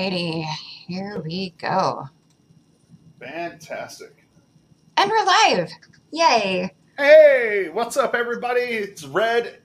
Alrighty, 0.00 0.44
here 0.86 1.20
we 1.22 1.52
go. 1.58 2.08
Fantastic. 3.20 4.24
And 4.96 5.10
we're 5.10 5.26
live. 5.26 5.70
Yay. 6.10 6.70
Hey, 6.96 7.68
what's 7.70 7.98
up, 7.98 8.14
everybody? 8.14 8.62
It's 8.62 9.04
Red 9.04 9.58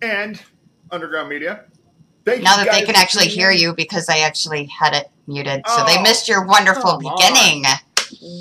and 0.00 0.42
Underground 0.90 1.28
Media. 1.28 1.66
Thank 2.24 2.42
Now 2.42 2.56
that 2.56 2.72
they 2.72 2.82
can 2.84 2.96
actually 2.96 3.28
hear 3.28 3.52
you 3.52 3.72
because 3.72 4.08
I 4.08 4.18
actually 4.18 4.64
had 4.64 4.94
it 4.94 5.12
muted. 5.28 5.62
So 5.68 5.84
they 5.84 5.98
Oh, 5.98 6.02
missed 6.02 6.28
your 6.28 6.44
wonderful 6.44 6.98
come 6.98 7.06
on. 7.06 7.16
beginning. 7.16 7.64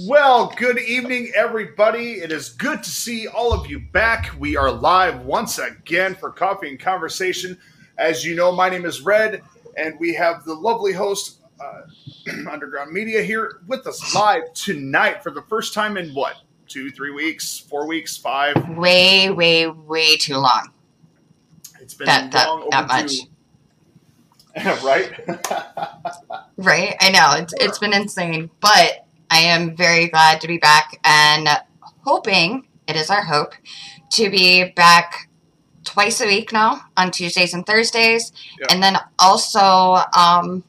Well, 0.08 0.52
good 0.58 0.80
evening, 0.80 1.32
everybody. 1.36 2.14
It 2.14 2.32
is 2.32 2.50
good 2.50 2.82
to 2.82 2.90
see 2.90 3.28
all 3.28 3.54
of 3.54 3.68
you 3.68 3.80
back. 3.94 4.32
We 4.40 4.58
are 4.58 4.72
live 4.72 5.22
once 5.22 5.60
again 5.60 6.16
for 6.16 6.32
Coffee 6.32 6.70
and 6.70 6.80
Conversation. 6.80 7.60
As 8.00 8.26
you 8.26 8.36
know, 8.36 8.52
my 8.52 8.68
name 8.68 8.86
is 8.86 9.02
Red, 9.02 9.44
and 9.78 10.00
we 10.00 10.14
have 10.14 10.44
the 10.46 10.54
lovely 10.54 10.94
host, 10.94 11.40
uh, 11.60 11.82
Underground 12.52 12.92
Media, 12.92 13.22
here 13.24 13.62
with 13.68 13.86
us 13.88 14.14
live 14.16 14.52
tonight 14.54 15.22
for 15.24 15.32
the 15.32 15.42
first 15.44 15.74
time 15.74 15.98
in 15.98 16.10
what? 16.14 16.36
Two, 16.68 16.90
three 16.92 17.12
weeks, 17.12 17.58
four 17.60 17.86
weeks, 17.88 18.16
five? 18.18 18.56
Way, 18.78 19.30
way, 19.30 19.68
way 19.68 20.16
too 20.18 20.38
long. 20.38 20.72
It's 21.82 21.94
been 21.94 22.06
That- 22.08 22.32
that- 22.32 22.48
long 22.48 22.70
that 22.70 22.90
overdue. 22.92 23.28
right? 24.86 25.12
Right? 26.58 26.96
I 27.00 27.10
know. 27.10 27.32
It's, 27.42 27.54
it's 27.60 27.80
been 27.80 27.94
insane. 27.94 28.52
But 28.60 29.08
I 29.32 29.40
am 29.40 29.76
very 29.76 30.10
glad 30.10 30.42
to 30.42 30.48
be 30.48 30.60
back 30.60 31.00
and 31.04 31.48
hoping, 32.06 32.68
it 32.88 32.96
is 32.96 33.10
our 33.10 33.24
hope, 33.24 33.54
to 34.12 34.30
be 34.30 34.66
back 34.76 35.28
twice 35.84 36.22
a 36.22 36.26
week 36.28 36.52
now 36.54 36.82
on 36.98 37.12
Tuesdays 37.12 37.54
and 37.54 37.66
Thursdays. 37.66 38.32
Yeah. 38.60 38.68
And 38.70 38.84
then 38.84 38.98
also 39.20 39.98
um, 40.18 40.64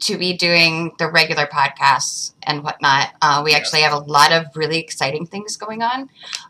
to 0.00 0.16
be 0.16 0.36
doing 0.36 0.92
the 0.98 1.10
regular 1.10 1.46
podcasts 1.46 2.32
and 2.44 2.62
whatnot. 2.62 3.10
Uh, 3.20 3.42
we 3.44 3.50
Yes. 3.50 3.60
actually 3.60 3.80
have 3.82 3.92
a 3.92 3.98
lot 3.98 4.32
of 4.32 4.44
really 4.54 4.78
exciting 4.78 5.26
things 5.26 5.56
going 5.56 5.82
on. 5.82 6.08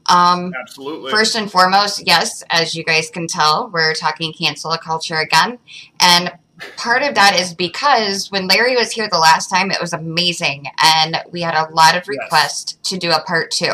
Um, 0.09 0.53
Absolutely. 0.61 1.11
First 1.11 1.35
and 1.35 1.51
foremost, 1.51 2.07
yes, 2.07 2.43
as 2.51 2.75
you 2.75 2.85
guys 2.85 3.09
can 3.11 3.27
tell, 3.27 3.71
we're 3.73 3.95
talking 3.95 4.33
cancel 4.35 4.77
culture 4.77 5.17
again. 5.17 5.59
And 5.99 6.31
part 6.77 7.03
of 7.03 7.15
that 7.15 7.39
is 7.41 7.55
because 7.55 8.31
when 8.31 8.49
Larry 8.49 8.77
was 8.77 8.91
here 8.93 9.09
the 9.11 9.19
last 9.19 9.49
time, 9.49 9.71
it 9.71 9.81
was 9.81 9.93
amazing. 9.95 10.67
And 10.83 11.17
we 11.31 11.41
had 11.41 11.55
a 11.55 11.73
lot 11.73 11.97
of 11.97 12.03
Yes. 12.03 12.09
requests 12.09 12.73
to 12.91 12.99
do 12.99 13.11
a 13.13 13.23
part 13.23 13.51
two. 13.51 13.73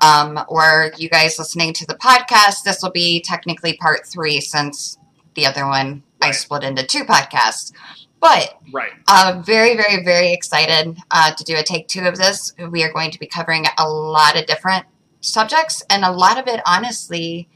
Um, 0.00 0.38
or 0.48 0.92
you 0.96 1.08
guys 1.08 1.38
listening 1.38 1.72
to 1.74 1.86
the 1.86 1.94
podcast, 1.94 2.62
this 2.64 2.82
will 2.82 2.90
be 2.90 3.20
technically 3.20 3.76
part 3.76 4.06
three 4.06 4.40
since 4.40 4.98
the 5.34 5.46
other 5.46 5.66
one 5.66 6.02
I 6.22 6.32
split 6.32 6.64
into 6.64 6.86
two 6.86 7.04
podcasts. 7.04 7.72
But 8.20 8.58
right. 8.72 8.92
uh, 9.06 9.42
very, 9.44 9.76
very, 9.76 10.02
very 10.04 10.32
excited 10.32 10.96
uh, 11.10 11.34
to 11.34 11.44
do 11.44 11.56
a 11.56 11.62
take 11.62 11.86
two 11.86 12.02
of 12.02 12.16
this. 12.16 12.52
We 12.70 12.82
are 12.82 12.92
going 12.92 13.12
to 13.12 13.18
be 13.18 13.26
covering 13.26 13.66
a 13.78 13.88
lot 13.88 14.36
of 14.36 14.46
different 14.46 14.86
subjects, 15.20 15.84
and 15.88 16.04
a 16.04 16.10
lot 16.10 16.38
of 16.38 16.48
it, 16.48 16.60
honestly, 16.66 17.48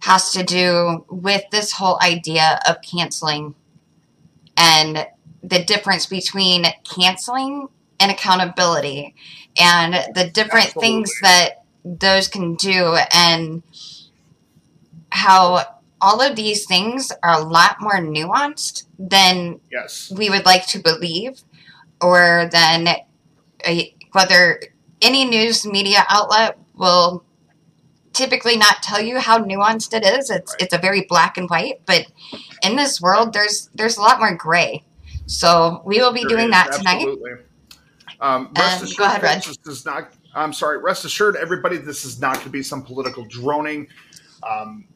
has 0.00 0.32
to 0.32 0.42
do 0.42 1.04
with 1.10 1.44
this 1.50 1.72
whole 1.72 1.98
idea 2.02 2.60
of 2.68 2.80
canceling 2.82 3.54
and 4.56 5.06
the 5.42 5.64
difference 5.64 6.06
between 6.06 6.64
canceling 6.84 7.68
and 8.00 8.10
accountability, 8.10 9.14
and 9.58 9.94
the 10.14 10.30
different 10.30 10.68
things 10.68 11.12
that 11.22 11.64
those 11.86 12.26
can 12.28 12.56
do, 12.56 12.98
and 13.14 13.62
how 15.10 15.62
all 16.00 16.20
of 16.20 16.36
these 16.36 16.66
things 16.66 17.12
are 17.22 17.40
a 17.40 17.44
lot 17.44 17.76
more 17.80 17.94
nuanced 18.00 18.84
than 18.98 19.60
Yes. 19.70 20.12
we 20.14 20.28
would 20.28 20.44
like 20.44 20.66
to 20.68 20.78
believe, 20.80 21.42
or 22.00 22.48
then 22.50 22.88
uh, 22.88 23.74
whether 24.12 24.60
any 25.00 25.24
news 25.24 25.64
media 25.66 26.04
outlet 26.08 26.58
will 26.74 27.24
typically 28.12 28.56
not 28.56 28.82
tell 28.82 29.00
you 29.00 29.18
how 29.20 29.38
nuanced 29.38 29.94
it 29.94 30.04
is. 30.04 30.30
It's 30.30 30.52
Right. 30.52 30.62
it's 30.62 30.74
a 30.74 30.78
very 30.78 31.02
black 31.08 31.36
and 31.38 31.48
white, 31.48 31.80
but 31.86 32.06
in 32.62 32.76
this 32.76 33.00
world, 33.00 33.32
there's 33.32 33.70
there's 33.74 33.96
a 33.96 34.02
lot 34.02 34.18
more 34.18 34.34
gray. 34.34 34.84
So 35.26 35.82
we 35.84 35.98
will 36.00 36.12
be 36.12 36.22
There 36.22 36.30
doing 36.30 36.46
is, 36.46 36.50
that 36.52 36.72
tonight. 36.72 37.02
Absolutely. 37.06 37.32
Um, 38.20 38.50
rest 38.56 38.82
Um, 38.82 38.90
go 38.96 39.04
ahead, 39.04 39.42
This 39.42 39.58
is 39.66 39.84
not. 39.84 40.12
I'm 40.36 40.52
sorry. 40.52 40.78
Rest 40.78 41.04
assured, 41.04 41.36
everybody, 41.36 41.78
this 41.78 42.04
is 42.04 42.20
not 42.20 42.34
going 42.34 42.44
to 42.44 42.50
be 42.50 42.62
some 42.62 42.82
political 42.82 43.24
droning. 43.24 43.88
Um, 44.42 44.86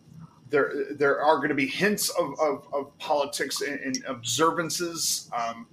there, 0.50 0.86
there 0.92 1.22
are 1.22 1.36
going 1.36 1.48
to 1.48 1.54
be 1.54 1.66
hints 1.66 2.10
of, 2.10 2.38
of, 2.38 2.66
of 2.72 2.96
politics 2.98 3.62
and, 3.62 3.80
and 3.80 4.04
observances 4.06 5.30
um, 5.36 5.66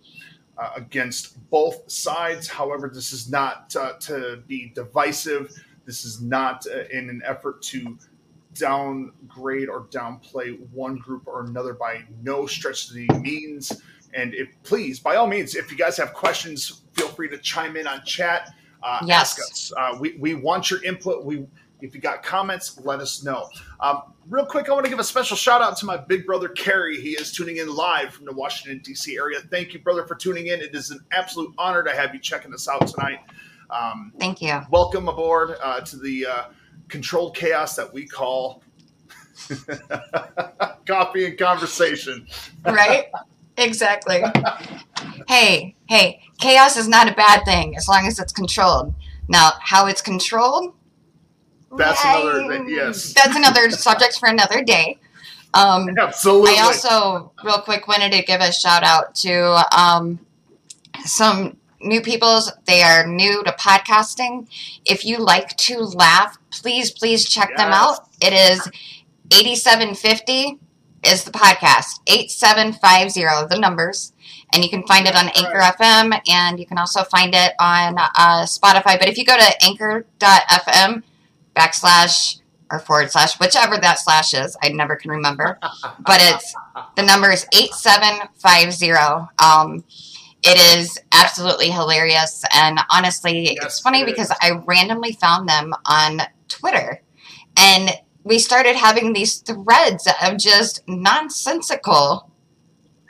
uh, 0.58 0.72
against 0.76 1.50
both 1.50 1.92
sides. 1.92 2.48
However, 2.48 2.90
this 2.94 3.12
is 3.12 3.30
not 3.30 3.76
uh, 3.76 3.94
to 4.00 4.42
be 4.48 4.72
divisive. 4.74 5.52
This 5.86 6.06
is 6.06 6.22
not 6.22 6.66
uh, 6.68 6.84
in 6.92 7.10
an 7.10 7.22
effort 7.26 7.62
to 7.64 7.98
downgrade 8.54 9.68
or 9.68 9.86
downplay 9.86 10.60
one 10.72 10.96
group 10.96 11.28
or 11.28 11.44
another 11.44 11.74
by 11.74 12.04
no 12.24 12.46
stretch 12.46 12.88
of 12.88 12.96
the 12.96 13.08
means. 13.20 13.82
And 14.14 14.34
if 14.34 14.48
please, 14.64 15.00
by 15.00 15.18
all 15.18 15.28
means, 15.28 15.56
if 15.56 15.72
you 15.72 15.78
guys 15.78 15.98
have 15.98 16.14
questions, 16.14 16.84
feel 16.94 17.10
free 17.10 17.30
to 17.30 17.38
chime 17.38 17.76
in 17.76 17.86
on 17.86 18.04
chat. 18.06 18.54
Uh, 18.88 19.00
Yes. 19.06 19.38
Ask 19.38 19.52
us. 19.52 19.74
Uh, 19.78 19.98
we, 20.00 20.18
we 20.18 20.34
want 20.34 20.72
your 20.72 20.82
input. 20.84 21.26
We 21.26 21.46
if 21.82 21.94
you 21.94 22.02
got 22.02 22.24
comments, 22.24 22.80
let 22.84 23.00
us 23.00 23.24
know. 23.24 23.48
Um, 23.80 24.02
real 24.28 24.46
quick, 24.46 24.68
I 24.68 24.74
want 24.74 24.86
to 24.86 24.90
give 24.90 25.00
a 25.00 25.04
special 25.04 25.38
shout 25.38 25.62
out 25.62 25.78
to 25.78 25.86
my 25.86 25.98
big 25.98 26.26
brother 26.26 26.50
Kerry. 26.50 27.00
He 27.00 27.12
is 27.12 27.32
tuning 27.32 27.58
in 27.58 27.74
live 27.74 28.14
from 28.14 28.26
the 28.26 28.34
Washington 28.34 28.82
D.C. 28.84 29.16
area. 29.16 29.40
Thank 29.52 29.74
you, 29.74 29.80
brother, 29.80 30.06
for 30.08 30.16
tuning 30.16 30.48
in. 30.48 30.60
It 30.60 30.74
is 30.74 30.90
an 30.90 31.00
absolute 31.12 31.54
honor 31.58 31.84
to 31.84 31.92
have 31.92 32.14
you 32.16 32.20
checking 32.20 32.54
us 32.54 32.68
out 32.68 32.88
tonight. 32.88 33.20
Um, 33.70 34.14
Thank 34.20 34.42
you. 34.42 34.60
welcome 34.72 35.08
aboard 35.08 35.56
uh, 35.62 35.82
to 35.82 35.98
the 35.98 36.26
uh, 36.26 36.44
controlled 36.88 37.36
chaos 37.36 37.76
that 37.76 37.94
we 37.94 38.08
call 38.08 38.64
coffee 40.88 41.26
and 41.26 41.38
conversation. 41.38 42.26
Right? 42.66 43.08
exactly. 43.58 44.24
Hey, 45.28 45.76
hey, 45.88 46.22
chaos 46.40 46.78
is 46.78 46.88
not 46.88 47.10
a 47.10 47.14
bad 47.14 47.44
thing 47.46 47.76
as 47.76 47.88
long 47.88 48.08
as 48.08 48.20
it's 48.20 48.34
controlled. 48.34 48.94
Now, 49.28 49.52
how 49.60 49.88
it's 49.88 50.02
controlled? 50.02 50.74
That's 51.76 52.04
another 52.04 52.64
yes. 52.68 53.14
That's 53.14 53.36
another 53.36 53.70
subject 53.72 54.20
for 54.20 54.30
another 54.30 54.64
day. 54.64 55.00
Um, 55.54 55.90
Absolutely. 55.98 56.52
I 56.58 56.62
also, 56.62 57.32
real 57.44 57.62
quick, 57.62 57.88
wanted 57.88 58.12
to 58.14 58.22
give 58.24 58.42
a 58.42 58.52
shout 58.52 58.84
out 58.84 59.16
to 59.16 59.64
um, 59.78 60.20
some 61.06 61.58
new 61.82 62.02
peoples. 62.02 62.52
They 62.66 62.82
are 62.82 63.06
new 63.08 63.44
to 63.44 63.52
podcasting. 63.54 64.48
If 64.86 65.06
you 65.06 65.18
like 65.18 65.56
to 65.58 65.80
laugh, 65.80 66.38
please, 66.52 66.92
please 66.92 67.28
check 67.28 67.50
them 67.58 67.72
out. 67.72 68.08
It 68.22 68.34
is 68.34 68.68
8750 69.32 70.60
is 71.06 71.24
the 71.24 71.32
podcast. 71.32 72.00
8750, 72.08 73.54
the 73.54 73.60
numbers. 73.60 74.14
And 74.54 74.64
you 74.64 74.70
can 74.70 74.84
find 74.88 75.08
it 75.08 75.16
on 75.16 75.28
Anchor. 75.30 75.60
FM 75.60 76.20
and 76.30 76.60
you 76.60 76.66
can 76.66 76.78
also 76.78 77.04
find 77.04 77.36
it 77.36 77.54
on 77.60 77.98
uh, 77.98 78.44
Spotify. 78.46 78.98
But 78.98 79.10
if 79.10 79.18
you 79.18 79.26
go 79.26 79.38
to 79.38 79.66
anchor.fm 79.66 81.04
backslash 81.56 82.40
or 82.72 82.80
forward 82.80 83.12
slash, 83.12 83.40
whichever 83.40 83.78
that 83.78 84.00
slash 84.00 84.34
is, 84.34 84.58
I 84.62 84.70
never 84.70 84.96
can 84.96 85.12
remember. 85.12 85.60
But 86.06 86.20
it's 86.22 86.56
the 86.96 87.04
number 87.04 87.32
is 87.32 87.46
8750 87.54 88.92
um 89.44 89.84
it 90.44 90.78
is 90.78 90.98
absolutely 91.12 91.72
hilarious. 91.72 92.44
And 92.54 92.80
honestly 92.90 93.56
Yes, 93.56 93.66
it's 93.66 93.80
funny 93.80 94.02
it 94.04 94.06
because 94.06 94.32
i 94.42 94.52
randomly 94.66 95.14
found 95.14 95.50
them 95.50 95.74
on 95.86 96.22
twitter. 96.48 97.02
And 97.58 97.92
we 98.24 98.40
started 98.40 98.76
having 98.76 99.14
these 99.14 99.38
threads 99.38 100.08
of 100.22 100.38
just 100.38 100.84
nonsensical 100.88 102.32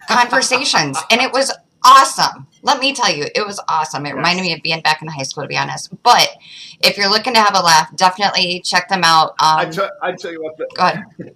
conversations 0.07 0.97
and 1.11 1.21
it 1.21 1.31
was 1.31 1.51
awesome 1.83 2.47
let 2.63 2.79
me 2.79 2.93
tell 2.93 3.13
you 3.13 3.25
it 3.35 3.45
was 3.45 3.61
awesome 3.67 4.05
it 4.05 4.15
reminded 4.15 4.41
me 4.41 4.53
of 4.53 4.61
being 4.63 4.81
back 4.81 5.01
in 5.01 5.07
high 5.07 5.23
school 5.23 5.43
to 5.43 5.47
be 5.47 5.57
honest 5.57 5.91
but 6.03 6.29
if 6.81 6.97
you're 6.97 7.09
looking 7.09 7.33
to 7.33 7.41
have 7.41 7.55
a 7.55 7.61
laugh 7.61 7.95
definitely 7.95 8.61
check 8.61 8.89
them 8.89 9.03
out 9.03 9.33
I 9.39 9.65
um, 9.65 9.71
tell, 9.71 9.89
I 10.01 10.11
tell 10.13 10.31
you 10.31 10.43
what. 10.43 10.57
The, 10.57 10.67
go 10.75 10.83
ahead 10.83 11.35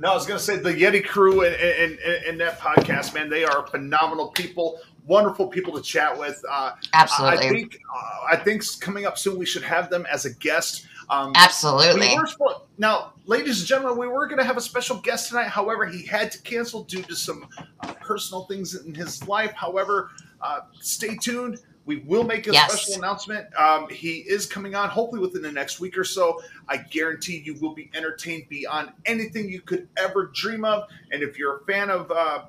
no, 0.00 0.12
I 0.12 0.14
was 0.14 0.26
going 0.26 0.38
to 0.38 0.44
say 0.44 0.56
the 0.56 0.72
Yeti 0.72 1.04
crew 1.04 1.44
and, 1.44 1.54
and, 1.56 1.98
and, 1.98 2.24
and 2.24 2.40
that 2.40 2.60
podcast, 2.60 3.14
man, 3.14 3.28
they 3.28 3.44
are 3.44 3.66
phenomenal 3.66 4.28
people, 4.28 4.80
wonderful 5.06 5.48
people 5.48 5.74
to 5.74 5.82
chat 5.82 6.16
with. 6.16 6.40
Uh, 6.48 6.72
absolutely 6.94 7.46
I 7.46 7.50
think 7.50 7.80
uh, 7.92 8.26
I 8.30 8.36
think 8.36 8.62
coming 8.80 9.06
up 9.06 9.18
soon 9.18 9.38
we 9.38 9.46
should 9.46 9.64
have 9.64 9.90
them 9.90 10.06
as 10.10 10.24
a 10.24 10.34
guest. 10.34 10.86
Um, 11.10 11.32
absolutely 11.34 12.00
We 12.00 12.16
spo- 12.16 12.62
now, 12.76 13.12
ladies 13.26 13.60
and 13.60 13.66
gentlemen, 13.66 13.98
we 13.98 14.06
were 14.08 14.26
going 14.26 14.38
to 14.38 14.44
have 14.44 14.56
a 14.56 14.60
special 14.60 14.96
guest 14.98 15.28
tonight. 15.28 15.48
However, 15.48 15.86
he 15.86 16.04
had 16.04 16.30
to 16.32 16.42
cancel 16.42 16.84
due 16.84 17.02
to 17.02 17.16
some 17.16 17.48
uh, 17.80 17.92
personal 17.94 18.44
things 18.44 18.74
in 18.74 18.94
his 18.94 19.26
life. 19.26 19.52
However, 19.52 20.10
uh, 20.40 20.60
stay 20.80 21.16
tuned. 21.16 21.58
We 21.86 21.96
will 21.96 22.24
make 22.24 22.46
a 22.46 22.52
Yes. 22.52 22.70
special 22.70 23.02
announcement. 23.02 23.46
Um, 23.56 23.88
he 23.88 24.18
is 24.18 24.44
coming 24.44 24.74
on, 24.74 24.90
hopefully 24.90 25.22
within 25.22 25.40
the 25.40 25.50
next 25.50 25.80
week 25.80 25.96
or 25.96 26.04
so. 26.04 26.42
I 26.68 26.76
guarantee 26.76 27.38
you 27.42 27.54
will 27.54 27.72
be 27.74 27.90
entertained 27.94 28.44
beyond 28.50 28.92
anything 29.06 29.48
you 29.48 29.62
could 29.62 29.88
ever 29.96 30.26
dream 30.34 30.66
of. 30.66 30.84
And 31.10 31.22
if 31.22 31.38
you're 31.38 31.56
a 31.56 31.64
fan 31.64 31.88
of, 31.88 32.10
uh, 32.10 32.44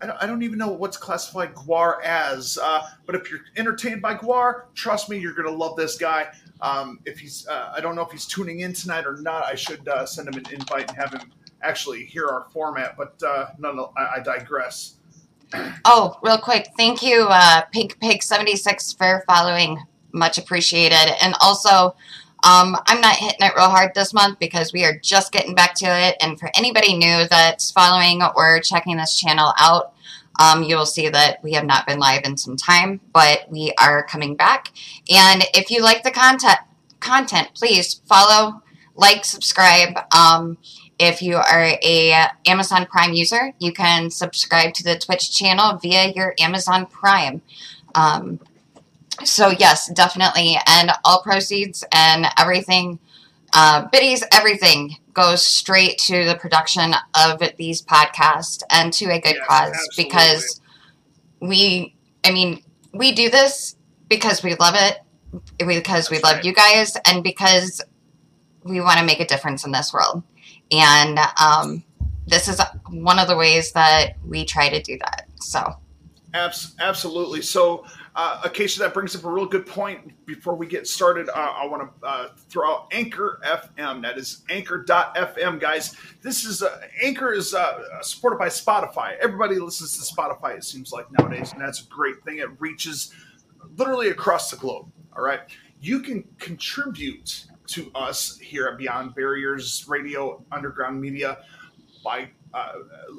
I, 0.00 0.06
don't, 0.06 0.22
I 0.22 0.26
don't 0.26 0.42
even 0.42 0.58
know 0.58 0.68
what's 0.68 0.96
classified 0.96 1.54
GWAR 1.54 2.02
as, 2.02 2.56
uh, 2.62 2.80
but 3.04 3.14
if 3.14 3.30
you're 3.30 3.40
entertained 3.56 4.00
by 4.00 4.14
GWAR, 4.14 4.62
trust 4.74 5.10
me, 5.10 5.18
you're 5.18 5.34
going 5.34 5.48
to 5.48 5.54
love 5.54 5.76
this 5.76 5.98
guy. 5.98 6.28
Um, 6.60 7.00
if 7.04 7.18
he's, 7.18 7.46
uh, 7.46 7.72
I 7.76 7.80
don't 7.80 7.94
know 7.94 8.02
if 8.02 8.10
he's 8.10 8.26
tuning 8.26 8.60
in 8.60 8.72
tonight 8.72 9.06
or 9.06 9.16
not. 9.16 9.44
I 9.44 9.54
should 9.54 9.86
uh, 9.88 10.06
send 10.06 10.28
him 10.28 10.34
an 10.34 10.52
invite 10.52 10.88
and 10.88 10.96
have 10.96 11.12
him 11.12 11.32
actually 11.62 12.04
hear 12.04 12.26
our 12.26 12.46
format. 12.52 12.96
But 12.96 13.20
uh, 13.22 13.46
I, 13.96 14.16
I 14.16 14.20
digress. 14.20 14.94
Oh, 15.84 16.18
real 16.22 16.38
quick, 16.38 16.68
thank 16.76 17.02
you, 17.02 17.26
uh, 17.30 17.62
Pink 17.72 17.98
Pig 18.00 18.22
seventy 18.22 18.54
six 18.54 18.92
for 18.92 19.24
following. 19.26 19.78
Much 20.12 20.38
appreciated. 20.38 21.22
And 21.22 21.34
also, 21.40 21.94
um, 22.44 22.76
I'm 22.86 23.00
not 23.00 23.16
hitting 23.16 23.40
it 23.40 23.52
real 23.56 23.68
hard 23.68 23.92
this 23.94 24.12
month 24.12 24.38
because 24.38 24.72
we 24.72 24.84
are 24.84 24.98
just 24.98 25.32
getting 25.32 25.54
back 25.54 25.74
to 25.76 25.86
it. 25.86 26.16
And 26.20 26.38
for 26.40 26.50
anybody 26.54 26.96
new 26.96 27.26
that's 27.28 27.70
following 27.70 28.22
or 28.36 28.60
checking 28.60 28.96
this 28.96 29.18
channel 29.18 29.52
out, 29.58 29.92
um, 30.38 30.62
you 30.62 30.76
will 30.76 30.86
see 30.86 31.08
that 31.08 31.42
we 31.42 31.52
have 31.52 31.64
not 31.64 31.86
been 31.86 31.98
live 31.98 32.22
in 32.24 32.36
some 32.36 32.56
time, 32.56 33.00
but 33.12 33.50
we 33.50 33.72
are 33.78 34.04
coming 34.04 34.36
back. 34.36 34.72
And 35.10 35.44
if 35.54 35.70
you 35.70 35.82
like 35.82 36.02
the 36.02 36.10
content, 36.10 36.58
content, 37.00 37.48
please 37.54 38.00
follow, 38.06 38.62
like, 38.94 39.24
subscribe. 39.24 39.98
Um, 40.14 40.58
if 40.98 41.22
you 41.22 41.36
are 41.36 41.68
a 41.82 42.26
Amazon 42.46 42.86
Prime 42.86 43.12
user, 43.12 43.52
you 43.58 43.72
can 43.72 44.10
subscribe 44.10 44.74
to 44.74 44.82
the 44.82 44.98
Twitch 44.98 45.36
channel 45.36 45.76
via 45.76 46.12
your 46.14 46.34
Amazon 46.38 46.86
Prime. 46.86 47.40
Um, 47.94 48.40
so 49.24 49.48
yes, 49.50 49.88
definitely, 49.88 50.56
and 50.66 50.92
all 51.04 51.22
proceeds 51.22 51.84
and 51.92 52.26
everything, 52.38 52.98
uh, 53.52 53.88
biddies, 53.90 54.22
everything 54.32 54.96
goes 55.18 55.44
straight 55.44 55.98
to 55.98 56.24
the 56.24 56.36
production 56.36 56.94
of 57.26 57.42
these 57.56 57.82
podcasts 57.82 58.62
and 58.70 58.92
to 58.92 59.06
a 59.06 59.20
good 59.20 59.34
Yes, 59.34 59.46
cause 59.48 59.72
absolutely. 59.72 60.04
because 60.04 60.60
we, 61.40 61.96
I 62.24 62.30
mean, 62.30 62.62
we 62.94 63.10
do 63.10 63.28
this 63.28 63.74
because 64.08 64.44
we 64.44 64.54
love 64.54 64.76
it, 64.76 64.98
because 65.58 66.08
we 66.08 66.20
love 66.20 66.36
right. 66.36 66.44
you 66.44 66.54
guys, 66.54 66.96
and 67.04 67.24
because 67.24 67.82
we 68.62 68.80
want 68.80 69.00
to 69.00 69.04
make 69.04 69.18
a 69.18 69.26
difference 69.26 69.66
in 69.66 69.72
this 69.72 69.92
world. 69.92 70.22
And 70.70 71.18
um, 71.42 71.82
this 72.28 72.46
is 72.46 72.60
one 72.88 73.18
of 73.18 73.26
the 73.26 73.36
ways 73.36 73.72
that 73.72 74.12
we 74.24 74.44
try 74.44 74.68
to 74.68 74.80
do 74.80 74.98
that. 74.98 75.26
So, 75.40 75.74
Abs- 76.32 76.76
absolutely. 76.78 77.42
So, 77.42 77.84
uh, 78.18 78.40
Acacia, 78.42 78.80
that 78.80 78.92
brings 78.92 79.14
up 79.14 79.22
a 79.22 79.30
real 79.30 79.46
good 79.46 79.64
point. 79.64 80.26
Before 80.26 80.56
we 80.56 80.66
get 80.66 80.88
started, 80.88 81.28
uh, 81.28 81.54
I 81.56 81.64
want 81.66 81.88
to 82.00 82.06
uh, 82.06 82.28
throw 82.48 82.68
out 82.68 82.88
Anchor 82.90 83.40
FM. 83.44 84.02
That 84.02 84.18
is 84.18 84.42
Anchor.fm, 84.50 85.60
guys. 85.60 85.94
This 86.20 86.44
is 86.44 86.60
uh, 86.64 86.80
Anchor 87.00 87.32
is 87.32 87.54
uh, 87.54 88.02
supported 88.02 88.36
by 88.36 88.48
Spotify. 88.48 89.16
Everybody 89.22 89.60
listens 89.60 89.96
to 89.98 90.12
Spotify. 90.12 90.56
It 90.56 90.64
seems 90.64 90.90
like 90.90 91.06
nowadays, 91.16 91.52
and 91.52 91.62
that's 91.62 91.82
a 91.82 91.86
great 91.86 92.16
thing. 92.24 92.38
It 92.38 92.48
reaches 92.58 93.14
literally 93.76 94.08
across 94.08 94.50
the 94.50 94.56
globe. 94.56 94.90
All 95.16 95.22
right, 95.22 95.42
you 95.80 96.00
can 96.00 96.24
contribute 96.40 97.46
to 97.68 97.88
us 97.94 98.36
here 98.38 98.66
at 98.66 98.78
Beyond 98.78 99.14
Barriers 99.14 99.84
Radio 99.86 100.44
Underground 100.50 101.00
Media 101.00 101.38
by 102.02 102.30
uh, 102.52 102.72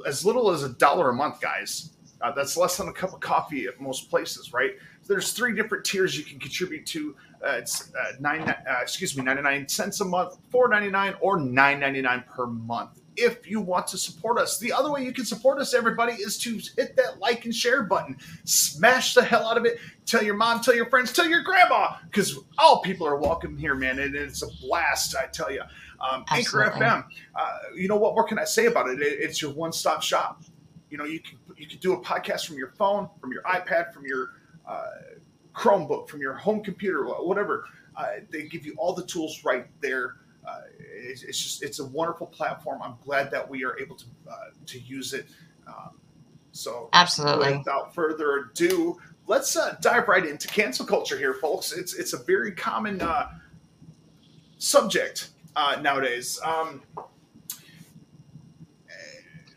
as 0.05 0.25
little 0.25 0.51
as 0.51 0.63
a 0.63 0.69
dollar 0.73 1.11
a 1.11 1.13
month, 1.13 1.39
guys. 1.39 1.91
Uh, 2.21 2.31
that's 2.31 2.57
less 2.57 2.77
than 2.77 2.87
a 2.87 2.93
cup 2.93 3.13
of 3.13 3.19
coffee 3.19 3.65
at 3.65 3.79
most 3.79 4.09
places, 4.09 4.51
right? 4.53 4.71
There's 5.07 5.31
three 5.33 5.55
different 5.55 5.85
tiers 5.85 6.17
you 6.17 6.23
can 6.23 6.39
contribute 6.39 6.85
to. 6.87 7.15
Uh, 7.43 7.51
it's 7.51 7.93
uh, 7.95 8.13
nine, 8.19 8.41
uh, 8.41 8.55
excuse 8.81 9.15
me, 9.15 9.23
99 9.23 9.67
cents 9.69 10.01
a 10.01 10.05
month, 10.05 10.37
4.99, 10.51 11.17
or 11.21 11.37
9.99 11.37 12.27
per 12.27 12.47
month. 12.47 13.01
If 13.15 13.49
you 13.49 13.59
want 13.59 13.87
to 13.87 13.97
support 13.97 14.37
us, 14.37 14.59
the 14.59 14.71
other 14.71 14.91
way 14.91 15.03
you 15.03 15.11
can 15.11 15.25
support 15.25 15.59
us, 15.59 15.73
everybody, 15.73 16.13
is 16.13 16.37
to 16.39 16.59
hit 16.77 16.95
that 16.97 17.19
like 17.19 17.45
and 17.45 17.55
share 17.55 17.83
button. 17.83 18.17
Smash 18.45 19.13
the 19.13 19.23
hell 19.23 19.45
out 19.45 19.57
of 19.57 19.65
it. 19.65 19.77
Tell 20.05 20.23
your 20.23 20.35
mom, 20.35 20.61
tell 20.61 20.75
your 20.75 20.89
friends, 20.89 21.11
tell 21.11 21.27
your 21.27 21.43
grandma, 21.43 21.95
because 22.05 22.39
all 22.57 22.81
people 22.81 23.07
are 23.07 23.17
welcome 23.17 23.57
here, 23.57 23.75
man, 23.75 23.99
and 23.99 24.15
it's 24.15 24.41
a 24.41 24.47
blast. 24.61 25.15
I 25.15 25.27
tell 25.27 25.51
you. 25.51 25.61
Um, 25.99 26.23
Anchor 26.31 26.71
FM. 26.73 27.03
Uh, 27.35 27.57
you 27.75 27.89
know 27.89 27.97
what? 27.97 28.15
What 28.15 28.27
can 28.27 28.39
I 28.39 28.45
say 28.45 28.67
about 28.67 28.89
it? 28.89 29.01
it 29.01 29.19
it's 29.19 29.41
your 29.41 29.51
one-stop 29.51 30.01
shop 30.01 30.41
you 30.89 30.97
know 30.97 31.05
you 31.05 31.19
can 31.19 31.37
you 31.59 31.67
can 31.67 31.79
do 31.79 31.93
a 31.93 32.01
podcast 32.01 32.45
from 32.45 32.57
your 32.57 32.69
phone 32.69 33.09
from 33.19 33.31
your 33.31 33.43
ipad 33.43 33.93
from 33.93 34.05
your 34.05 34.31
uh, 34.67 34.87
chromebook 35.53 36.07
from 36.07 36.21
your 36.21 36.33
home 36.33 36.63
computer 36.63 37.03
whatever. 37.05 37.65
Uh, 37.95 38.07
they 38.29 38.43
give 38.43 38.65
you 38.65 38.73
all 38.77 38.93
the 38.93 39.05
tools 39.05 39.43
right 39.43 39.67
there. 39.81 40.15
Uh, 40.47 40.61
it's, 40.79 41.23
it's 41.23 41.41
just 41.41 41.63
it's 41.63 41.79
a 41.79 41.85
wonderful 41.85 42.27
platform. 42.27 42.81
I'm 42.81 42.95
glad 43.03 43.29
that 43.31 43.49
we 43.49 43.65
are 43.65 43.77
able 43.77 43.95
to 43.97 44.05
uh, 44.29 44.35
to 44.67 44.79
use 44.79 45.13
it. 45.13 45.25
Um, 45.67 45.99
so 46.51 46.89
absolutely. 46.93 47.57
without 47.57 47.93
further 47.93 48.51
ado 48.51 48.97
let's 49.29 49.55
uh, 49.55 49.77
dive 49.79 50.07
right 50.07 50.25
into 50.25 50.47
cancel 50.49 50.85
culture 50.85 51.17
here 51.17 51.33
folks. 51.33 51.71
It's 51.71 51.93
it's 51.93 52.11
a 52.11 52.17
very 52.17 52.51
common 52.51 53.01
uh, 53.01 53.29
subject 54.57 55.29
uh, 55.55 55.77
nowadays. 55.81 56.39
Um, 56.43 56.81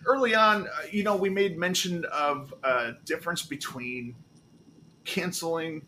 early 0.07 0.35
on, 0.35 0.67
uh, 0.67 0.71
you 0.91 1.03
know, 1.03 1.17
we 1.17 1.31
made 1.31 1.59
mention 1.59 2.05
of 2.13 2.53
a 2.63 2.93
difference 3.05 3.43
between 3.43 4.15
canceling 5.05 5.83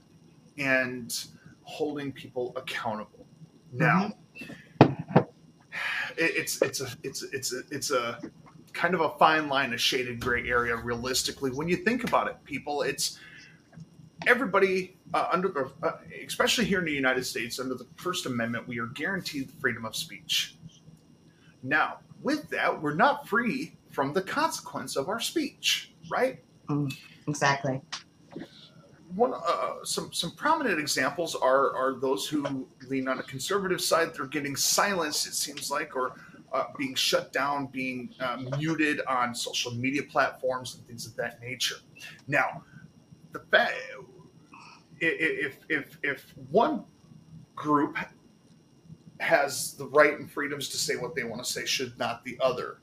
and 0.58 1.26
holding 1.62 2.12
people 2.12 2.52
accountable. 2.56 3.26
Now, 3.72 4.12
it, 4.80 4.92
it's 6.16 6.62
it's 6.62 6.80
a 6.80 6.88
it's 7.02 7.22
it's 7.22 7.52
a, 7.52 7.62
it's 7.70 7.90
a 7.90 8.20
kind 8.72 8.94
of 8.94 9.00
a 9.00 9.10
fine 9.18 9.48
line, 9.48 9.72
a 9.72 9.78
shaded 9.78 10.20
gray 10.20 10.48
area. 10.48 10.76
Realistically, 10.76 11.50
when 11.50 11.68
you 11.68 11.76
think 11.76 12.04
about 12.04 12.28
it, 12.28 12.42
people, 12.44 12.82
it's 12.82 13.18
everybody 14.26 14.96
uh, 15.12 15.28
under 15.32 15.48
the, 15.48 15.70
uh, 15.82 15.92
especially 16.26 16.64
here 16.64 16.78
in 16.78 16.84
the 16.84 16.92
United 16.92 17.24
States, 17.24 17.58
under 17.58 17.74
the 17.74 17.86
First 17.96 18.26
Amendment, 18.26 18.66
we 18.66 18.78
are 18.78 18.86
guaranteed 18.86 19.50
freedom 19.60 19.84
of 19.84 19.94
speech. 19.96 20.56
Now, 21.62 21.98
with 22.22 22.48
that, 22.50 22.82
we're 22.82 22.94
not 22.94 23.28
free 23.28 23.76
from 23.94 24.12
the 24.12 24.22
consequence 24.22 24.96
of 24.96 25.08
our 25.08 25.20
speech, 25.20 25.94
right? 26.10 26.42
Exactly. 27.28 27.80
One, 29.14 29.32
uh, 29.32 29.84
some 29.84 30.12
some 30.12 30.32
prominent 30.32 30.80
examples 30.80 31.36
are 31.36 31.74
are 31.76 32.00
those 32.00 32.26
who 32.26 32.66
lean 32.88 33.06
on 33.06 33.20
a 33.20 33.22
conservative 33.22 33.80
side. 33.80 34.12
They're 34.14 34.26
getting 34.26 34.56
silenced, 34.56 35.26
it 35.28 35.34
seems 35.34 35.70
like, 35.70 35.94
or 35.94 36.16
uh, 36.52 36.64
being 36.76 36.96
shut 36.96 37.32
down, 37.32 37.66
being 37.66 38.10
uh, 38.18 38.38
muted 38.58 39.00
on 39.06 39.34
social 39.34 39.72
media 39.72 40.02
platforms 40.02 40.74
and 40.74 40.86
things 40.88 41.06
of 41.06 41.14
that 41.16 41.40
nature. 41.40 41.76
Now, 42.26 42.64
the 43.32 43.40
fact 43.52 43.74
if 45.00 45.58
if 45.68 45.98
if 46.02 46.34
one 46.50 46.84
group 47.54 47.96
has 49.20 49.74
the 49.74 49.86
right 49.86 50.18
and 50.18 50.28
freedoms 50.30 50.68
to 50.70 50.76
say 50.76 50.96
what 50.96 51.14
they 51.14 51.22
want 51.22 51.44
to 51.44 51.50
say, 51.50 51.64
should 51.64 51.96
not 51.98 52.24
the 52.24 52.36
other? 52.40 52.78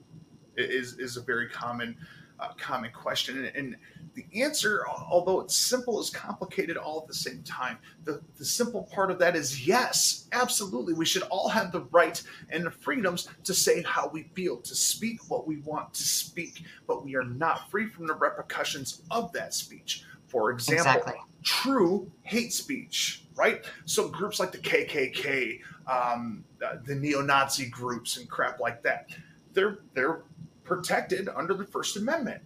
Is 0.57 0.97
is 0.99 1.17
a 1.17 1.21
very 1.21 1.47
common 1.49 1.95
uh, 2.39 2.49
common 2.57 2.91
question, 2.91 3.45
and, 3.45 3.55
and 3.55 3.75
the 4.15 4.25
answer, 4.41 4.85
although 4.87 5.39
it's 5.39 5.55
simple, 5.55 6.01
is 6.01 6.09
complicated 6.09 6.75
all 6.75 6.99
at 7.01 7.07
the 7.07 7.13
same 7.13 7.41
time. 7.43 7.77
The 8.03 8.21
the 8.37 8.43
simple 8.43 8.83
part 8.83 9.11
of 9.11 9.19
that 9.19 9.35
is 9.35 9.65
yes, 9.65 10.27
absolutely. 10.33 10.93
We 10.93 11.05
should 11.05 11.23
all 11.23 11.47
have 11.49 11.71
the 11.71 11.81
right 11.91 12.21
and 12.49 12.65
the 12.65 12.71
freedoms 12.71 13.29
to 13.43 13.53
say 13.53 13.83
how 13.83 14.09
we 14.09 14.23
feel, 14.35 14.57
to 14.57 14.75
speak 14.75 15.29
what 15.29 15.47
we 15.47 15.57
want 15.57 15.93
to 15.93 16.03
speak, 16.03 16.63
but 16.87 17.05
we 17.05 17.15
are 17.15 17.23
not 17.23 17.69
free 17.69 17.87
from 17.87 18.07
the 18.07 18.15
repercussions 18.15 19.03
of 19.11 19.31
that 19.33 19.53
speech. 19.53 20.03
For 20.27 20.51
example, 20.51 20.91
Exactly. 20.93 21.13
true 21.43 22.11
hate 22.23 22.53
speech, 22.53 23.25
right? 23.35 23.65
So 23.85 24.07
groups 24.07 24.39
like 24.39 24.51
the 24.53 24.59
KKK, 24.59 25.59
um, 25.87 26.45
uh, 26.65 26.77
the 26.85 26.95
neo-Nazi 26.95 27.65
groups, 27.65 28.15
and 28.17 28.29
crap 28.29 28.61
like 28.61 28.81
that, 28.83 29.09
they're 29.53 29.79
they're 29.93 30.23
protected 30.63 31.29
under 31.35 31.53
the 31.53 31.65
First 31.65 31.97
Amendment. 31.97 32.41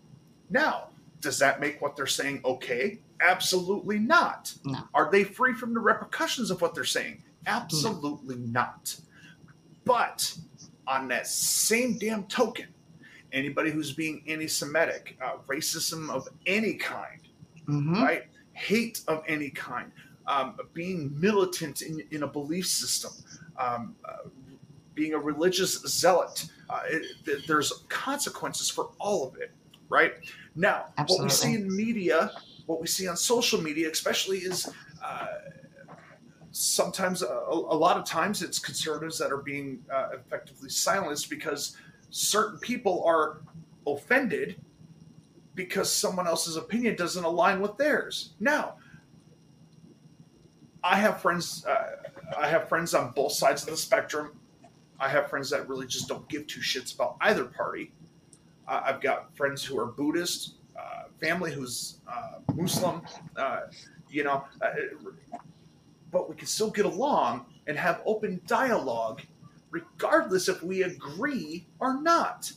Now, 0.49 0.89
does 1.21 1.39
that 1.39 1.59
make 1.59 1.81
what 1.81 1.95
they're 1.95 2.07
saying 2.07 2.41
okay? 2.45 2.99
Absolutely 3.21 3.99
not. 3.99 4.53
No. 4.63 4.79
Are 4.93 5.09
they 5.11 5.23
free 5.23 5.53
from 5.53 5.73
the 5.73 5.79
repercussions 5.79 6.51
of 6.51 6.61
what 6.61 6.75
they're 6.75 6.83
saying? 6.83 7.23
Absolutely 7.47 8.37
not. 8.37 8.95
But 9.85 10.35
on 10.87 11.07
that 11.09 11.27
same 11.27 11.97
damn 11.97 12.23
token, 12.25 12.67
anybody 13.31 13.71
who's 13.71 13.93
being 13.93 14.23
anti-Semitic, 14.27 15.17
uh, 15.23 15.37
racism 15.47 16.09
of 16.09 16.27
any 16.45 16.73
kind, 16.75 17.21
hmm 17.65 18.01
right? 18.01 18.23
Hate 18.53 19.01
of 19.07 19.21
any 19.27 19.49
kind, 19.49 19.91
um, 20.27 20.57
being 20.73 21.19
militant 21.19 21.81
in, 21.81 22.01
in 22.11 22.23
a 22.23 22.27
belief 22.27 22.67
system, 22.67 23.11
um, 23.57 23.95
uh, 24.05 24.29
being 24.93 25.13
a 25.13 25.19
religious 25.19 25.81
zealot. 25.81 26.47
Uh, 26.69 26.81
it, 26.89 27.47
there's 27.47 27.71
consequences 27.89 28.69
for 28.69 28.89
all 28.99 29.27
of 29.27 29.35
it, 29.37 29.51
right? 29.89 30.13
Now, 30.55 30.87
what 31.07 31.21
we 31.21 31.29
see 31.29 31.53
in 31.53 31.75
media 31.75 32.31
what 32.65 32.81
we 32.81 32.87
see 32.87 33.07
on 33.07 33.17
social 33.17 33.61
media, 33.61 33.89
especially, 33.89 34.39
is 34.39 34.69
uh, 35.03 35.27
sometimes 36.51 37.21
a, 37.21 37.25
a, 37.25 37.77
lot 37.77 37.97
of 37.97 38.05
times 38.05 38.41
it's 38.41 38.59
conservatives 38.59 39.17
that 39.19 39.31
are 39.31 39.41
being 39.41 39.83
uh, 39.93 40.09
effectively 40.13 40.69
silenced 40.69 41.29
because 41.29 41.77
certain 42.09 42.57
people 42.59 43.03
are 43.05 43.41
offended 43.85 44.55
because 45.53 45.91
someone 45.91 46.27
else's 46.27 46.57
opinion 46.57 46.95
doesn't 46.95 47.23
align 47.23 47.61
with 47.61 47.77
theirs. 47.77 48.33
Now, 48.39 48.75
I 50.83 50.97
have 50.97 51.21
friends. 51.21 51.65
Uh, 51.65 51.97
I 52.37 52.47
have 52.47 52.67
friends 52.67 52.93
on 52.93 53.11
both 53.11 53.31
sides 53.31 53.63
of 53.63 53.69
the 53.69 53.77
spectrum. 53.77 54.31
I 54.99 55.09
have 55.09 55.29
friends 55.29 55.49
that 55.49 55.67
really 55.67 55.87
just 55.87 56.07
don't 56.07 56.27
give 56.29 56.47
two 56.47 56.61
shits 56.61 56.95
about 56.95 57.17
either 57.21 57.45
party. 57.45 57.91
Uh, 58.67 58.81
I've 58.85 59.01
got 59.01 59.35
friends 59.35 59.63
who 59.63 59.77
are 59.79 59.85
Buddhist, 59.85 60.55
uh, 60.77 61.03
family 61.19 61.51
who's 61.51 61.99
uh, 62.07 62.39
Muslim. 62.55 63.01
Uh, 63.35 63.61
you 64.09 64.23
know, 64.23 64.45
uh, 64.61 64.69
but 66.11 66.29
we 66.29 66.35
can 66.35 66.47
still 66.47 66.71
get 66.71 66.85
along 66.85 67.45
and 67.67 67.77
have 67.77 68.01
open 68.05 68.39
dialogue, 68.47 69.21
regardless 69.71 70.47
if 70.47 70.63
we 70.63 70.83
agree 70.83 71.67
or 71.79 72.01
not. 72.01 72.51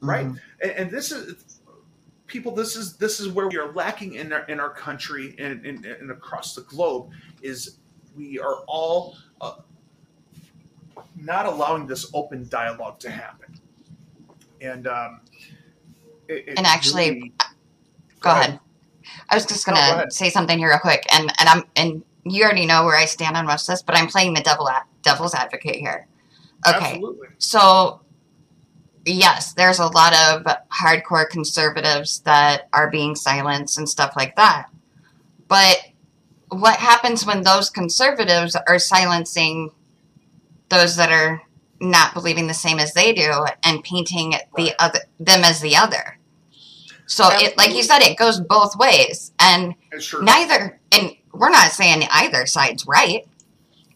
Right? 0.00 0.26
Mm-hmm. 0.26 0.36
And, 0.62 0.70
and 0.72 0.90
this 0.90 1.12
is 1.12 1.60
people 2.26 2.54
this 2.54 2.76
is 2.76 2.96
this 2.96 3.20
is 3.20 3.28
where 3.28 3.48
we 3.48 3.58
are 3.58 3.72
lacking 3.72 4.14
in 4.14 4.32
our 4.32 4.44
in 4.44 4.60
our 4.60 4.70
country 4.70 5.34
and, 5.38 5.64
and, 5.64 5.84
and 5.84 6.10
across 6.10 6.54
the 6.54 6.60
globe 6.62 7.10
is 7.42 7.78
we 8.14 8.38
are 8.38 8.58
all 8.66 9.16
uh, 9.40 9.54
not 11.16 11.46
allowing 11.46 11.86
this 11.86 12.10
open 12.14 12.48
dialogue 12.48 12.98
to 12.98 13.10
happen 13.10 13.58
and 14.60 14.86
um 14.86 15.20
it, 16.28 16.48
it 16.48 16.58
and 16.58 16.66
actually 16.66 17.10
really, 17.10 17.32
go, 17.38 17.44
go 18.20 18.30
ahead. 18.30 18.48
ahead. 18.48 18.60
i 19.30 19.34
was 19.34 19.46
just 19.46 19.64
gonna 19.66 19.96
no, 19.96 20.04
go 20.04 20.08
say 20.10 20.30
something 20.30 20.58
here 20.58 20.68
real 20.68 20.78
quick 20.78 21.06
and 21.12 21.32
and 21.38 21.48
i'm 21.48 21.62
and 21.76 22.02
you 22.24 22.44
already 22.44 22.66
know 22.66 22.84
where 22.84 22.96
i 22.96 23.04
stand 23.04 23.36
on 23.36 23.46
most 23.46 23.68
of 23.68 23.72
this 23.72 23.82
but 23.82 23.96
i'm 23.96 24.06
playing 24.06 24.34
the 24.34 24.42
devil 24.42 24.68
devil's 25.02 25.34
advocate 25.34 25.76
here 25.76 26.06
okay 26.66 26.94
Absolutely. 26.94 27.28
so 27.38 28.00
yes, 29.08 29.52
there's 29.54 29.78
a 29.78 29.86
lot 29.86 30.14
of 30.14 30.44
hardcore 30.68 31.28
conservatives 31.28 32.20
that 32.20 32.68
are 32.72 32.90
being 32.90 33.14
silenced 33.14 33.78
and 33.78 33.88
stuff 33.88 34.14
like 34.16 34.36
that. 34.36 34.66
But 35.48 35.78
what 36.50 36.76
happens 36.76 37.26
when 37.26 37.42
those 37.42 37.70
conservatives 37.70 38.56
are 38.56 38.78
silencing 38.78 39.70
those 40.68 40.96
that 40.96 41.10
are 41.10 41.42
not 41.80 42.14
believing 42.14 42.46
the 42.46 42.54
same 42.54 42.78
as 42.78 42.92
they 42.94 43.12
do 43.12 43.46
and 43.62 43.84
painting 43.84 44.34
the 44.56 44.72
other 44.78 45.00
them 45.18 45.44
as 45.44 45.60
the 45.60 45.76
other? 45.76 46.18
So 47.06 47.28
it 47.30 47.56
like 47.56 47.74
you 47.74 47.82
said, 47.82 48.00
it 48.00 48.18
goes 48.18 48.40
both 48.40 48.76
ways. 48.76 49.32
And 49.38 49.74
neither 50.20 50.80
and 50.92 51.16
we're 51.32 51.50
not 51.50 51.72
saying 51.72 52.04
either 52.10 52.46
side's 52.46 52.86
right. 52.86 53.26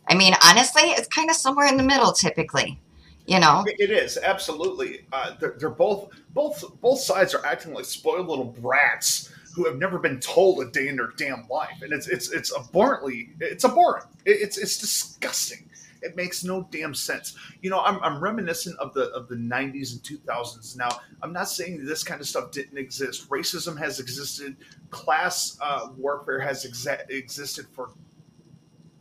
I 0.08 0.14
mean, 0.14 0.34
honestly, 0.44 0.82
it's 0.82 1.08
kind 1.08 1.30
of 1.30 1.36
somewhere 1.36 1.66
in 1.66 1.76
the 1.76 1.82
middle 1.82 2.12
typically 2.12 2.80
you 3.26 3.38
know? 3.38 3.64
It 3.66 3.90
is 3.90 4.18
absolutely. 4.18 5.06
Uh, 5.12 5.34
they're, 5.38 5.54
they're, 5.58 5.70
both 5.70 6.10
both 6.34 6.80
both 6.80 7.00
sides 7.00 7.34
are 7.34 7.44
acting 7.46 7.72
like 7.72 7.84
spoiled 7.84 8.28
little 8.28 8.44
brats 8.44 9.32
who 9.54 9.66
have 9.66 9.76
never 9.76 9.98
been 9.98 10.18
told 10.18 10.60
a 10.60 10.70
day 10.70 10.88
in 10.88 10.96
their 10.96 11.12
damn 11.16 11.46
life. 11.48 11.82
And 11.82 11.92
it's 11.92 12.08
it's 12.08 12.32
it's 12.32 12.54
abhorrently 12.54 13.30
it's 13.40 13.64
abhorrent. 13.64 14.06
It's 14.24 14.58
it's 14.58 14.78
disgusting 14.78 15.68
it 16.02 16.16
makes 16.16 16.44
no 16.44 16.68
damn 16.70 16.94
sense 16.94 17.36
you 17.60 17.70
know 17.70 17.80
i'm, 17.80 17.98
I'm 18.02 18.22
reminiscent 18.22 18.78
of 18.78 18.92
the 18.94 19.04
of 19.10 19.28
the 19.28 19.36
90s 19.36 19.92
and 19.92 20.02
2000s 20.02 20.76
now 20.76 20.88
i'm 21.22 21.32
not 21.32 21.48
saying 21.48 21.84
this 21.84 22.02
kind 22.02 22.20
of 22.20 22.26
stuff 22.26 22.50
didn't 22.50 22.78
exist 22.78 23.28
racism 23.30 23.78
has 23.78 24.00
existed 24.00 24.56
class 24.90 25.58
uh, 25.60 25.88
warfare 25.96 26.40
has 26.40 26.64
exa- 26.66 27.08
existed 27.10 27.66
for 27.72 27.90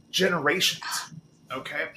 generations 0.10 0.84
okay 1.52 1.90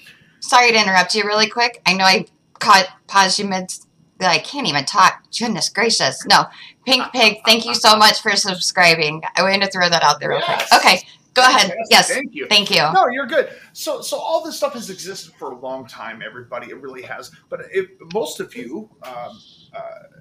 sorry 0.44 0.73
to 0.73 0.80
interrupt 0.80 1.14
you 1.14 1.25
really 1.25 1.49
quick. 1.49 1.80
I 1.87 1.94
know 1.94 2.04
I 2.04 2.26
caught 2.58 2.87
paused 3.06 3.38
you 3.38 3.46
mid 3.46 3.73
I 4.20 4.38
can't 4.38 4.66
even 4.66 4.84
talk. 4.84 5.25
Goodness 5.37 5.68
gracious. 5.68 6.25
No. 6.26 6.44
Pink 6.87 7.02
Pig, 7.12 7.38
thank 7.44 7.66
you 7.66 7.75
so 7.75 7.96
much 7.96 8.23
for 8.23 8.37
subscribing. 8.37 9.23
I 9.37 9.42
wanted 9.42 9.62
to 9.62 9.70
throw 9.70 9.88
that 9.88 10.02
out 10.02 10.20
there 10.20 10.30
real 10.30 10.40
quick. 10.40 10.62
Okay. 10.73 11.00
Go 11.35 11.43
ahead. 11.43 11.75
Yes. 11.91 12.09
Thank 12.09 12.35
you. 12.35 12.47
Thank 12.47 12.71
you. 12.71 12.81
No, 12.93 13.09
you're 13.09 13.26
good. 13.26 13.50
So, 13.73 14.00
so 14.00 14.17
all 14.19 14.43
this 14.45 14.57
stuff 14.57 14.75
has 14.75 14.88
existed 14.88 15.35
for 15.35 15.50
a 15.50 15.59
long 15.59 15.87
time. 15.87 16.23
Everybody, 16.25 16.71
it 16.71 16.81
really 16.81 17.03
has. 17.03 17.33
But 17.49 17.62
if 17.73 17.88
most 18.12 18.38
of 18.38 18.55
you 18.55 18.88
um, 19.03 19.41
uh, 19.75 20.21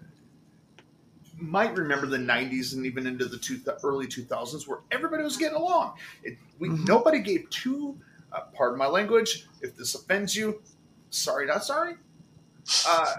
might 1.38 1.76
remember 1.78 2.08
the 2.08 2.18
'90s 2.18 2.74
and 2.74 2.86
even 2.86 3.06
into 3.06 3.26
the 3.26 3.38
two, 3.38 3.60
early 3.84 4.08
2000s, 4.08 4.68
where 4.68 4.80
everybody 4.92 5.24
was 5.24 5.38
getting 5.38 5.58
along. 5.58 5.94
It, 6.24 6.38
we, 6.58 6.70
mm-hmm. 6.70 6.84
Nobody 6.86 7.20
gave 7.20 7.48
two 7.52 7.96
uh, 8.34 8.42
pardon 8.54 8.78
my 8.78 8.88
language. 8.88 9.48
If 9.62 9.78
this 9.78 9.94
offends 9.96 10.36
you, 10.36 10.62
sorry, 11.12 11.46
not 11.46 11.64
sorry. 11.64 11.96
Uh, 12.88 13.16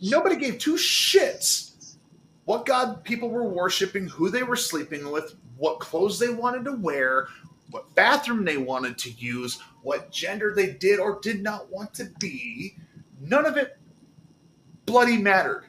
nobody 0.00 0.36
gave 0.36 0.58
two 0.58 0.74
shits 0.74 1.96
what 2.44 2.66
God 2.66 3.04
people 3.04 3.30
were 3.30 3.44
worshiping, 3.44 4.08
who 4.08 4.28
they 4.28 4.42
were 4.42 4.56
sleeping 4.56 5.10
with, 5.12 5.36
what 5.60 5.78
clothes 5.78 6.18
they 6.18 6.30
wanted 6.30 6.64
to 6.64 6.72
wear, 6.72 7.28
what 7.70 7.94
bathroom 7.94 8.44
they 8.44 8.56
wanted 8.56 8.96
to 8.96 9.10
use, 9.10 9.60
what 9.82 10.10
gender 10.10 10.54
they 10.56 10.72
did 10.72 10.98
or 10.98 11.20
did 11.20 11.42
not 11.42 11.70
want 11.70 11.92
to 11.94 12.06
be. 12.18 12.74
None 13.20 13.44
of 13.44 13.58
it 13.58 13.78
bloody 14.86 15.18
mattered. 15.18 15.66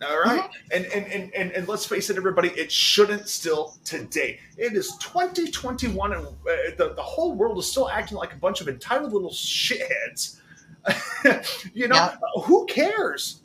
All 0.00 0.20
right? 0.20 0.42
mm-hmm. 0.42 0.76
and, 0.76 0.86
and, 0.86 1.06
and, 1.06 1.34
and, 1.34 1.50
and 1.52 1.68
let's 1.68 1.84
face 1.84 2.08
it, 2.08 2.16
everybody, 2.16 2.50
it 2.50 2.70
shouldn't 2.70 3.28
still 3.28 3.74
today. 3.84 4.38
It 4.56 4.74
is 4.74 4.96
2021, 4.98 6.12
and 6.12 6.24
uh, 6.24 6.30
the, 6.76 6.94
the 6.94 7.02
whole 7.02 7.34
world 7.34 7.58
is 7.58 7.68
still 7.68 7.88
acting 7.88 8.18
like 8.18 8.32
a 8.32 8.36
bunch 8.36 8.60
of 8.60 8.68
entitled 8.68 9.12
little 9.12 9.30
shitheads. 9.30 10.38
you 11.74 11.88
know, 11.88 11.96
yeah. 11.96 12.16
who 12.44 12.64
cares? 12.66 13.42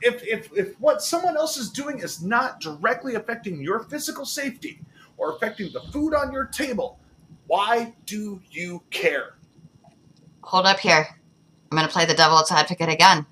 If, 0.00 0.24
if, 0.24 0.56
if 0.56 0.80
what 0.80 1.02
someone 1.02 1.36
else 1.36 1.56
is 1.56 1.70
doing 1.70 1.98
is 1.98 2.22
not 2.22 2.60
directly 2.60 3.16
affecting 3.16 3.60
your 3.60 3.80
physical 3.80 4.24
safety 4.24 4.80
or 5.20 5.36
affecting 5.36 5.70
the 5.72 5.80
food 5.92 6.14
on 6.14 6.32
your 6.32 6.46
table, 6.46 6.98
why 7.46 7.94
do 8.06 8.40
you 8.50 8.82
care? 8.90 9.34
Hold 10.42 10.66
up 10.66 10.80
here. 10.80 11.06
I'm 11.70 11.76
going 11.76 11.86
to 11.86 11.92
play 11.92 12.06
the 12.06 12.14
devil's 12.14 12.50
advocate 12.50 12.88
again. 12.88 13.26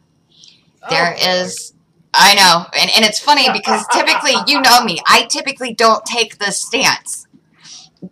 There 0.89 1.17
oh, 1.19 1.43
is 1.43 1.75
I 2.15 2.35
know. 2.35 2.67
And, 2.81 2.91
and 2.97 3.05
it's 3.05 3.19
funny 3.19 3.49
because 3.53 3.87
typically, 3.93 4.33
you 4.47 4.61
know 4.61 4.85
me, 4.85 5.01
I 5.07 5.27
typically 5.29 5.75
don't 5.75 6.05
take 6.05 6.39
this 6.39 6.59
stance. 6.59 7.27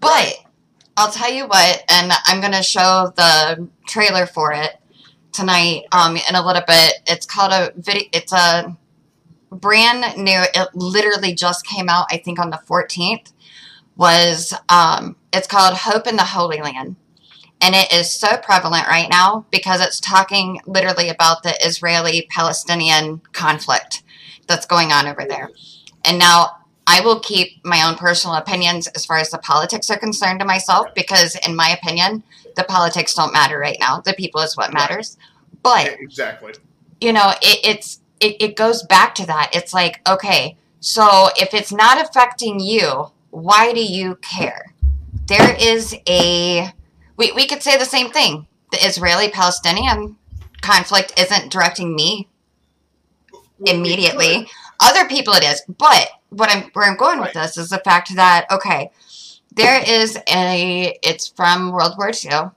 But 0.00 0.35
I'll 0.97 1.12
tell 1.12 1.33
you 1.33 1.47
what, 1.47 1.85
and 1.90 2.12
I'm 2.25 2.40
going 2.40 2.52
to 2.52 2.62
show 2.62 3.12
the 3.16 3.68
trailer 3.87 4.26
for 4.26 4.52
it 4.52 4.76
tonight 5.33 5.85
um, 5.92 6.16
in 6.16 6.35
a 6.35 6.45
little 6.45 6.62
bit. 6.66 6.95
It's 7.06 7.26
called 7.26 7.52
a 7.52 7.73
video, 7.76 8.04
it's 8.12 8.33
a 8.33 8.76
brand 9.50 10.16
new, 10.16 10.40
it 10.54 10.68
literally 10.75 11.35
just 11.35 11.66
came 11.66 11.88
out, 11.88 12.06
I 12.11 12.16
think 12.16 12.38
on 12.38 12.50
the 12.50 12.61
14th, 12.68 13.33
was, 13.96 14.54
um, 14.68 15.16
it's 15.32 15.46
called 15.46 15.74
Hope 15.74 16.06
in 16.06 16.16
the 16.16 16.24
Holy 16.24 16.60
Land. 16.60 16.96
And 17.60 17.74
it 17.74 17.92
is 17.92 18.12
so 18.12 18.36
prevalent 18.36 18.86
right 18.86 19.08
now 19.08 19.46
because 19.50 19.80
it's 19.80 19.98
talking 19.98 20.60
literally 20.66 21.08
about 21.08 21.42
the 21.42 21.54
Israeli 21.66 22.26
Palestinian 22.30 23.22
conflict 23.32 24.02
that's 24.46 24.66
going 24.66 24.92
on 24.92 25.06
over 25.06 25.24
there. 25.26 25.50
And 26.04 26.18
now 26.18 26.56
I 26.86 27.00
will 27.00 27.20
keep 27.20 27.64
my 27.64 27.82
own 27.88 27.96
personal 27.96 28.36
opinions 28.36 28.86
as 28.88 29.04
far 29.04 29.16
as 29.18 29.30
the 29.30 29.38
politics 29.38 29.90
are 29.90 29.98
concerned 29.98 30.40
to 30.40 30.46
myself 30.46 30.94
because, 30.94 31.36
in 31.46 31.56
my 31.56 31.70
opinion, 31.70 32.22
the 32.54 32.64
politics 32.64 33.14
don't 33.14 33.32
matter 33.32 33.58
right 33.58 33.78
now. 33.80 34.00
The 34.00 34.14
people 34.14 34.40
is 34.42 34.56
what 34.56 34.72
matters. 34.72 35.16
But 35.62 35.96
exactly, 35.98 36.52
you 37.00 37.12
know, 37.12 37.32
it, 37.42 37.60
it's 37.64 38.00
it, 38.20 38.36
it 38.40 38.56
goes 38.56 38.84
back 38.84 39.14
to 39.16 39.26
that. 39.26 39.50
It's 39.52 39.74
like, 39.74 40.00
okay, 40.08 40.56
so 40.80 41.28
if 41.36 41.54
it's 41.54 41.72
not 41.72 42.00
affecting 42.00 42.60
you, 42.60 43.10
why 43.30 43.73
do 43.73 43.83
you 43.83 44.16
care? 44.16 44.75
There 45.26 45.56
is 45.59 45.95
a 46.09 46.73
we, 47.16 47.33
we 47.33 47.47
could 47.47 47.62
say 47.62 47.76
the 47.76 47.85
same 47.85 48.11
thing. 48.11 48.47
The 48.73 48.85
Israeli 48.87 49.30
Palestinian 49.30 50.16
conflict 50.61 51.18
isn't 51.18 51.50
directing 51.50 51.95
me 51.95 52.28
immediately. 53.64 54.49
Other 54.80 55.09
people 55.09 55.35
it 55.35 55.45
is. 55.45 55.62
But 55.66 56.11
what 56.30 56.54
I'm 56.54 56.71
where 56.73 56.88
I'm 56.88 56.97
going 56.97 57.18
right. 57.18 57.35
with 57.35 57.35
this 57.35 57.56
is 57.56 57.71
the 57.71 57.78
fact 57.78 58.14
that 58.16 58.47
okay, 58.50 58.90
there 59.54 59.83
is 59.87 60.18
a 60.28 60.99
it's 61.02 61.28
from 61.28 61.73
World 61.73 61.95
War 61.97 62.11
II 62.11 62.50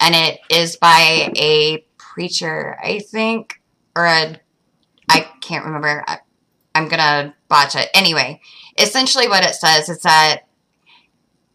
and 0.00 0.14
it 0.14 0.40
is 0.50 0.76
by 0.76 1.32
a 1.36 1.84
preacher, 1.96 2.76
I 2.82 3.00
think, 3.00 3.60
or 3.94 4.06
a 4.06 4.36
I 5.10 5.20
can't 5.40 5.64
remember. 5.64 6.04
I, 6.06 6.18
I'm 6.74 6.88
gonna 6.88 7.34
botch 7.48 7.74
it. 7.74 7.88
Anyway, 7.94 8.40
essentially 8.80 9.28
what 9.28 9.44
it 9.44 9.54
says 9.54 9.88
is 9.88 10.00
that 10.02 10.42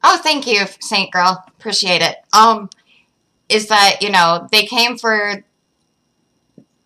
Oh, 0.03 0.17
thank 0.17 0.45
you, 0.45 0.65
Saint 0.81 1.11
Girl. 1.11 1.43
Appreciate 1.47 2.01
it. 2.01 2.17
Um, 2.33 2.69
is 3.47 3.67
that, 3.69 4.01
you 4.01 4.09
know, 4.11 4.47
they 4.51 4.65
came 4.65 4.97
for 4.97 5.43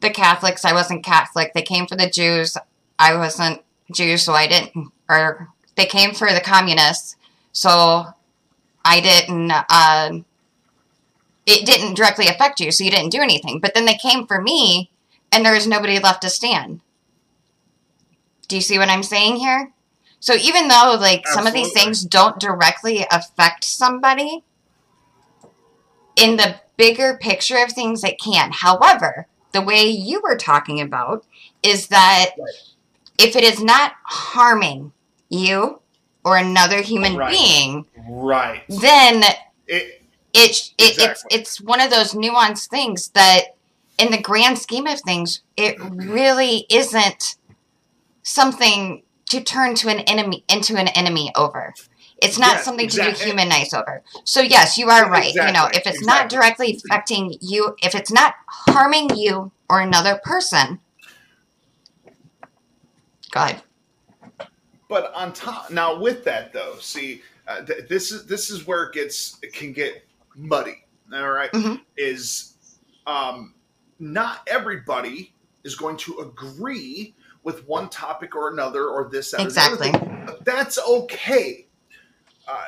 the 0.02 0.10
Catholics. 0.12 0.64
I 0.64 0.74
wasn't 0.74 1.04
Catholic. 1.04 1.54
They 1.54 1.64
came 1.64 1.88
for 1.88 1.96
the 1.96 2.10
Jews. 2.10 2.58
I 3.00 3.18
wasn't 3.18 3.62
Jew, 3.92 4.18
so 4.18 4.34
I 4.34 4.48
didn't, 4.48 4.92
or 5.10 5.50
they 5.76 5.86
came 5.86 6.14
for 6.14 6.32
the 6.32 6.42
communists, 6.42 7.16
so 7.52 8.06
I 8.86 9.00
didn't. 9.00 9.52
Uh, 9.52 10.20
it 11.46 11.66
didn't 11.66 11.96
directly 11.96 12.28
affect 12.28 12.60
you, 12.60 12.72
so 12.72 12.84
you 12.84 12.92
didn't 12.92 13.12
do 13.12 13.22
anything. 13.22 13.60
But 13.60 13.74
then 13.74 13.86
they 13.86 13.96
came 13.96 14.28
for 14.28 14.42
me, 14.42 14.92
and 15.32 15.46
there 15.46 15.54
was 15.54 15.68
nobody 15.68 16.00
left 16.00 16.22
to 16.24 16.30
stand. 16.30 16.82
Do 18.48 18.56
you 18.56 18.62
see 18.62 18.78
what 18.78 18.90
I'm 18.90 19.04
saying 19.04 19.38
here? 19.38 19.72
So 20.20 20.34
even 20.36 20.68
though 20.68 20.98
like 21.00 21.28
some 21.28 21.48
of 21.48 21.54
these 21.54 21.72
things 21.74 22.04
don't 22.04 22.40
directly 22.40 23.06
affect 23.12 23.64
somebody, 23.64 24.44
in 26.16 26.38
the 26.38 26.60
bigger 26.78 27.18
picture 27.22 27.58
of 27.64 27.72
things, 27.72 28.04
it 28.04 28.20
can. 28.20 28.52
However, 28.52 29.28
the 29.54 29.62
way 29.62 29.86
you 29.86 30.22
were 30.24 30.36
talking 30.36 30.82
about 30.82 31.26
is 31.64 31.88
that 31.88 32.32
Right. 32.38 32.54
if 33.20 33.36
it 33.36 33.44
is 33.44 33.62
not 33.62 33.94
harming 34.04 34.94
you 35.30 35.82
or 36.26 36.38
another 36.38 36.82
human 36.82 37.16
Right. 37.16 37.30
being, 37.30 37.86
Right. 38.08 38.64
then 38.70 39.24
It, 39.68 39.84
it, 40.34 40.74
it 40.78 41.00
it's 41.00 41.26
it's 41.30 41.62
one 41.62 41.82
of 41.82 41.90
those 41.90 42.14
nuanced 42.14 42.68
things 42.70 43.10
that 43.10 43.46
in 43.98 44.12
the 44.12 44.22
grand 44.22 44.60
scheme 44.60 44.88
of 44.88 45.00
things 45.02 45.42
it 45.56 45.78
really 45.80 46.66
isn't 46.70 47.36
something 48.24 49.04
to 49.30 49.42
turn 49.42 49.76
to 49.76 49.90
an 49.90 50.00
enemy 50.02 50.44
into 50.50 50.76
an 50.78 50.88
enemy 50.90 51.32
over 51.36 51.74
it's 52.22 52.40
not 52.40 52.56
Yes, 52.56 52.66
something 52.66 52.86
exact- 52.86 53.20
to 53.20 53.26
dehumanize 53.26 53.74
over 53.74 54.02
so 54.24 54.42
yes 54.42 54.78
you 54.78 54.90
are 54.90 55.10
right 55.10 55.34
you 55.34 55.52
know 55.52 55.68
if 55.74 55.86
it's 55.86 56.06
not 56.06 56.30
directly 56.30 56.80
affecting 56.86 57.36
you 57.42 57.76
if 57.84 57.94
it's 57.96 58.12
not 58.12 58.34
harming 58.48 59.16
you 59.16 59.52
or 59.70 59.82
another 59.82 60.20
person 60.24 60.80
go 63.32 63.42
ahead 63.42 63.62
but 64.90 65.14
on 65.14 65.34
top 65.34 65.70
now 65.70 66.00
with 66.00 66.24
that 66.24 66.54
though, 66.54 66.76
see, 66.80 67.22
uh, 67.48 67.62
th- 67.62 67.88
this 67.90 68.12
is 68.12 68.26
this 68.26 68.50
is 68.50 68.66
where 68.66 68.84
it 68.84 68.94
gets 68.94 69.38
it 69.42 69.52
can 69.54 69.74
get 69.74 70.06
muddy. 70.36 70.86
All 71.14 71.30
right? 71.30 71.52
Mhm. 71.52 71.82
is 71.98 72.54
um, 73.06 73.54
not 74.00 74.42
everybody 74.48 75.34
is 75.64 75.76
going 75.76 75.98
to 75.98 76.20
agree 76.20 77.16
with 77.48 77.66
one 77.66 77.88
topic 77.88 78.36
or 78.36 78.52
another 78.52 78.90
or 78.90 79.08
this 79.10 79.32
that, 79.32 79.40
or 79.40 79.44
exactly. 79.46 79.90
But 80.26 80.44
that's 80.44 80.78
okay. 80.78 81.66
Uh, 82.46 82.66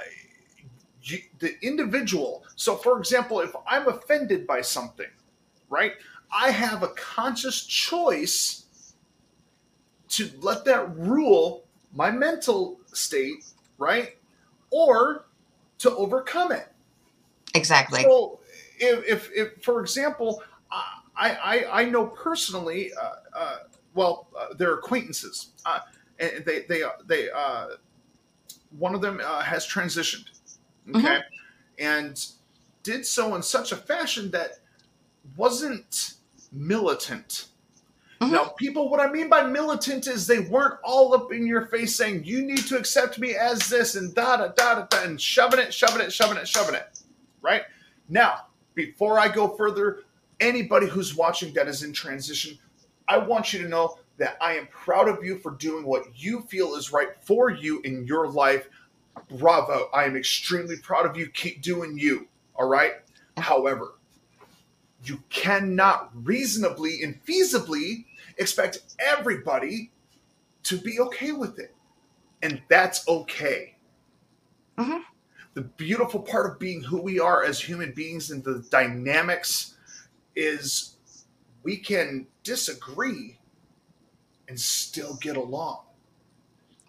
you, 1.03 1.19
the 1.39 1.61
individual. 1.61 2.45
So, 2.55 2.77
for 2.77 2.97
example, 2.97 3.41
if 3.41 3.53
I'm 3.67 3.89
offended 3.89 4.47
by 4.47 4.61
something, 4.61 5.09
right, 5.69 5.91
I 6.33 6.51
have 6.51 6.81
a 6.83 6.87
conscious 6.95 7.65
choice 7.65 8.93
to 10.11 10.29
let 10.39 10.63
that 10.63 10.95
rule 10.95 11.65
my 11.93 12.09
mental 12.09 12.79
state, 12.85 13.43
right, 13.77 14.15
or 14.71 15.25
to 15.79 15.93
overcome 15.93 16.53
it. 16.53 16.71
exactly 17.53 18.03
So, 18.03 18.39
if, 18.79 19.05
if, 19.05 19.29
if 19.35 19.61
for 19.61 19.81
example, 19.81 20.41
I, 20.71 21.31
I, 21.43 21.81
I 21.81 21.85
know 21.85 22.05
personally, 22.05 22.93
uh, 22.93 23.11
uh, 23.37 23.57
well, 23.93 24.27
uh, 24.37 24.53
they're 24.57 24.75
acquaintances, 24.75 25.51
uh, 25.65 25.79
and 26.19 26.45
they, 26.45 26.61
they, 26.69 26.83
they, 27.05 27.29
uh, 27.31 27.67
one 28.77 28.93
of 28.93 29.01
them 29.01 29.19
uh, 29.23 29.41
has 29.41 29.65
transitioned, 29.65 30.25
okay, 30.95 31.19
and 31.79 32.25
did 32.83 33.05
so 33.05 33.35
in 33.35 33.41
such 33.41 33.71
a 33.71 33.75
fashion 33.75 34.31
that 34.31 34.59
wasn't 35.35 36.13
militant. 36.51 37.47
Mhm. 38.21 38.31
Now, 38.31 38.45
people, 38.57 38.89
what 38.89 38.99
I 38.99 39.09
mean 39.11 39.29
by 39.29 39.43
militant 39.43 40.07
is 40.07 40.27
they 40.27 40.39
weren't 40.39 40.79
all 40.83 41.13
up 41.13 41.31
in 41.31 41.47
your 41.47 41.67
face 41.67 41.95
saying, 41.95 42.25
you 42.25 42.41
need 42.41 42.65
to 42.67 42.77
accept 42.77 43.17
me 43.17 43.35
as 43.35 43.69
this 43.69 43.95
and 43.95 44.13
da 44.13 44.37
da 44.37 44.47
da 44.49 44.75
da 44.75 44.85
da, 44.89 45.03
and 45.03 45.19
shoving 45.19 45.59
it, 45.59 45.73
shoving 45.73 46.01
it, 46.01 46.11
shoving 46.11 46.37
it, 46.37 46.47
shoving 46.47 46.75
it. 46.75 46.99
Right? 47.41 47.63
Now, 48.09 48.47
before 48.75 49.19
I 49.19 49.29
go 49.29 49.55
further, 49.55 50.03
anybody 50.39 50.87
who's 50.87 51.15
watching 51.15 51.53
that 51.53 51.67
is 51.67 51.83
in 51.83 51.93
transition, 51.93 52.57
I 53.09 53.17
want 53.17 53.51
you 53.51 53.63
to 53.63 53.67
know 53.67 53.97
that 54.17 54.37
I 54.39 54.53
am 54.53 54.67
proud 54.67 55.09
of 55.09 55.23
you 55.23 55.39
for 55.39 55.51
doing 55.51 55.85
what 55.85 56.03
you 56.15 56.41
feel 56.41 56.75
is 56.75 56.93
right 56.93 57.09
for 57.21 57.49
you 57.49 57.81
in 57.81 58.05
your 58.05 58.27
life. 58.27 58.69
Bravo. 59.37 59.89
I 59.93 60.03
am 60.05 60.15
extremely 60.15 60.77
proud 60.77 61.05
of 61.05 61.17
you. 61.17 61.27
Keep 61.29 61.61
doing 61.61 61.97
you. 61.97 62.27
All 62.55 62.67
right? 62.67 62.93
However, 63.37 63.95
you 65.03 65.23
cannot 65.29 66.11
reasonably 66.13 67.01
and 67.01 67.23
feasibly 67.25 68.05
expect 68.37 68.79
everybody 68.99 69.91
to 70.63 70.77
be 70.77 70.99
okay 70.99 71.31
with 71.31 71.57
it. 71.57 71.73
And 72.41 72.61
that's 72.69 73.07
okay. 73.07 73.75
Mhm. 74.77 75.03
The 75.55 75.61
beautiful 75.61 76.21
part 76.21 76.51
of 76.51 76.59
being 76.59 76.83
who 76.83 77.01
we 77.01 77.19
are 77.19 77.43
as 77.43 77.61
human 77.61 77.93
beings 77.93 78.29
and 78.29 78.43
the 78.43 78.65
dynamics 78.69 79.75
is 80.35 80.98
we 81.63 81.77
can 81.77 82.27
disagree 82.43 83.37
and 84.47 84.59
still 84.59 85.15
get 85.21 85.37
along. 85.37 85.81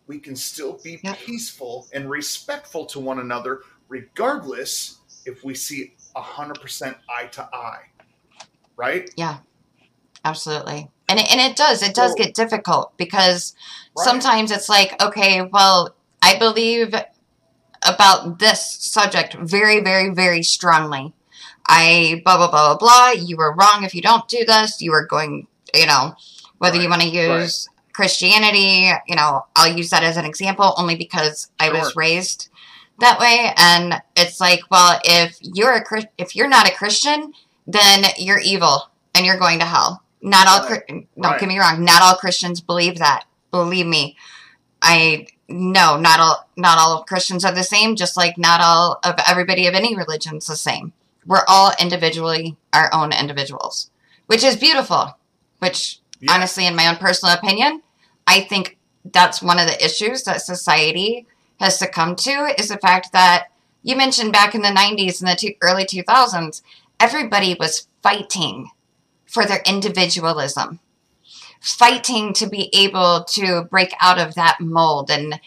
We 0.07 0.19
can 0.19 0.35
still 0.35 0.81
be 0.83 1.01
peaceful 1.25 1.87
and 1.93 2.11
respectful 2.11 2.87
to 2.87 3.01
one 3.01 3.19
another, 3.21 3.61
regardless 3.89 4.99
if 5.27 5.45
we 5.45 5.55
see 5.55 5.95
100% 6.17 6.97
eye 7.09 7.27
to 7.27 7.43
eye. 7.55 7.83
Right? 8.77 9.11
Yeah, 9.17 9.39
absolutely. 10.25 10.91
And 11.09 11.19
it, 11.21 11.31
and 11.31 11.41
it 11.41 11.57
does. 11.57 11.83
It 11.83 11.95
does 11.95 12.13
So- 12.13 12.17
get 12.17 12.35
difficult 12.35 12.97
because 12.97 13.55
Right. 13.97 14.05
sometimes 14.05 14.51
it's 14.51 14.69
like, 14.69 15.01
okay, 15.03 15.43
well, 15.43 15.95
I 16.23 16.39
believe 16.39 16.95
about 17.87 18.39
this 18.39 18.77
subject 18.81 19.35
very, 19.35 19.81
very, 19.81 20.11
very 20.11 20.43
strongly. 20.43 21.13
I 21.73 22.21
blah, 22.25 22.37
blah, 22.37 22.51
blah, 22.51 22.75
blah, 22.75 22.79
blah. 22.79 23.11
You 23.13 23.37
were 23.37 23.55
wrong 23.55 23.85
if 23.85 23.95
you 23.95 24.03
don't 24.03 24.27
do 24.27 24.45
this. 24.45 24.83
You 24.83 24.93
are 24.93 25.07
going, 25.07 25.47
you 25.73 25.87
know, 25.87 26.15
whether 26.59 26.77
you 26.83 26.89
want 26.89 27.03
to 27.03 27.09
use 27.09 27.69
Christianity, 27.93 28.91
you 29.07 29.15
know, 29.15 29.47
I'll 29.55 29.73
use 29.73 29.91
that 29.91 30.03
as 30.03 30.17
an 30.17 30.25
example 30.25 30.75
only 30.77 30.97
because 30.97 31.49
I 31.61 31.71
was 31.71 31.95
raised 31.95 32.49
that 32.99 33.21
way. 33.21 33.53
And 33.57 34.03
it's 34.17 34.41
like, 34.41 34.61
well, 34.71 34.99
if 35.05 35.39
you're 35.41 35.77
a 35.77 35.85
if 36.19 36.35
you're 36.35 36.49
not 36.49 36.69
a 36.69 36.75
Christian, 36.75 37.33
then 37.69 38.05
you're 38.19 38.41
evil 38.41 38.91
and 39.15 39.25
you're 39.25 39.39
going 39.39 39.61
to 39.61 39.65
hell. 39.65 40.03
Not 40.23 40.49
all, 40.49 40.69
Right. 40.69 40.83
Don't 40.89 41.07
Right. 41.17 41.41
get 41.41 41.49
me 41.49 41.59
wrong. 41.59 41.85
Not 41.85 42.03
all 42.03 42.17
Christians 42.17 42.61
believe 42.61 42.99
that. 42.99 43.25
Believe 43.53 43.87
me, 43.87 44.17
I 44.83 45.27
no, 45.49 45.97
not 45.99 46.21
all, 46.21 46.49
not 46.57 46.79
all 46.79 47.05
Christians 47.05 47.45
are 47.45 47.53
the 47.53 47.65
same. 47.65 47.97
Just 47.97 48.17
like 48.17 48.37
not 48.39 48.61
all 48.61 48.99
of 49.05 49.15
everybody 49.27 49.67
of 49.67 49.75
any 49.75 49.97
religion's 49.97 50.47
the 50.47 50.57
same. 50.57 50.93
We're 51.31 51.45
all 51.47 51.73
individually 51.79 52.57
our 52.73 52.93
own 52.93 53.13
individuals, 53.13 53.89
which 54.27 54.43
is 54.43 54.57
beautiful. 54.57 55.17
Which 55.61 56.01
Yeah. 56.19 56.35
honestly, 56.35 56.67
in 56.67 56.75
my 56.75 56.89
own 56.89 56.97
personal 56.97 57.37
opinion, 57.37 57.83
I 58.27 58.41
think 58.41 58.79
that's 59.05 59.41
one 59.41 59.61
of 59.61 59.69
the 59.69 59.83
issues 59.83 60.25
that 60.25 60.43
society 60.43 61.29
has 61.61 61.79
succumbed 61.79 62.19
to 62.19 62.53
is 62.59 62.67
the 62.67 62.79
fact 62.79 63.13
that 63.13 63.47
you 63.85 63.95
mentioned 63.95 64.33
back 64.33 64.57
in 64.57 64.63
the 64.63 64.73
90s 64.73 65.21
and 65.21 65.31
the 65.31 65.37
two, 65.37 65.55
early 65.63 65.85
2000s, 65.85 66.63
everybody 66.99 67.55
was 67.55 67.87
fighting 68.03 68.69
for 69.25 69.47
their 69.47 69.63
individualism, 69.65 70.81
fighting 71.61 72.33
to 72.33 72.49
be 72.49 72.75
able 72.75 73.23
to 73.23 73.63
break 73.71 73.95
out 74.01 74.19
of 74.19 74.35
that 74.35 74.61
mold 74.61 75.13
and 75.13 75.41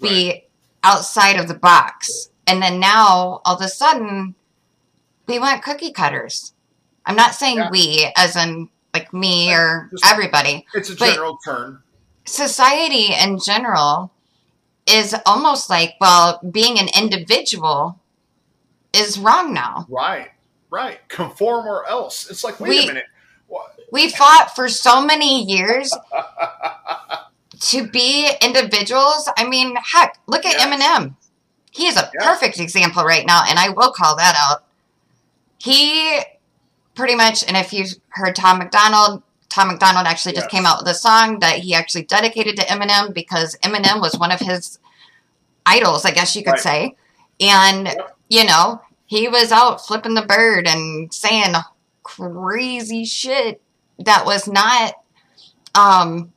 be 0.00 0.46
outside 0.82 1.38
of 1.38 1.46
the 1.46 1.54
box. 1.54 2.28
And 2.44 2.60
then 2.60 2.80
now, 2.80 3.40
all 3.44 3.54
of 3.54 3.62
a 3.62 3.68
sudden, 3.68 4.34
we 5.26 5.38
want 5.38 5.62
cookie 5.62 5.92
cutters. 5.92 6.52
I'm 7.06 7.16
not 7.16 7.34
saying 7.34 7.56
Yeah. 7.56 7.70
we, 7.70 8.12
as 8.16 8.36
in 8.36 8.68
like 8.94 9.12
me 9.12 9.52
or 9.54 9.88
Just- 9.90 10.06
everybody 10.06 10.66
It's 10.74 10.90
a 10.90 10.94
general 10.94 11.38
turn. 11.44 11.82
society 12.26 13.12
in 13.14 13.38
general 13.38 14.12
is 14.86 15.14
almost 15.26 15.70
like, 15.70 15.94
well, 16.00 16.40
being 16.50 16.78
an 16.78 16.88
individual 16.94 17.98
is 18.92 19.18
wrong 19.18 19.54
now. 19.54 19.86
Right, 19.88 20.30
right. 20.70 20.98
Conform 21.08 21.66
or 21.66 21.86
else. 21.88 22.28
It's 22.30 22.44
like, 22.44 22.60
wait 22.60 22.68
We- 22.68 22.84
a 22.84 22.86
minute. 22.88 23.04
What? 23.46 23.78
We 23.90 24.08
fought 24.10 24.54
for 24.56 24.68
so 24.68 25.00
many 25.04 25.44
years 25.44 25.92
to 27.60 27.86
be 27.86 28.30
individuals. 28.40 29.28
I 29.36 29.44
mean, 29.46 29.76
heck, 29.76 30.18
look 30.26 30.44
at 30.46 30.54
Yes. 30.54 30.66
Eminem. 30.66 31.14
He 31.70 31.86
is 31.86 31.96
a 31.96 32.10
Yeah. 32.14 32.24
perfect 32.24 32.58
example 32.60 33.04
right 33.04 33.26
now, 33.26 33.44
and 33.46 33.58
I 33.58 33.68
will 33.70 33.92
call 33.92 34.16
that 34.16 34.34
out. 34.38 34.64
He 35.62 36.18
pretty 36.96 37.14
much, 37.14 37.44
and 37.46 37.56
if 37.56 37.72
you've 37.72 37.92
heard 38.08 38.34
Tom 38.34 38.58
MacDonald, 38.58 39.22
Tom 39.48 39.68
MacDonald 39.68 40.08
actually 40.08 40.32
just 40.32 40.46
Yes. 40.46 40.50
came 40.50 40.66
out 40.66 40.78
with 40.80 40.88
a 40.88 40.94
song 40.94 41.38
that 41.38 41.60
he 41.60 41.72
actually 41.72 42.02
dedicated 42.02 42.56
to 42.56 42.62
Eminem 42.66 43.14
because 43.14 43.56
Eminem 43.62 44.00
was 44.00 44.18
one 44.18 44.32
of 44.32 44.40
his 44.40 44.80
idols, 45.64 46.04
I 46.04 46.10
guess 46.10 46.34
you 46.34 46.42
could 46.42 46.54
Right. 46.54 46.60
say. 46.60 46.96
And, 47.38 47.86
Yep. 47.86 48.16
you 48.28 48.44
know, 48.44 48.80
he 49.06 49.28
was 49.28 49.52
out 49.52 49.86
flipping 49.86 50.14
the 50.14 50.22
bird 50.22 50.66
and 50.66 51.14
saying 51.14 51.54
crazy 52.02 53.04
shit 53.04 53.62
that 54.00 54.26
was 54.26 54.48
not, 54.48 54.94
um, 55.76 56.32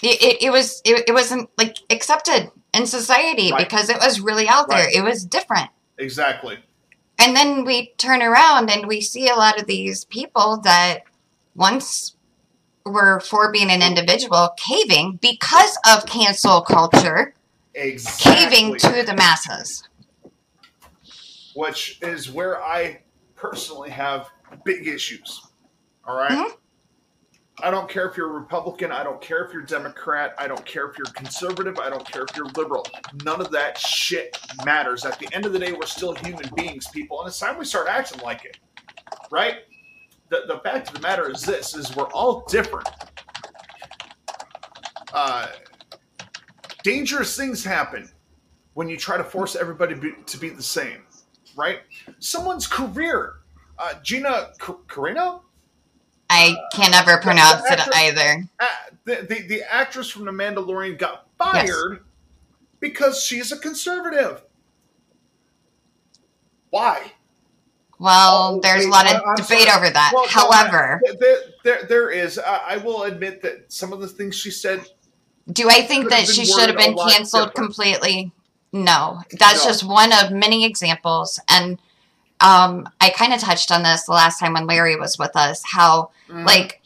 it, 0.00 0.22
it, 0.22 0.42
it 0.44 0.50
was, 0.52 0.80
it, 0.84 1.08
it 1.08 1.12
wasn't 1.12 1.50
like 1.58 1.76
accepted 1.90 2.52
in 2.72 2.82
in 2.82 2.86
society 2.86 3.50
Right. 3.50 3.58
because 3.68 3.88
it 3.88 3.98
was 3.98 4.20
really 4.20 4.46
out 4.46 4.68
there. 4.68 4.84
Right. 4.84 4.94
It 4.94 5.02
was 5.02 5.24
different. 5.24 5.70
Exactly. 5.96 6.58
And 7.18 7.34
then 7.36 7.64
we 7.64 7.92
turn 7.98 8.22
around 8.22 8.70
and 8.70 8.86
we 8.86 9.00
see 9.00 9.28
a 9.28 9.34
lot 9.34 9.60
of 9.60 9.66
these 9.66 10.04
people 10.04 10.60
that 10.62 11.02
once 11.54 12.14
were 12.86 13.20
for 13.20 13.50
being 13.52 13.70
an 13.70 13.82
individual 13.82 14.50
caving 14.56 15.18
because 15.20 15.76
of 15.86 16.06
cancel 16.06 16.60
culture, 16.62 17.34
Exactly. 17.74 18.32
caving 18.32 18.76
to 18.78 19.02
the 19.04 19.14
masses. 19.14 19.84
which 21.54 21.98
is 22.02 22.30
where 22.30 22.62
I 22.62 23.02
personally 23.34 23.90
have 23.90 24.28
big 24.64 24.86
issues. 24.86 25.42
All 26.06 26.16
right? 26.16 26.30
Mhm. 26.30 26.56
I 27.62 27.70
don't 27.70 27.88
care 27.88 28.08
if 28.08 28.16
you're 28.16 28.30
a 28.30 28.38
Republican. 28.38 28.92
I 28.92 29.02
don't 29.02 29.20
care 29.20 29.44
if 29.44 29.52
you're 29.52 29.62
Democrat. 29.62 30.34
I 30.38 30.46
don't 30.46 30.64
care 30.64 30.88
if 30.88 30.96
you're 30.96 31.12
conservative. 31.14 31.78
I 31.78 31.90
don't 31.90 32.06
care 32.10 32.22
if 32.22 32.36
you're 32.36 32.46
liberal. 32.56 32.86
None 33.24 33.40
of 33.40 33.50
that 33.50 33.76
shit 33.76 34.38
matters. 34.64 35.04
At 35.04 35.18
the 35.18 35.28
end 35.32 35.44
of 35.44 35.52
the 35.52 35.58
day, 35.58 35.72
we're 35.72 35.86
still 35.86 36.14
human 36.14 36.48
beings, 36.54 36.86
people, 36.88 37.20
and 37.20 37.28
it's 37.28 37.38
time 37.38 37.58
we 37.58 37.64
start 37.64 37.88
acting 37.88 38.20
like 38.22 38.44
it. 38.44 38.58
Right? 39.30 39.56
The, 40.30 40.42
the 40.46 40.58
fact 40.60 40.88
of 40.88 40.94
the 40.94 41.00
matter 41.00 41.30
is 41.30 41.42
this: 41.42 41.74
is 41.74 41.94
we're 41.96 42.10
all 42.12 42.44
different. 42.46 42.88
Uh, 45.12 45.48
dangerous 46.84 47.36
things 47.36 47.64
happen 47.64 48.10
when 48.74 48.88
you 48.88 48.96
try 48.96 49.16
to 49.16 49.24
force 49.24 49.56
everybody 49.56 49.94
be, 49.94 50.12
to 50.26 50.38
be 50.38 50.50
the 50.50 50.62
same 50.62 51.02
right? 51.58 51.80
Someone's 52.20 52.66
career. 52.66 53.40
Uh, 53.78 53.94
Gina 54.02 54.52
Car- 54.58 54.78
Carano, 54.86 55.42
I 56.30 56.54
can 56.74 56.90
never 56.90 57.18
pronounce 57.18 57.62
it 57.70 57.80
either. 57.94 58.44
uh, 58.60 58.66
the, 59.04 59.26
the 59.28 59.42
the 59.48 59.62
actress 59.72 60.10
from 60.10 60.24
The 60.26 60.30
Mandalorian, 60.32 60.98
got 60.98 61.26
fired 61.38 62.00
because 62.80 63.22
she's 63.22 63.50
a 63.52 63.58
conservative. 63.58 64.42
Why? 66.70 67.12
Well, 67.98 68.56
Oh, 68.56 68.60
there's 68.62 68.84
a 68.84 68.88
lot 68.88 69.06
of 69.12 69.20
I'm 69.26 69.34
debate 69.36 69.66
sorry. 69.68 69.76
over 69.84 69.90
that. 69.90 70.12
Well, 70.14 70.28
However, 70.28 71.00
there, 71.18 71.38
there, 71.64 71.82
there 71.88 72.10
is. 72.10 72.38
I, 72.38 72.56
I 72.74 72.76
will 72.76 73.04
admit 73.04 73.42
that 73.42 73.72
some 73.72 73.92
of 73.92 74.00
the 74.00 74.06
things 74.08 74.36
she 74.36 74.50
said. 74.50 74.82
do 75.52 75.68
I 75.68 75.82
think 75.82 76.08
that 76.10 76.26
she 76.28 76.44
should 76.44 76.68
have 76.68 76.76
been 76.76 76.96
canceled 76.96 77.54
completely? 77.54 78.30
No. 78.72 79.20
That's 79.38 79.64
No. 79.64 79.70
just 79.70 79.82
one 79.88 80.12
of 80.12 80.30
many 80.30 80.64
examples. 80.64 81.40
And 81.48 81.80
um, 82.40 82.88
I 83.00 83.10
kind 83.10 83.32
of 83.32 83.40
touched 83.40 83.70
on 83.72 83.82
this 83.82 84.04
the 84.04 84.12
last 84.12 84.38
time 84.38 84.52
when 84.54 84.66
Larry 84.66 84.96
was 84.96 85.18
with 85.18 85.34
us, 85.36 85.62
how 85.64 86.10
Mm, 86.30 86.44
like 86.44 86.82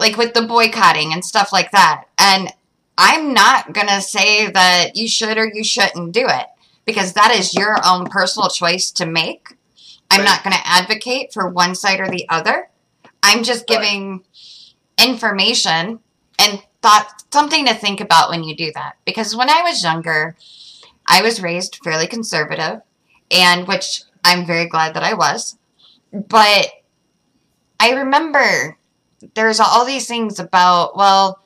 like 0.00 0.16
with 0.16 0.32
the 0.32 0.42
boycotting 0.42 1.12
and 1.12 1.24
stuff 1.24 1.52
like 1.52 1.72
that. 1.72 2.04
And 2.18 2.52
I'm 2.96 3.34
not 3.34 3.72
going 3.72 3.88
to 3.88 4.00
say 4.00 4.48
that 4.50 4.94
you 4.94 5.08
should 5.08 5.36
or 5.36 5.50
you 5.52 5.64
shouldn't 5.64 6.12
do 6.12 6.26
it 6.28 6.46
because 6.84 7.12
that 7.14 7.32
is 7.32 7.54
your 7.54 7.76
own 7.84 8.06
personal 8.06 8.48
choice 8.48 8.90
to 8.92 9.06
make. 9.06 9.48
I'm 10.10 10.20
Right. 10.20 10.24
not 10.26 10.44
going 10.44 10.54
to 10.54 10.66
advocate 10.68 11.32
for 11.34 11.48
one 11.48 11.74
side 11.74 11.98
or 12.00 12.08
the 12.08 12.28
other. 12.28 12.70
I'm 13.24 13.42
just 13.42 13.68
Right. 13.68 13.80
giving 13.80 14.24
information 14.98 16.00
and 16.38 16.62
thought 16.82 17.22
something 17.32 17.66
to 17.66 17.74
think 17.74 18.00
about 18.00 18.30
when 18.30 18.44
you 18.44 18.54
do 18.54 18.70
that. 18.74 18.96
Because 19.04 19.34
when 19.34 19.50
I 19.50 19.62
was 19.62 19.82
younger, 19.82 20.36
I 21.06 21.22
was 21.22 21.40
raised 21.42 21.78
fairly 21.82 22.06
conservative, 22.06 22.82
and 23.30 23.66
which 23.66 24.02
I'm 24.24 24.46
very 24.46 24.66
glad 24.66 24.94
that 24.94 25.02
I 25.02 25.14
was. 25.14 25.56
But 26.12 26.70
I 27.80 27.90
remember 27.92 28.78
there's 29.34 29.60
all 29.60 29.84
these 29.84 30.06
things 30.06 30.38
about, 30.38 30.96
well, 30.96 31.40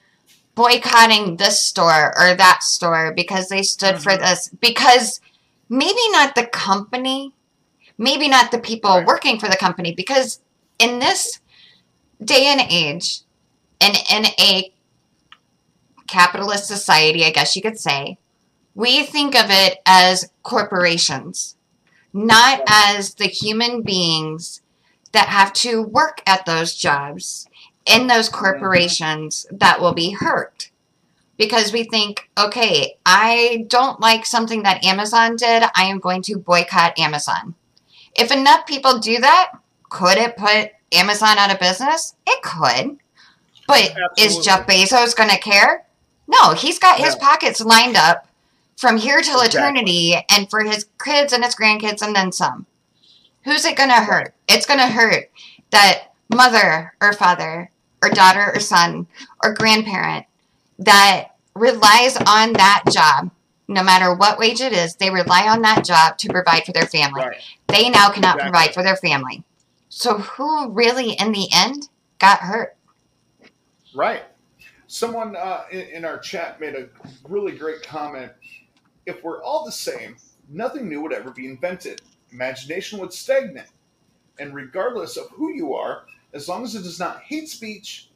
boycotting 0.54 1.36
this 1.36 1.60
store 1.60 2.12
or 2.18 2.34
that 2.34 2.62
store 2.62 3.12
because 3.14 3.48
they 3.48 3.62
stood 3.62 4.02
for 4.02 4.12
Mhm. 4.12 4.20
this. 4.20 4.50
Because 4.60 5.20
maybe 5.68 6.10
not 6.10 6.34
the 6.34 6.46
company, 6.46 7.32
maybe 7.96 8.28
not 8.28 8.50
the 8.50 8.58
people 8.58 8.98
Right. 8.98 9.06
working 9.06 9.38
for 9.38 9.48
the 9.48 9.56
company, 9.56 9.94
because 9.94 10.40
in 10.78 10.98
this 10.98 11.40
day 12.22 12.46
and 12.46 12.60
age, 12.60 13.22
and 13.80 13.96
in 14.10 14.26
a 14.38 14.72
capitalist 16.06 16.66
society, 16.66 17.24
I 17.24 17.30
guess 17.30 17.56
you 17.56 17.62
could 17.62 17.78
say, 17.78 18.18
we 18.74 19.02
think 19.02 19.34
of 19.34 19.50
it 19.50 19.78
as 19.86 20.30
corporations, 20.42 21.56
not 22.12 22.62
as 22.66 23.14
the 23.14 23.26
human 23.26 23.82
beings 23.82 24.60
that 25.12 25.28
have 25.28 25.52
to 25.52 25.82
work 25.82 26.22
at 26.26 26.46
those 26.46 26.74
jobs 26.74 27.48
in 27.86 28.06
those 28.06 28.28
corporations 28.28 29.46
that 29.50 29.80
will 29.80 29.92
be 29.92 30.10
hurt. 30.10 30.70
Because 31.36 31.72
we 31.72 31.84
think, 31.84 32.28
okay, 32.38 32.98
I 33.04 33.64
don't 33.68 34.00
like 34.00 34.26
something 34.26 34.62
that 34.62 34.84
Amazon 34.84 35.36
did, 35.36 35.64
I 35.74 35.84
am 35.84 35.98
going 35.98 36.22
to 36.22 36.38
boycott 36.38 36.98
Amazon. 36.98 37.54
If 38.14 38.30
enough 38.30 38.66
people 38.66 38.98
do 38.98 39.18
that, 39.18 39.52
could 39.88 40.18
it 40.18 40.36
put 40.36 40.70
Amazon 40.92 41.38
out 41.38 41.52
of 41.52 41.58
business? 41.58 42.14
It 42.26 42.42
could. 42.42 42.98
But 43.66 43.96
is 44.18 44.38
Jeff 44.38 44.66
Bezos 44.66 45.16
going 45.16 45.30
to 45.30 45.38
care? 45.38 45.86
No, 46.28 46.52
he's 46.52 46.78
got 46.78 47.00
his 47.00 47.16
pockets 47.16 47.60
lined 47.60 47.96
up 47.96 48.26
from 48.76 48.96
here 48.96 49.20
till 49.20 49.40
Exactly. 49.40 49.58
eternity 49.60 50.16
and 50.30 50.50
for 50.50 50.62
his 50.64 50.86
kids 51.02 51.32
and 51.32 51.44
his 51.44 51.54
grandkids 51.54 52.02
and 52.02 52.14
then 52.14 52.32
some. 52.32 52.66
Who's 53.44 53.64
it 53.64 53.76
going 53.76 53.90
to 53.90 53.96
hurt? 53.96 54.34
It's 54.48 54.66
going 54.66 54.80
to 54.80 54.86
hurt 54.86 55.30
that 55.70 56.12
mother 56.32 56.94
or 57.00 57.12
father 57.12 57.70
or 58.02 58.08
daughter 58.10 58.52
or 58.54 58.60
son 58.60 59.06
or 59.42 59.54
grandparent 59.54 60.26
that 60.78 61.28
relies 61.54 62.16
on 62.16 62.52
that 62.54 62.84
job, 62.90 63.30
no 63.68 63.82
matter 63.82 64.14
what 64.14 64.38
wage 64.38 64.60
it 64.60 64.72
is, 64.72 64.96
they 64.96 65.10
rely 65.10 65.46
on 65.48 65.62
that 65.62 65.84
job 65.84 66.18
to 66.18 66.28
provide 66.28 66.64
for 66.64 66.72
their 66.72 66.86
family. 66.86 67.20
Right. 67.22 67.36
They 67.68 67.88
now 67.90 68.10
cannot 68.10 68.36
Exactly. 68.36 68.42
provide 68.50 68.74
for 68.74 68.82
their 68.82 68.96
family. 68.96 69.44
So, 69.88 70.18
who 70.18 70.70
really, 70.70 71.12
in 71.12 71.32
the 71.32 71.48
end, 71.52 71.88
got 72.18 72.40
hurt? 72.40 72.76
Right. 73.94 74.22
Someone 74.86 75.36
uh, 75.36 75.64
in, 75.70 75.80
in 75.80 76.04
our 76.04 76.18
chat 76.18 76.60
made 76.60 76.74
a 76.74 76.88
really 77.28 77.52
great 77.52 77.82
comment. 77.82 78.32
If 79.06 79.22
we're 79.22 79.42
all 79.42 79.64
the 79.64 79.72
same, 79.72 80.16
nothing 80.48 80.88
new 80.88 81.00
would 81.02 81.12
ever 81.12 81.30
be 81.30 81.46
invented. 81.46 82.02
Imagination 82.30 82.98
would 82.98 83.12
stagnate. 83.12 83.66
And 84.38 84.54
regardless 84.54 85.16
of 85.16 85.28
who 85.30 85.52
you 85.52 85.74
are, 85.74 86.04
as 86.32 86.48
long 86.48 86.64
as 86.64 86.74
it 86.74 86.86
is 86.86 86.98
not 86.98 87.22
hate 87.22 87.48
speech, 87.48 88.08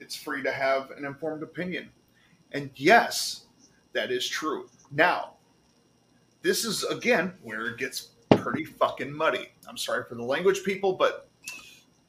it's 0.00 0.14
free 0.14 0.42
to 0.42 0.52
have 0.52 0.90
an 0.90 1.04
informed 1.04 1.42
opinion. 1.42 1.88
And 2.52 2.70
yes, 2.74 3.46
that 3.92 4.10
is 4.10 4.28
true. 4.28 4.68
Now, 4.92 5.34
this 6.42 6.64
is 6.64 6.84
again 6.84 7.32
where 7.42 7.66
it 7.66 7.78
gets 7.78 8.10
pretty 8.30 8.64
fucking 8.64 9.12
muddy. 9.12 9.48
I'm 9.68 9.76
sorry 9.76 10.04
for 10.04 10.14
the 10.14 10.22
language, 10.22 10.62
people, 10.62 10.92
but 10.92 11.28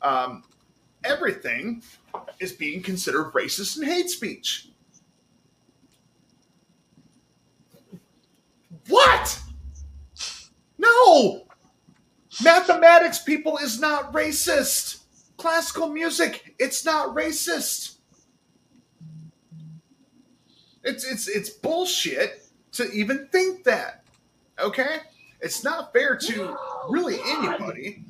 um, 0.02 0.44
everything 1.04 1.82
is 2.40 2.52
being 2.52 2.84
considered 2.84 3.32
racist 3.34 3.78
and 3.78 3.86
hate 3.88 4.10
speech. 4.10 4.70
What? 8.88 9.40
No! 10.78 11.48
Mathematics, 12.44 13.20
people, 13.20 13.58
is 13.58 13.80
not 13.80 14.14
racist. 14.14 15.04
Classical 15.38 15.90
music, 15.90 16.56
it's 16.60 16.86
not 16.86 17.16
racist. 17.16 17.98
It's 20.84 21.04
it's 21.04 21.28
it's 21.28 21.50
bullshit 21.50 22.44
to 22.74 22.90
even 22.92 23.28
think 23.32 23.66
that. 23.66 24.04
Okay? 24.60 24.98
It's 25.42 25.64
not 25.64 25.94
fair 25.94 26.16
to 26.16 26.58
really 26.90 27.20
anybody. 27.26 28.04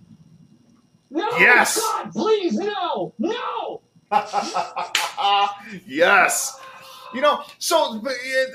No! 1.10 1.30
Yes. 1.38 1.80
God, 1.80 2.12
please, 2.12 2.54
no! 2.54 3.14
No! 3.18 3.82
yes. 5.86 6.60
You 7.14 7.22
know, 7.22 7.44
so 7.58 8.02
it, 8.06 8.50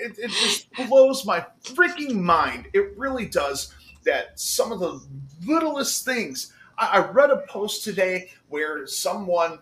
it, 0.00 0.18
it 0.18 0.30
just 0.30 0.72
blows 0.72 1.24
my 1.24 1.44
freaking 1.64 2.14
mind. 2.14 2.68
It 2.72 2.96
really 2.96 3.26
does 3.26 3.74
that 4.04 4.38
some 4.38 4.72
of 4.72 4.80
the 4.80 5.00
littlest 5.46 6.04
things. 6.04 6.52
I, 6.78 6.98
I 6.98 7.10
read 7.10 7.30
a 7.30 7.44
post 7.48 7.84
today 7.84 8.30
where 8.48 8.86
someone 8.86 9.58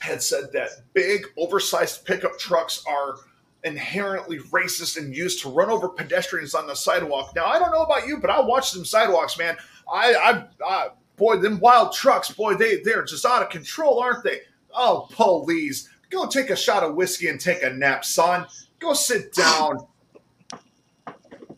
had 0.00 0.22
said 0.22 0.52
that 0.52 0.70
big, 0.94 1.26
oversized 1.36 2.04
pickup 2.04 2.38
trucks 2.38 2.84
are 2.86 3.16
inherently 3.64 4.38
racist 4.38 4.96
and 4.96 5.14
used 5.14 5.42
to 5.42 5.48
run 5.48 5.70
over 5.70 5.88
pedestrians 5.88 6.54
on 6.54 6.66
the 6.66 6.74
sidewalk. 6.74 7.32
Now, 7.34 7.46
I 7.46 7.58
don't 7.58 7.72
know 7.72 7.82
about 7.82 8.06
you, 8.06 8.18
but 8.18 8.30
I 8.30 8.40
watch 8.40 8.72
them 8.72 8.84
sidewalks, 8.84 9.38
man. 9.38 9.56
I, 9.92 10.14
I, 10.14 10.44
I 10.64 10.88
boy, 11.16 11.36
them 11.38 11.58
wild 11.58 11.92
trucks, 11.92 12.30
boy, 12.30 12.54
they 12.54 12.80
they're 12.82 13.04
just 13.04 13.26
out 13.26 13.42
of 13.42 13.50
control, 13.50 14.00
aren't 14.00 14.24
they? 14.24 14.40
Oh, 14.72 15.08
police, 15.10 15.88
go 16.10 16.26
take 16.26 16.50
a 16.50 16.56
shot 16.56 16.82
of 16.84 16.94
whiskey 16.94 17.28
and 17.28 17.40
take 17.40 17.62
a 17.62 17.70
nap, 17.70 18.04
son. 18.04 18.46
Go 18.78 18.94
sit 18.94 19.32
down. 19.32 19.86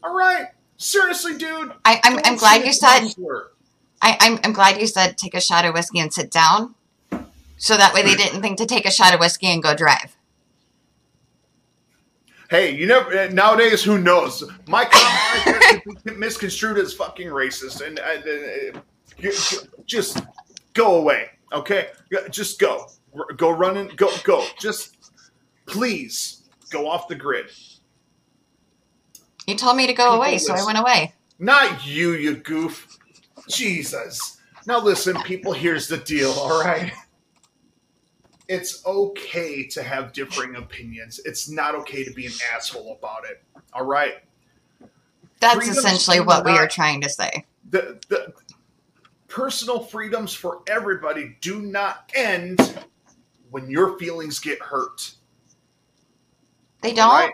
All 0.02 0.16
right, 0.16 0.46
seriously, 0.78 1.37
dude. 1.37 1.72
I, 1.85 2.00
I'm, 2.04 2.18
I'm 2.24 2.37
glad 2.37 2.64
you 2.64 2.72
said 2.72 3.00
counselor. 3.00 3.48
I, 4.00 4.16
I'm, 4.20 4.38
I'm 4.44 4.52
glad 4.54 4.80
you 4.80 4.87
said 4.87 5.18
take 5.18 5.35
a 5.35 5.40
shot 5.40 5.66
of 5.66 5.74
whiskey 5.74 5.98
and 5.98 6.12
sit 6.12 6.30
down, 6.30 6.74
so 7.59 7.76
that 7.76 7.92
way 7.92 8.02
they 8.02 8.14
didn't 8.14 8.40
think 8.40 8.56
to 8.59 8.66
take 8.66 8.87
a 8.87 8.90
shot 8.90 9.12
of 9.12 9.20
whiskey 9.20 9.48
and 9.48 9.62
go 9.62 9.74
drive. 9.74 10.16
Hey, 12.48 12.74
you 12.74 12.87
never 12.87 13.28
nowadays. 13.30 13.83
Who 13.85 13.98
knows? 13.98 14.42
My 14.66 14.85
comment 14.87 15.46
right 15.46 15.61
there 15.70 15.80
could 15.80 16.04
be 16.04 16.14
misconstrued 16.14 16.78
as 16.78 16.94
fucking 16.94 17.28
racist, 17.28 17.87
and 17.87 18.00
uh, 18.00 18.78
uh, 18.78 18.80
you- 19.18 19.33
just 19.85 20.22
go 20.72 20.96
away. 20.96 21.28
Okay, 21.52 21.88
just 22.30 22.59
go, 22.59 22.87
go 23.37 23.50
running, 23.50 23.90
go, 23.96 24.09
go. 24.24 24.46
Just 24.59 24.96
please 25.66 26.39
go 26.70 26.88
off 26.88 27.09
the 27.09 27.14
grid. 27.14 27.50
You 29.46 29.56
told 29.56 29.76
me 29.76 29.87
to 29.87 29.92
go 29.92 30.04
People 30.04 30.16
away, 30.16 30.38
so 30.38 30.54
I 30.54 30.64
went 30.64 30.78
away. 30.78 31.12
Not 31.38 31.87
you, 31.87 32.12
you 32.12 32.37
goof. 32.37 32.98
Jesus. 33.48 34.38
Now 34.66 34.80
listen, 34.80 35.20
people, 35.22 35.52
here's 35.52 35.88
the 35.88 35.96
deal, 35.96 36.30
all 36.33 36.62
right? 36.62 36.92
It's 38.48 38.85
okay 38.85 39.66
to 39.68 39.83
have 39.83 40.12
differing 40.12 40.56
opinions. 40.56 41.20
It's 41.24 41.48
not 41.48 41.74
okay 41.76 42.04
to 42.04 42.12
be 42.12 42.26
an 42.26 42.33
asshole 42.54 42.96
about 42.98 43.24
it. 43.24 43.42
All 43.72 43.85
right? 43.85 44.14
That's 45.40 45.56
Freedoms 45.56 45.78
essentially 45.78 46.20
what 46.20 46.44
we 46.44 46.52
are 46.52 46.68
trying 46.68 47.00
to 47.00 47.09
say. 47.09 47.46
The 47.70 47.98
the 48.09 48.33
personal 49.28 49.80
freedoms 49.80 50.35
for 50.35 50.62
everybody 50.66 51.37
do 51.40 51.62
not 51.62 52.11
end 52.14 52.78
when 53.50 53.70
your 53.70 53.98
feelings 53.98 54.38
get 54.38 54.61
hurt. 54.61 55.12
They 56.83 56.93
don't? 56.93 57.09
right? 57.09 57.33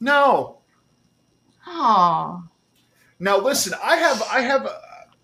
No. 0.00 0.58
Oh. 1.66 2.44
Now 3.18 3.38
listen, 3.38 3.74
I 3.82 3.96
have 3.96 4.22
I 4.22 4.40
have 4.40 4.66
uh, 4.66 4.72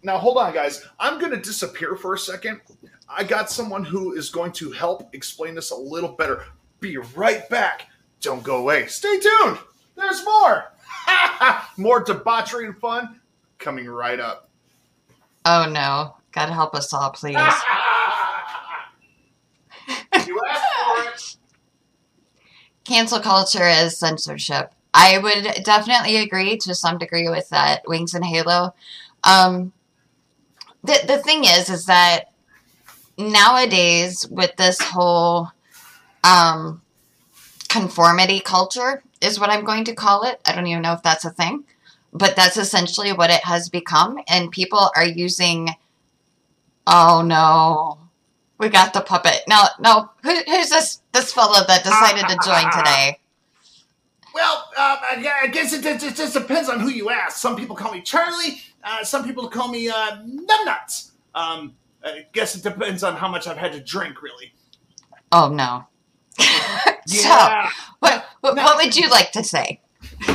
now 0.03 0.19
hold 0.19 0.39
on 0.39 0.55
guys. 0.55 0.87
I'm 0.99 1.19
going 1.19 1.33
to 1.33 1.39
disappear 1.39 1.97
for 1.97 2.15
a 2.15 2.19
second. 2.19 2.61
I 3.09 3.25
got 3.25 3.51
someone 3.51 3.85
who 3.85 4.15
is 4.15 4.31
going 4.31 4.53
to 4.53 4.71
help 4.71 5.15
explain 5.15 5.55
this 5.55 5.71
a 5.71 5.77
little 5.77 6.13
better. 6.13 6.45
Be 6.79 6.97
right 6.97 7.49
back. 7.49 7.89
Don't 8.21 8.43
go 8.43 8.59
away. 8.59 8.87
Stay 8.87 9.19
tuned. 9.19 9.59
There's 9.97 10.25
more. 10.25 10.73
more 11.77 12.03
debauchery 12.03 12.67
and 12.67 12.79
fun 12.79 13.21
coming 13.59 13.87
right 13.89 14.21
up. 14.21 14.49
Oh 15.45 15.69
no. 15.71 16.17
God 16.33 16.51
help 16.51 16.75
us 16.75 16.93
all, 16.93 17.11
please. 17.11 17.33
you 17.35 17.41
asked 20.49 20.65
for 20.77 21.03
it. 21.09 21.37
Cancel 22.85 23.21
culture 23.21 23.67
is 23.67 23.99
censorship. 23.99 24.73
I 24.93 25.19
would 25.19 25.65
definitely 25.65 26.17
agree 26.17 26.57
to 26.59 26.75
some 26.75 26.99
degree 26.99 27.29
with 27.29 27.49
that, 27.51 27.83
Wings 27.87 28.15
and 28.15 28.25
Halo. 28.25 28.75
Um, 29.23 29.73
the, 30.83 30.99
the 31.07 31.19
thing 31.19 31.45
is, 31.45 31.69
is 31.69 31.87
that 31.87 32.33
nowadays 33.17 34.27
with 34.29 34.57
this 34.57 34.81
whole 34.81 35.49
um, 36.25 36.83
conformity 37.69 38.41
culture 38.41 39.03
is 39.21 39.39
what 39.39 39.51
I'm 39.51 39.65
going 39.65 39.85
to 39.85 39.95
call 39.95 40.25
it. 40.25 40.41
I 40.47 40.55
don't 40.55 40.67
even 40.67 40.83
know 40.83 40.95
if 40.95 41.03
that's 41.03 41.25
a 41.25 41.31
thing, 41.31 41.65
but 42.13 42.35
that's 42.35 42.57
essentially 42.57 43.13
what 43.13 43.31
it 43.31 43.45
has 43.45 43.69
become. 43.69 44.19
And 44.29 44.51
people 44.51 44.91
are 44.97 45.07
using, 45.07 45.71
oh 46.87 47.23
no, 47.25 47.99
we 48.61 48.69
got 48.69 48.93
the 48.93 49.01
puppet. 49.01 49.43
No, 49.49 49.65
no, 49.81 50.11
Who, 50.23 50.35
who's 50.47 50.69
this 50.69 51.01
this 51.13 51.33
fellow 51.33 51.65
that 51.67 51.83
decided 51.83 52.29
to 52.29 52.39
join 52.45 52.71
today? 52.71 53.19
Well, 54.33 54.57
um, 54.77 54.99
I 55.03 55.27
I 55.43 55.47
guess 55.49 55.73
it 55.73 55.83
just, 55.83 56.05
it 56.05 56.15
just 56.15 56.35
depends 56.35 56.69
on 56.69 56.79
who 56.79 56.91
you 56.91 57.11
ask. 57.11 57.39
Some 57.39 57.57
people 57.57 57.75
call 57.75 57.91
me 57.91 58.03
Charlie. 58.03 58.61
Uh, 58.85 59.03
some 59.03 59.25
people 59.25 59.49
call 59.49 59.69
me 59.69 59.89
uh, 59.89 60.23
Numbnuts. 60.23 61.11
Um, 61.35 61.75
I 62.05 62.27
guess 62.33 62.55
it 62.55 62.63
depends 62.63 63.03
on 63.03 63.17
how 63.17 63.29
much 63.29 63.49
I've 63.49 63.57
had 63.57 63.73
to 63.73 63.81
drink, 63.81 64.23
really. 64.23 64.53
Oh 65.33 65.49
no. 65.49 65.87
so, 67.07 67.29
what, 67.99 68.25
what 68.41 68.57
what 68.57 68.77
would 68.77 68.97
you 68.97 69.09
like 69.09 69.33
to 69.33 69.43
say? 69.43 69.81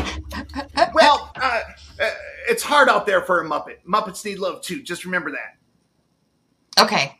well, 0.93 1.31
uh, 1.35 1.61
uh, 2.01 2.09
it's 2.49 2.63
hard 2.63 2.89
out 2.89 3.05
there 3.05 3.21
for 3.21 3.41
a 3.41 3.47
Muppet. 3.47 3.77
Muppets 3.87 4.25
need 4.25 4.39
love 4.39 4.61
too. 4.61 4.81
Just 4.81 5.05
remember 5.05 5.31
that. 5.31 6.83
Okay. 6.83 7.19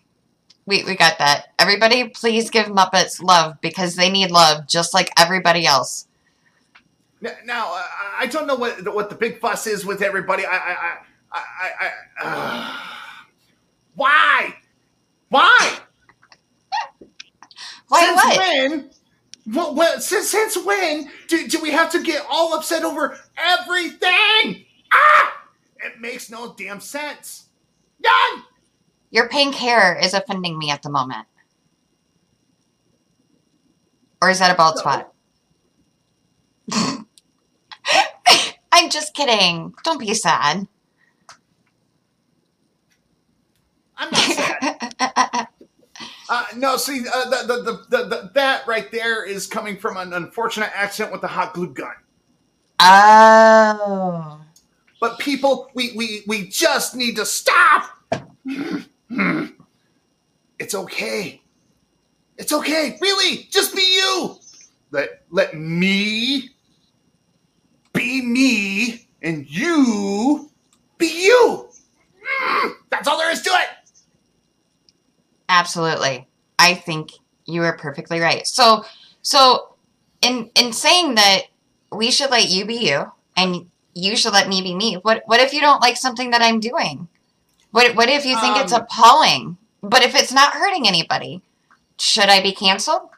We, 0.67 0.84
we 0.84 0.95
got 0.95 1.19
that. 1.19 1.54
Everybody, 1.60 2.10
please 2.10 2.49
give 2.49 2.67
Muppets 2.67 3.21
love 3.21 3.62
because 3.62 3.95
they 3.95 4.10
need 4.10 4.32
love 4.32 4.67
just 4.67 4.93
like 4.93 5.12
everybody 5.17 5.65
else. 5.65 6.08
Now, 7.21 7.73
uh, 7.73 7.84
I 8.19 8.28
don't 8.28 8.45
know 8.45 8.56
what 8.56 8.93
what 8.93 9.10
the 9.10 9.15
big 9.15 9.39
fuss 9.39 9.67
is 9.67 9.86
with 9.86 10.01
everybody. 10.01 10.45
I, 10.45 10.58
I, 10.58 10.97
I, 11.32 11.41
I, 11.71 11.91
I, 12.21 12.25
uh, 12.25 12.78
why, 13.95 14.56
why? 15.30 15.80
Why 17.88 17.99
since 18.04 18.15
what? 18.15 18.38
when? 18.38 18.89
Well, 19.56 19.75
well, 19.75 19.99
since 19.99 20.30
since 20.30 20.58
when 20.58 21.10
do, 21.28 21.47
do 21.47 21.62
we 21.62 21.69
have 21.69 21.91
to 21.91 22.01
get 22.01 22.25
all 22.30 22.56
upset 22.56 22.84
over 22.84 23.17
everything? 23.38 24.65
Ah! 24.91 25.43
It 25.84 26.01
makes 26.01 26.32
no 26.32 26.56
damn 26.58 26.80
sense. 26.80 27.45
None. 27.99 28.43
Your 29.12 29.30
pink 29.30 29.56
hair 29.56 29.98
is 29.98 30.13
offending 30.13 30.58
me 30.58 30.72
at 30.72 30.82
the 30.82 30.89
moment. 30.89 31.28
Or 34.22 34.30
is 34.30 34.39
that 34.39 34.52
a 34.52 34.56
bald 34.56 34.78
spot? 34.78 35.13
I'm 38.72 38.89
just 38.89 39.13
kidding. 39.13 39.74
Don't 39.84 40.00
be 40.00 40.13
sad. 40.13 40.68
I'm 43.98 44.12
not 44.12 44.22
sad. 44.22 45.48
Uh, 46.28 46.44
no, 46.56 46.76
see, 46.76 47.06
uh, 47.13 47.30
the, 47.30 47.46
the, 47.46 47.86
the, 47.89 48.04
the, 48.08 48.32
that 48.34 48.65
right 48.65 48.91
there 48.91 49.24
is 49.24 49.46
coming 49.46 49.78
from 49.78 49.96
an 49.96 50.12
unfortunate 50.12 50.72
accident 50.74 51.12
with 51.12 51.22
the 51.22 51.28
hot 51.28 51.54
glue 51.54 51.72
gun. 51.72 51.94
oh. 52.80 54.41
But 55.00 55.20
people, 55.20 55.70
we, 55.76 55.94
we, 55.96 56.24
we 56.26 56.48
just 56.48 56.96
need 56.96 57.15
to 57.18 57.26
stop. 57.28 57.91
Hmm. 59.10 59.46
It's 60.60 60.76
okay. 60.76 61.41
It's 62.38 62.54
okay. 62.54 62.98
Really, 63.02 63.48
just 63.52 63.76
be 63.76 63.82
you. 63.82 64.38
Let 64.91 65.24
let 65.30 65.56
me 65.56 66.50
be 67.94 68.22
me, 68.22 69.08
and 69.22 69.46
you 69.50 70.50
be 70.98 71.26
you. 71.26 71.68
Hmm. 72.26 72.70
That's 72.89 73.08
all 73.08 73.18
there 73.18 73.32
is 73.32 73.41
to 73.44 73.50
it. 73.50 73.68
Absolutely. 75.50 76.28
I 76.58 76.74
think 76.74 77.12
you 77.46 77.63
are 77.63 77.78
perfectly 77.78 78.20
right. 78.20 78.46
So 78.48 78.86
so 79.22 79.76
in 80.22 80.50
in 80.56 80.74
saying 80.74 81.15
that 81.15 81.44
we 81.91 82.12
should 82.12 82.32
let 82.32 82.50
you 82.50 82.65
be 82.65 82.76
you 82.76 83.12
and 83.38 83.70
you 83.94 84.15
should 84.15 84.34
let 84.34 84.50
me 84.50 84.62
be 84.62 84.76
me, 84.76 84.96
what 84.96 85.24
what 85.26 85.39
if 85.39 85.54
you 85.54 85.62
don't 85.62 85.82
like 85.82 85.98
something 85.98 86.32
that 86.32 86.41
I'm 86.41 86.60
doing? 86.60 87.08
What 87.76 87.94
what 87.98 88.08
if 88.08 88.26
you 88.26 88.40
think 88.40 88.56
it's 88.56 88.72
Um, 88.72 88.84
appalling? 88.84 89.58
But 89.82 90.02
if 90.02 90.16
it's 90.16 90.32
not 90.32 90.54
hurting 90.54 90.88
anybody, 90.88 91.42
should 92.00 92.30
I 92.30 92.42
be 92.42 92.54
canceled? 92.54 93.10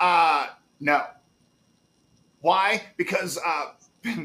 Uh, 0.00 0.48
no. 0.80 1.04
Why? 2.40 2.82
Because 2.96 3.38
uh, 3.38 3.66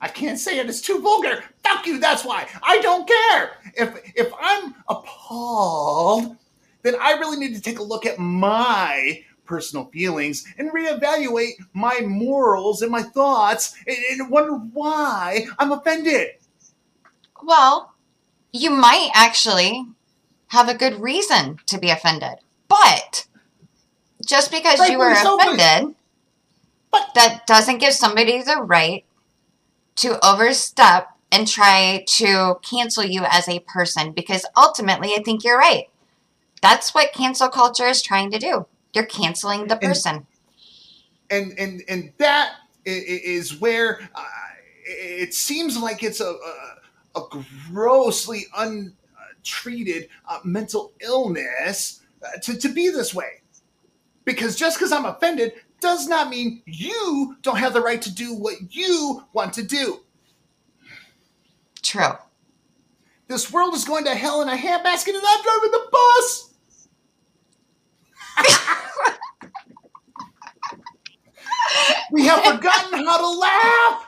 I 0.00 0.08
can't 0.08 0.38
say 0.38 0.58
it. 0.58 0.70
It's 0.70 0.80
too 0.80 1.00
vulgar. 1.02 1.44
Fuck 1.62 1.86
you. 1.86 2.00
That's 2.00 2.24
why. 2.24 2.48
I 2.62 2.78
don't 2.80 3.06
care. 3.06 3.50
If 3.74 4.10
if 4.16 4.32
I'm 4.40 4.74
appalled, 4.88 6.38
then 6.80 6.94
I 6.98 7.18
really 7.18 7.36
need 7.36 7.54
to 7.54 7.60
take 7.60 7.78
a 7.78 7.82
look 7.82 8.06
at 8.06 8.18
my 8.18 9.22
personal 9.44 9.84
feelings 9.92 10.46
and 10.56 10.72
reevaluate 10.72 11.56
my 11.74 12.00
morals 12.06 12.80
and 12.80 12.90
my 12.90 13.02
thoughts 13.02 13.76
and, 13.86 13.98
and 14.12 14.30
wonder 14.30 14.54
why 14.72 15.44
I'm 15.58 15.72
offended. 15.72 16.39
Well, 17.42 17.94
you 18.52 18.70
might 18.70 19.10
actually 19.14 19.86
have 20.48 20.68
a 20.68 20.74
good 20.74 21.00
reason 21.00 21.58
to 21.66 21.78
be 21.78 21.90
offended. 21.90 22.38
But 22.68 23.26
just 24.26 24.50
because 24.50 24.88
you 24.88 24.98
were 24.98 25.06
are 25.06 25.16
so, 25.16 25.36
but- 25.36 25.54
offended, 25.54 25.94
but- 26.90 27.14
that 27.14 27.46
doesn't 27.46 27.78
give 27.78 27.92
somebody 27.94 28.42
the 28.42 28.56
right 28.56 29.04
to 29.96 30.24
overstep 30.26 31.08
and 31.32 31.46
try 31.46 32.04
to 32.08 32.56
cancel 32.62 33.04
you 33.04 33.24
as 33.28 33.48
a 33.48 33.60
person 33.60 34.12
because 34.12 34.44
ultimately 34.56 35.10
I 35.16 35.22
think 35.22 35.44
you're 35.44 35.58
right. 35.58 35.88
That's 36.62 36.92
what 36.94 37.12
cancel 37.12 37.48
culture 37.48 37.86
is 37.86 38.02
trying 38.02 38.30
to 38.32 38.38
do. 38.38 38.66
You're 38.92 39.06
canceling 39.06 39.68
the 39.68 39.76
person. 39.76 40.26
and 41.30 41.52
and 41.58 41.82
and 41.88 42.12
that 42.18 42.54
i- 42.86 42.90
i- 42.90 43.42
where 43.60 44.10
uh, 44.16 44.24
it 44.84 45.32
seems 45.32 45.78
like 45.78 46.02
it's 46.02 46.20
a 46.20 46.24
a, 46.30 46.69
a 47.16 47.22
grossly 47.70 48.44
untreated 48.56 50.08
uh, 50.28 50.38
mental 50.44 50.92
illness 51.00 52.02
uh, 52.22 52.38
to, 52.42 52.56
to 52.56 52.68
be 52.68 52.90
this 52.90 53.14
way. 53.14 53.42
Because 54.24 54.56
just 54.56 54.78
because 54.78 54.92
I'm 54.92 55.06
offended 55.06 55.54
does 55.80 56.06
not 56.06 56.28
mean 56.28 56.62
you 56.66 57.36
don't 57.42 57.56
have 57.56 57.72
the 57.72 57.80
right 57.80 58.02
to 58.02 58.14
do 58.14 58.34
what 58.34 58.56
you 58.70 59.24
want 59.32 59.54
to 59.54 59.62
do. 59.62 60.00
True. 61.82 62.12
This 63.28 63.50
world 63.52 63.74
is 63.74 63.84
going 63.84 64.04
to 64.04 64.14
hell 64.14 64.42
in 64.42 64.48
a 64.48 64.56
handbasket 64.56 65.14
and 65.14 65.22
I'm 65.24 65.42
driving 65.42 65.70
the 65.70 65.88
bus! 65.92 66.46
we 72.12 72.26
have 72.26 72.44
forgotten 72.44 73.04
how 73.04 73.18
to 73.18 73.28
laugh! 73.38 74.06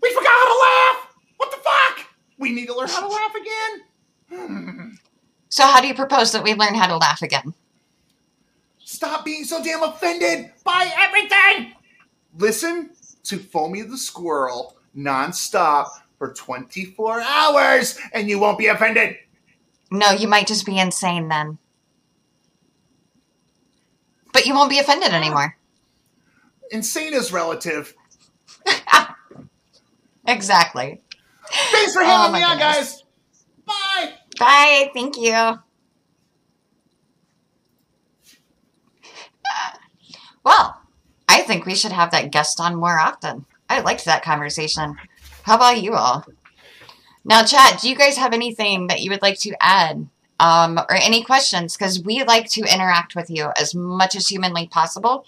We 0.00 0.12
forgot 0.14 0.30
how 0.30 0.54
to 0.54 0.60
laugh! 0.60 1.14
What 1.36 1.50
the 1.50 1.58
fuck? 1.58 2.03
Learn 2.38 2.88
how 2.88 3.00
to 3.00 3.08
laugh 3.08 3.34
again? 3.34 4.98
So, 5.48 5.64
how 5.64 5.80
do 5.80 5.86
you 5.86 5.94
propose 5.94 6.32
that 6.32 6.42
we 6.42 6.54
learn 6.54 6.74
how 6.74 6.86
to 6.86 6.96
laugh 6.96 7.22
again? 7.22 7.54
Stop 8.78 9.24
being 9.24 9.44
so 9.44 9.62
damn 9.62 9.82
offended 9.82 10.50
by 10.64 10.90
everything. 10.98 11.74
Listen 12.36 12.90
to 13.24 13.38
Foamy 13.38 13.82
the 13.82 13.96
Squirrel 13.96 14.76
nonstop 14.96 15.88
for 16.18 16.32
24 16.32 17.20
hours 17.20 17.98
and 18.12 18.28
you 18.28 18.38
won't 18.38 18.58
be 18.58 18.66
offended. 18.66 19.16
No, 19.90 20.10
you 20.10 20.28
might 20.28 20.46
just 20.46 20.66
be 20.66 20.78
insane 20.78 21.28
then. 21.28 21.58
But 24.32 24.46
you 24.46 24.54
won't 24.54 24.70
be 24.70 24.78
offended 24.80 25.12
anymore. 25.12 25.56
Insane 26.70 27.14
is 27.14 27.32
relative. 27.32 27.94
Exactly. 30.26 31.02
Thanks 31.50 31.92
for 31.94 32.02
Oh 32.02 32.06
having 32.06 32.32
my 32.32 32.38
me 32.38 32.44
on, 32.44 32.58
goodness. 32.58 32.76
guys. 32.76 33.02
Bye. 33.66 34.12
Bye. 34.38 34.90
Thank 34.94 35.16
you. 35.18 35.58
Well, 40.44 40.78
I 41.28 41.42
think 41.42 41.64
we 41.66 41.74
should 41.74 41.92
have 41.92 42.10
that 42.10 42.30
guest 42.30 42.60
on 42.60 42.76
more 42.76 42.98
often. 42.98 43.46
I 43.68 43.80
liked 43.80 44.04
that 44.04 44.22
conversation. 44.22 44.96
How 45.42 45.56
about 45.56 45.82
you 45.82 45.94
all? 45.94 46.24
Now, 47.24 47.42
chat, 47.44 47.80
do 47.80 47.88
you 47.88 47.96
guys 47.96 48.16
have 48.18 48.34
anything 48.34 48.88
that 48.88 49.00
you 49.00 49.10
would 49.10 49.22
like 49.22 49.38
to 49.40 49.54
add 49.60 50.06
um, 50.38 50.78
or 50.78 50.92
any 50.94 51.24
questions? 51.24 51.76
Because 51.76 52.02
we 52.02 52.22
like 52.24 52.50
to 52.50 52.60
interact 52.62 53.16
with 53.16 53.30
you 53.30 53.48
as 53.58 53.74
much 53.74 54.14
as 54.14 54.28
humanly 54.28 54.66
possible. 54.68 55.24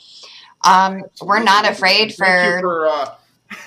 Um, 0.66 1.05
we're 1.22 1.42
not 1.42 1.66
afraid 1.66 2.14
for 2.14 2.61
for 2.61 2.87
uh, 2.88 3.14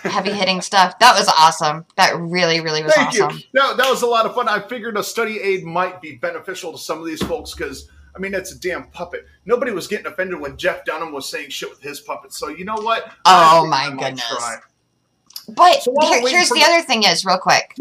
heavy 0.03 0.31
hitting 0.31 0.61
stuff. 0.61 0.97
That 0.99 1.17
was 1.17 1.27
awesome. 1.27 1.85
That 1.97 2.15
really, 2.17 2.61
really 2.61 2.83
was 2.83 2.93
Thank 2.93 3.09
awesome. 3.09 3.37
you. 3.37 3.43
No, 3.53 3.75
that 3.75 3.89
was 3.89 4.01
a 4.01 4.07
lot 4.07 4.25
of 4.25 4.35
fun. 4.35 4.47
I 4.47 4.59
figured 4.59 4.97
a 4.97 5.03
study 5.03 5.39
aid 5.39 5.63
might 5.63 6.01
be 6.01 6.15
beneficial 6.17 6.71
to 6.71 6.77
some 6.77 6.99
of 6.99 7.05
these 7.05 7.21
folks 7.23 7.53
because, 7.53 7.89
I 8.15 8.19
mean, 8.19 8.33
it's 8.33 8.51
a 8.51 8.59
damn 8.59 8.89
puppet. 8.91 9.25
Nobody 9.45 9.71
was 9.71 9.87
getting 9.87 10.07
offended 10.07 10.39
when 10.39 10.57
Jeff 10.57 10.85
Dunham 10.85 11.11
was 11.11 11.27
saying 11.29 11.49
shit 11.49 11.69
with 11.69 11.81
his 11.81 11.99
puppet. 11.99 12.33
So 12.33 12.49
you 12.49 12.65
know 12.65 12.75
what? 12.75 13.11
Oh 13.25 13.65
my 13.67 13.89
goodness. 13.89 14.23
But 15.47 15.81
So 15.83 15.93
here, 16.01 16.21
here's 16.27 16.49
the 16.49 16.55
the- 16.55 16.63
other 16.65 16.81
thing 16.83 17.03
is 17.03 17.25
real 17.25 17.37
quick. 17.39 17.75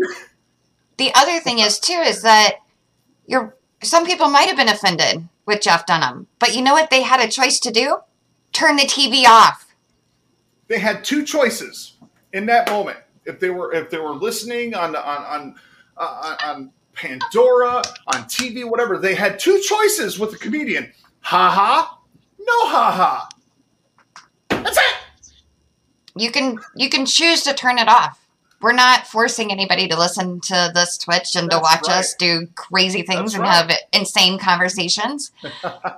the 0.97 1.13
other 1.15 1.39
thing 1.41 1.59
is 1.59 1.79
too 1.79 1.93
is 2.05 2.23
that 2.23 2.57
you're 3.27 3.55
some 3.83 4.05
people 4.07 4.29
might 4.29 4.49
have 4.49 4.57
been 4.57 4.69
offended 4.69 5.29
with 5.47 5.61
Jeff 5.61 5.87
Dunham, 5.87 6.27
but 6.39 6.55
you 6.57 6.63
know 6.63 6.73
what 6.73 6.91
they 6.91 7.03
had 7.03 7.21
a 7.21 7.31
choice 7.31 7.61
to 7.61 7.71
do? 7.71 7.99
Turn 8.53 8.77
the 8.77 8.83
TV 8.83 9.25
off. 9.25 9.67
They 10.67 10.79
had 10.79 11.05
two 11.05 11.25
choices 11.25 11.95
in 12.33 12.47
that 12.47 12.69
moment. 12.71 12.99
If 13.25 13.41
they 13.41 13.51
were 13.51 13.73
if 13.73 13.91
they 13.91 13.99
were 13.99 14.15
listening 14.15 14.75
on 14.75 14.97
on 14.97 15.25
on 15.25 15.55
uh, 15.97 16.37
on 16.45 16.73
Pandora, 16.95 17.83
on 18.15 18.25
TV, 18.25 18.69
whatever, 18.69 18.99
they 18.99 19.15
had 19.15 19.39
two 19.39 19.61
choices 19.61 20.19
with 20.19 20.31
the 20.31 20.39
comedian. 20.39 20.93
Ha 21.21 21.51
ha, 21.51 21.99
no 22.39 22.69
ha 22.69 22.91
ha. 22.91 23.29
That's 24.49 24.77
it. 24.77 25.33
You 26.17 26.31
can 26.31 26.59
you 26.75 26.89
can 26.89 27.07
choose 27.07 27.43
to 27.45 27.55
turn 27.55 27.79
it 27.79 27.89
off. 27.89 28.19
We're 28.61 28.73
not 28.73 29.07
forcing 29.07 29.53
anybody 29.53 29.87
to 29.87 29.97
listen 29.97 30.41
to 30.41 30.73
this 30.75 30.99
Twitch 30.99 31.37
and 31.37 31.49
to 31.51 31.59
watch 31.61 31.87
right. 31.87 31.99
us 31.99 32.15
do 32.15 32.49
crazy 32.57 33.03
things 33.03 33.33
That's 33.33 33.35
and 33.35 33.43
right. 33.45 33.71
have 33.71 33.79
insane 33.93 34.39
conversations. 34.39 35.31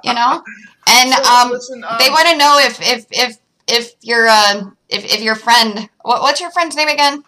You 0.05 0.15
know? 0.15 0.43
And 0.93 1.13
So, 1.13 1.23
um 1.23 1.51
listen, 1.51 1.85
um, 1.85 1.97
they 2.01 2.09
want 2.09 2.27
to 2.29 2.37
know 2.37 2.59
if 2.59 2.81
if 2.81 3.07
if 3.13 3.39
if 3.69 3.95
your 4.01 4.27
uh 4.27 4.71
if, 4.91 5.05
if 5.05 5.23
your 5.23 5.35
friend 5.35 5.89
what, 6.03 6.23
what's 6.23 6.41
your 6.41 6.51
friend's 6.51 6.77
name 6.77 6.89
again 6.89 7.25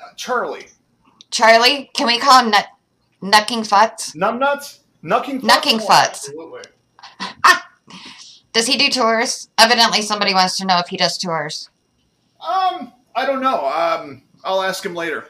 uh, 0.00 0.14
Charlie. 0.16 0.66
charlie 1.30 1.90
can 1.94 2.06
we 2.06 2.18
call 2.18 2.44
him 2.44 2.50
nut 2.50 2.66
nucking 3.22 3.60
futz 3.60 4.14
Numbnuts? 4.14 4.80
Nucking 5.04 5.40
Futz? 5.40 5.48
Nucking 5.48 5.78
Futz. 5.78 6.28
Absolutely. 6.28 6.62
does 8.52 8.66
he 8.66 8.76
do 8.76 8.88
tours 8.88 9.48
evidently 9.58 10.02
somebody 10.02 10.34
wants 10.34 10.56
to 10.58 10.64
know 10.66 10.78
if 10.78 10.88
he 10.88 10.96
does 10.96 11.16
tours 11.16 11.70
Um, 12.40 12.92
I 13.14 13.24
don't 13.24 13.40
know. 13.40 13.66
Um, 13.66 14.22
I'll 14.44 14.62
ask 14.62 14.84
him 14.84 14.94
later. 14.94 15.28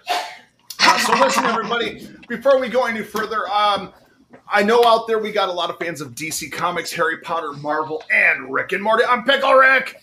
Uh, 0.80 0.98
so 0.98 1.12
listen, 1.24 1.44
everybody. 1.46 2.08
Before 2.28 2.58
we 2.58 2.68
go 2.68 2.84
any 2.84 3.02
further, 3.02 3.48
um, 3.48 3.92
I 4.48 4.62
know 4.62 4.84
out 4.84 5.06
there 5.06 5.18
we 5.18 5.32
got 5.32 5.48
a 5.48 5.52
lot 5.52 5.70
of 5.70 5.78
fans 5.78 6.00
of 6.00 6.14
DC 6.14 6.52
Comics, 6.52 6.92
Harry 6.92 7.18
Potter, 7.18 7.52
Marvel, 7.52 8.02
and 8.12 8.52
Rick 8.52 8.72
and 8.72 8.82
Morty. 8.82 9.04
I'm 9.04 9.24
Pickle 9.24 9.54
Rick. 9.54 10.02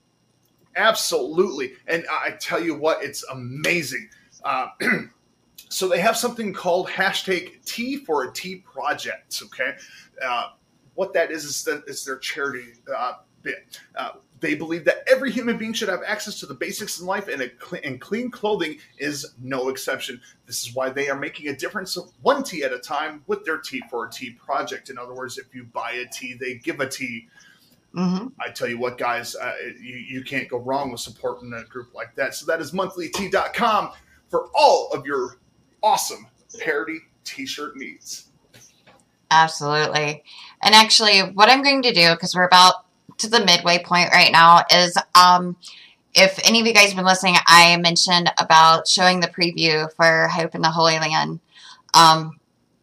Absolutely. 0.76 1.72
And 1.86 2.04
I 2.10 2.32
tell 2.32 2.62
you 2.62 2.74
what, 2.74 3.02
it's 3.02 3.24
amazing. 3.24 4.08
Uh, 4.44 4.68
so 5.70 5.88
they 5.88 6.00
have 6.00 6.16
something 6.16 6.52
called 6.52 6.88
hashtag 6.88 7.64
T 7.64 7.96
for 7.96 8.24
a 8.24 8.32
T 8.32 8.56
project. 8.56 9.40
Okay. 9.46 9.72
Uh, 10.22 10.48
what 10.94 11.14
that 11.14 11.30
is 11.30 11.44
is, 11.44 11.64
that 11.64 11.84
is 11.86 12.04
their 12.04 12.18
charity 12.18 12.72
uh, 12.94 13.14
bit. 13.42 13.80
Uh, 13.96 14.10
they 14.40 14.54
believe 14.54 14.84
that 14.84 15.04
every 15.06 15.30
human 15.30 15.56
being 15.56 15.72
should 15.72 15.88
have 15.88 16.00
access 16.04 16.40
to 16.40 16.46
the 16.46 16.54
basics 16.54 16.98
in 16.98 17.06
life, 17.06 17.28
and, 17.28 17.42
a 17.42 17.48
cle- 17.48 17.78
and 17.84 18.00
clean 18.00 18.30
clothing 18.30 18.78
is 18.98 19.34
no 19.40 19.68
exception. 19.68 20.20
This 20.46 20.66
is 20.66 20.74
why 20.74 20.90
they 20.90 21.08
are 21.08 21.18
making 21.18 21.48
a 21.48 21.56
difference 21.56 21.96
of 21.96 22.10
one 22.22 22.42
T 22.42 22.64
at 22.64 22.72
a 22.72 22.78
time 22.78 23.22
with 23.28 23.44
their 23.44 23.58
T 23.58 23.82
for 23.90 24.06
a 24.06 24.10
T 24.10 24.30
project. 24.32 24.90
In 24.90 24.98
other 24.98 25.14
words, 25.14 25.38
if 25.38 25.54
you 25.54 25.64
buy 25.64 25.92
a 25.92 26.06
T, 26.06 26.34
they 26.34 26.54
give 26.54 26.80
a 26.80 26.88
T. 26.88 27.28
hmm 27.94 28.26
I 28.40 28.50
tell 28.50 28.68
you 28.68 28.78
what, 28.78 28.98
guys, 28.98 29.36
uh, 29.36 29.52
you, 29.80 29.96
you 29.96 30.24
can't 30.24 30.48
go 30.48 30.58
wrong 30.58 30.90
with 30.90 31.00
supporting 31.00 31.52
a 31.52 31.64
group 31.64 31.94
like 31.94 32.14
that. 32.16 32.34
So 32.34 32.44
that 32.46 32.60
is 32.60 32.72
monthlyt.com 32.72 33.90
for 34.30 34.48
all 34.54 34.90
of 34.92 35.04
your 35.04 35.36
awesome 35.82 36.26
parody 36.58 37.00
t-shirt 37.24 37.76
needs. 37.76 38.28
absolutely. 39.30 40.22
And 40.62 40.74
actually 40.74 41.20
what 41.20 41.48
i'm 41.48 41.62
going 41.62 41.82
to 41.82 41.92
do 41.92 42.10
because 42.12 42.34
we're 42.34 42.44
about 42.46 42.84
to 43.18 43.28
the 43.28 43.44
midway 43.44 43.82
point 43.82 44.10
right 44.12 44.32
now 44.32 44.62
is 44.70 44.96
um 45.14 45.56
if 46.14 46.40
any 46.44 46.60
of 46.60 46.66
you 46.66 46.74
guys 46.74 46.88
have 46.88 46.96
been 46.96 47.04
listening 47.04 47.36
i 47.46 47.76
mentioned 47.76 48.30
about 48.38 48.88
showing 48.88 49.20
the 49.20 49.28
preview 49.28 49.90
for 49.94 50.28
hope 50.28 50.54
in 50.54 50.60
the 50.60 50.70
holy 50.70 50.98
land. 50.98 51.40
Um 51.94 52.38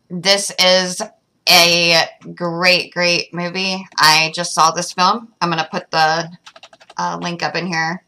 this 0.10 0.51
is 0.60 1.01
a 1.49 2.03
great 2.34 2.93
great 2.93 3.34
movie. 3.34 3.86
I 3.97 4.32
just 4.34 4.53
saw 4.53 4.72
this 4.72 4.93
film. 4.93 5.34
I'm 5.41 5.49
going 5.49 5.63
to 5.63 5.69
put 5.69 5.91
the 5.91 6.30
uh, 6.97 7.17
link 7.22 7.41
up 7.43 7.55
in 7.55 7.67
here. 7.67 8.03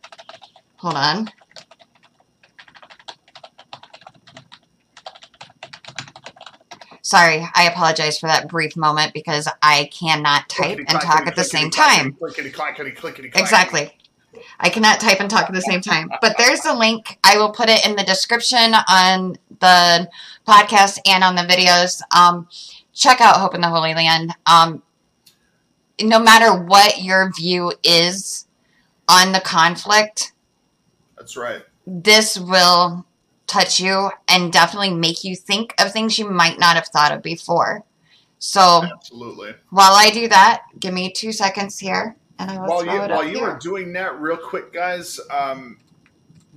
Hold 0.77 0.95
on 0.95 1.29
Sorry, 7.09 7.43
I 7.55 7.63
apologize 7.63 8.19
for 8.19 8.27
that 8.27 8.47
brief 8.47 8.77
moment 8.77 9.15
because 9.15 9.49
I 9.63 9.89
cannot 9.91 10.47
type 10.47 10.77
and 10.77 10.87
talk 11.01 11.25
at 11.25 11.35
the 11.35 11.43
same 11.43 11.71
time. 11.71 12.13
Clickety 12.13 12.51
clackety 12.51 12.91
clickety. 12.91 13.31
Exactly. 13.33 13.97
I 14.59 14.69
cannot 14.69 14.99
type 14.99 15.19
and 15.19 15.27
talk 15.27 15.49
at 15.49 15.55
the 15.55 15.61
same 15.63 15.81
time. 15.81 16.11
But 16.21 16.35
there's 16.37 16.63
a 16.65 16.73
link. 16.75 17.17
I 17.23 17.39
will 17.39 17.49
put 17.49 17.67
it 17.67 17.83
in 17.83 17.95
the 17.95 18.03
description 18.03 18.75
on 18.87 19.39
the 19.59 20.07
podcast 20.47 20.99
and 21.07 21.23
on 21.23 21.33
the 21.33 21.41
videos. 21.41 21.99
Um, 22.15 22.47
check 22.93 23.21
out 23.21 23.37
Hope 23.37 23.55
in 23.55 23.61
the 23.61 23.69
Holy 23.69 23.95
Land. 23.95 24.35
Um, 24.45 24.83
no 25.99 26.19
matter 26.19 26.63
what 26.63 27.01
your 27.01 27.31
view 27.35 27.73
is 27.83 28.45
on 29.07 29.31
the 29.31 29.41
conflict, 29.41 30.33
That's 31.17 31.35
right. 31.35 31.63
this 31.87 32.37
will 32.37 33.03
touch 33.49 33.79
you 33.79 34.11
and 34.27 34.53
definitely 34.53 34.93
make 34.93 35.23
you 35.23 35.35
think 35.35 35.73
of 35.79 35.91
things 35.91 36.17
you 36.17 36.29
might 36.29 36.59
not 36.59 36.75
have 36.75 36.87
thought 36.87 37.11
of 37.11 37.21
before. 37.21 37.83
So 38.39 38.83
Absolutely. 38.83 39.53
while 39.69 39.93
I 39.93 40.09
do 40.11 40.27
that, 40.29 40.63
give 40.79 40.93
me 40.93 41.11
two 41.11 41.31
seconds 41.33 41.77
here, 41.77 42.15
and 42.37 42.49
I 42.51 42.59
will 42.59 42.67
While 42.67 42.85
you 42.85 42.91
while 42.91 43.27
you 43.27 43.37
here. 43.39 43.49
are 43.49 43.59
doing 43.59 43.91
that, 43.93 44.19
real 44.19 44.37
quick, 44.37 44.71
guys, 44.71 45.19
um, 45.29 45.79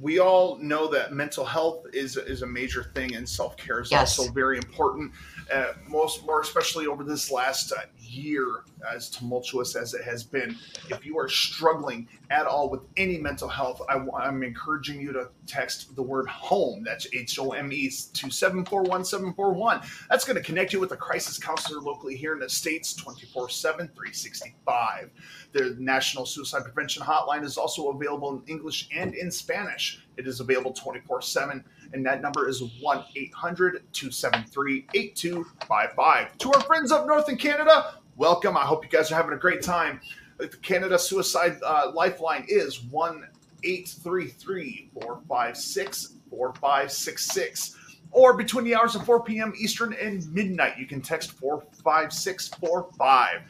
we 0.00 0.20
all 0.20 0.58
know 0.58 0.86
that 0.88 1.12
mental 1.12 1.44
health 1.44 1.86
is 1.92 2.16
is 2.16 2.42
a 2.42 2.46
major 2.46 2.84
thing, 2.94 3.16
and 3.16 3.28
self 3.28 3.56
care 3.56 3.80
is 3.80 3.90
Yes. 3.90 4.18
also 4.18 4.32
very 4.32 4.58
important. 4.58 5.12
Uh, 5.52 5.72
most 5.88 6.24
more 6.24 6.40
especially 6.40 6.86
over 6.86 7.02
this 7.04 7.30
last 7.32 7.72
uh, 7.72 7.80
year, 8.12 8.64
as 8.90 9.10
tumultuous 9.10 9.74
as 9.76 9.94
it 9.94 10.02
has 10.04 10.22
been, 10.22 10.56
if 10.90 11.04
you 11.04 11.18
are 11.18 11.28
struggling 11.28 12.08
at 12.30 12.46
all 12.46 12.68
with 12.68 12.80
any 12.96 13.18
mental 13.18 13.48
health, 13.48 13.80
I, 13.88 14.04
am 14.26 14.42
encouraging 14.42 15.00
you 15.00 15.12
to 15.12 15.28
text 15.46 15.94
the 15.96 16.02
word 16.02 16.28
home. 16.28 16.82
That's 16.84 17.06
H 17.14 17.38
O 17.38 17.50
M 17.52 17.72
E 17.72 17.88
to 17.88 18.30
741 18.30 19.80
That's 20.08 20.24
going 20.24 20.36
to 20.36 20.42
connect 20.42 20.72
you 20.72 20.80
with 20.80 20.92
a 20.92 20.96
crisis 20.96 21.38
counselor 21.38 21.80
locally 21.80 22.16
here 22.16 22.32
in 22.32 22.38
the 22.38 22.48
States 22.48 22.94
24 22.94 23.48
7, 23.48 23.88
365. 23.88 25.10
The 25.52 25.76
National 25.78 26.26
Suicide 26.26 26.62
Prevention 26.64 27.02
Hotline 27.02 27.44
is 27.44 27.56
also 27.56 27.90
available 27.90 28.30
in 28.32 28.42
English 28.46 28.88
and 28.94 29.14
in 29.14 29.30
Spanish. 29.30 30.04
It 30.16 30.26
is 30.26 30.40
available 30.40 30.72
24 30.72 31.22
7 31.22 31.64
and 31.92 32.04
that 32.06 32.22
number 32.22 32.48
is 32.48 32.62
1 32.80 33.04
800 33.16 33.82
273 33.92 34.86
8255. 34.94 36.38
To 36.38 36.52
our 36.52 36.60
friends 36.62 36.92
up 36.92 37.06
north 37.06 37.28
in 37.28 37.36
Canada, 37.36 37.94
welcome. 38.16 38.56
I 38.56 38.62
hope 38.62 38.84
you 38.84 38.90
guys 38.90 39.10
are 39.10 39.16
having 39.16 39.32
a 39.32 39.38
great 39.38 39.62
time. 39.62 40.00
The 40.38 40.48
Canada 40.48 40.98
Suicide 40.98 41.58
uh, 41.64 41.92
Lifeline 41.94 42.44
is 42.48 42.82
1 42.84 43.26
833 43.64 44.90
456 44.94 46.14
4566. 46.30 47.76
Or 48.10 48.36
between 48.36 48.64
the 48.64 48.74
hours 48.74 48.94
of 48.94 49.06
4 49.06 49.24
p.m. 49.24 49.54
Eastern 49.56 49.94
and 49.94 50.30
midnight, 50.34 50.78
you 50.78 50.86
can 50.86 51.00
text 51.00 51.32
45645. 51.32 53.40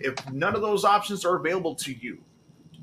If 0.00 0.32
none 0.32 0.54
of 0.54 0.60
those 0.60 0.84
options 0.84 1.24
are 1.24 1.36
available 1.36 1.74
to 1.76 1.92
you, 1.92 2.18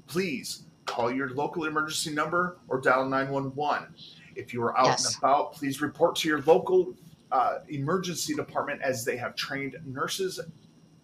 please 0.07 0.63
call 0.85 1.11
your 1.11 1.29
local 1.29 1.65
emergency 1.65 2.11
number 2.11 2.57
or 2.67 2.81
dial 2.81 3.07
911. 3.07 3.87
If 4.35 4.53
you 4.53 4.61
are 4.63 4.77
out 4.77 4.87
yes. 4.87 5.05
and 5.05 5.15
about, 5.19 5.53
please 5.53 5.81
report 5.81 6.15
to 6.17 6.27
your 6.27 6.41
local 6.41 6.93
uh, 7.31 7.59
emergency 7.69 8.33
department 8.33 8.81
as 8.81 9.05
they 9.05 9.15
have 9.15 9.35
trained 9.35 9.77
nurses, 9.85 10.41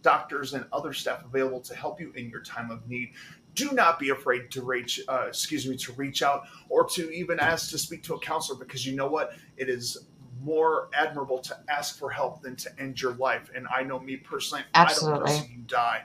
doctors, 0.06 0.54
and 0.54 0.64
other 0.72 0.94
staff 0.94 1.26
available 1.26 1.60
to 1.60 1.76
help 1.76 2.00
you 2.00 2.14
in 2.16 2.30
your 2.30 2.42
time 2.42 2.72
of 2.72 2.88
need. 2.88 3.12
Do 3.56 3.72
not 3.72 4.00
be 4.00 4.12
afraid 4.12 4.52
to 4.52 4.62
reach, 4.62 5.02
uh, 5.08 5.26
excuse 5.28 5.68
me, 5.68 5.76
to 5.78 5.92
reach 5.94 6.22
out 6.22 6.44
or 6.70 6.86
to 6.90 7.10
even 7.12 7.40
ask 7.40 7.72
to 7.72 7.78
speak 7.78 8.04
to 8.04 8.14
a 8.14 8.20
counselor 8.20 8.60
because 8.60 8.86
you 8.86 8.96
know 8.96 9.08
what? 9.08 9.34
It 9.58 9.68
is 9.68 10.06
more 10.44 10.90
admirable 10.94 11.40
to 11.40 11.58
ask 11.70 11.98
for 11.98 12.12
help 12.12 12.44
than 12.44 12.56
to 12.58 12.70
end 12.80 13.02
your 13.02 13.14
life. 13.16 13.50
And 13.56 13.68
I 13.76 13.82
know 13.82 14.00
me 14.00 14.18
personally, 14.18 14.64
Absolutely. 14.76 15.14
I 15.14 15.16
don't 15.16 15.26
want 15.26 15.42
to 15.42 15.48
see 15.48 15.54
you 15.54 15.64
die. 15.64 16.04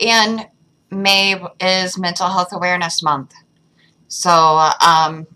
And 0.00 0.48
May 0.90 1.40
is 1.60 1.96
Mental 1.96 2.28
Health 2.28 2.52
Awareness 2.52 3.02
Month. 3.02 3.32
So 4.08 4.30
um, 4.30 5.26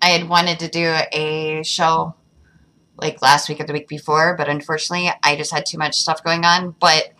I 0.00 0.08
had 0.08 0.28
wanted 0.28 0.60
to 0.60 0.68
do 0.68 0.94
a 1.12 1.62
show 1.64 2.14
like 2.96 3.22
last 3.22 3.48
week 3.48 3.60
or 3.60 3.64
the 3.64 3.72
week 3.72 3.88
before, 3.88 4.36
but 4.36 4.48
unfortunately, 4.48 5.10
I 5.22 5.36
just 5.36 5.52
had 5.52 5.66
too 5.66 5.78
much 5.78 5.96
stuff 5.96 6.22
going 6.22 6.44
on. 6.44 6.74
But 6.80 7.12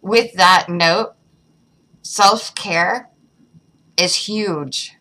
with 0.00 0.32
that 0.34 0.68
note, 0.68 1.14
self 2.02 2.54
care 2.54 3.08
is 3.96 4.14
huge. 4.14 4.96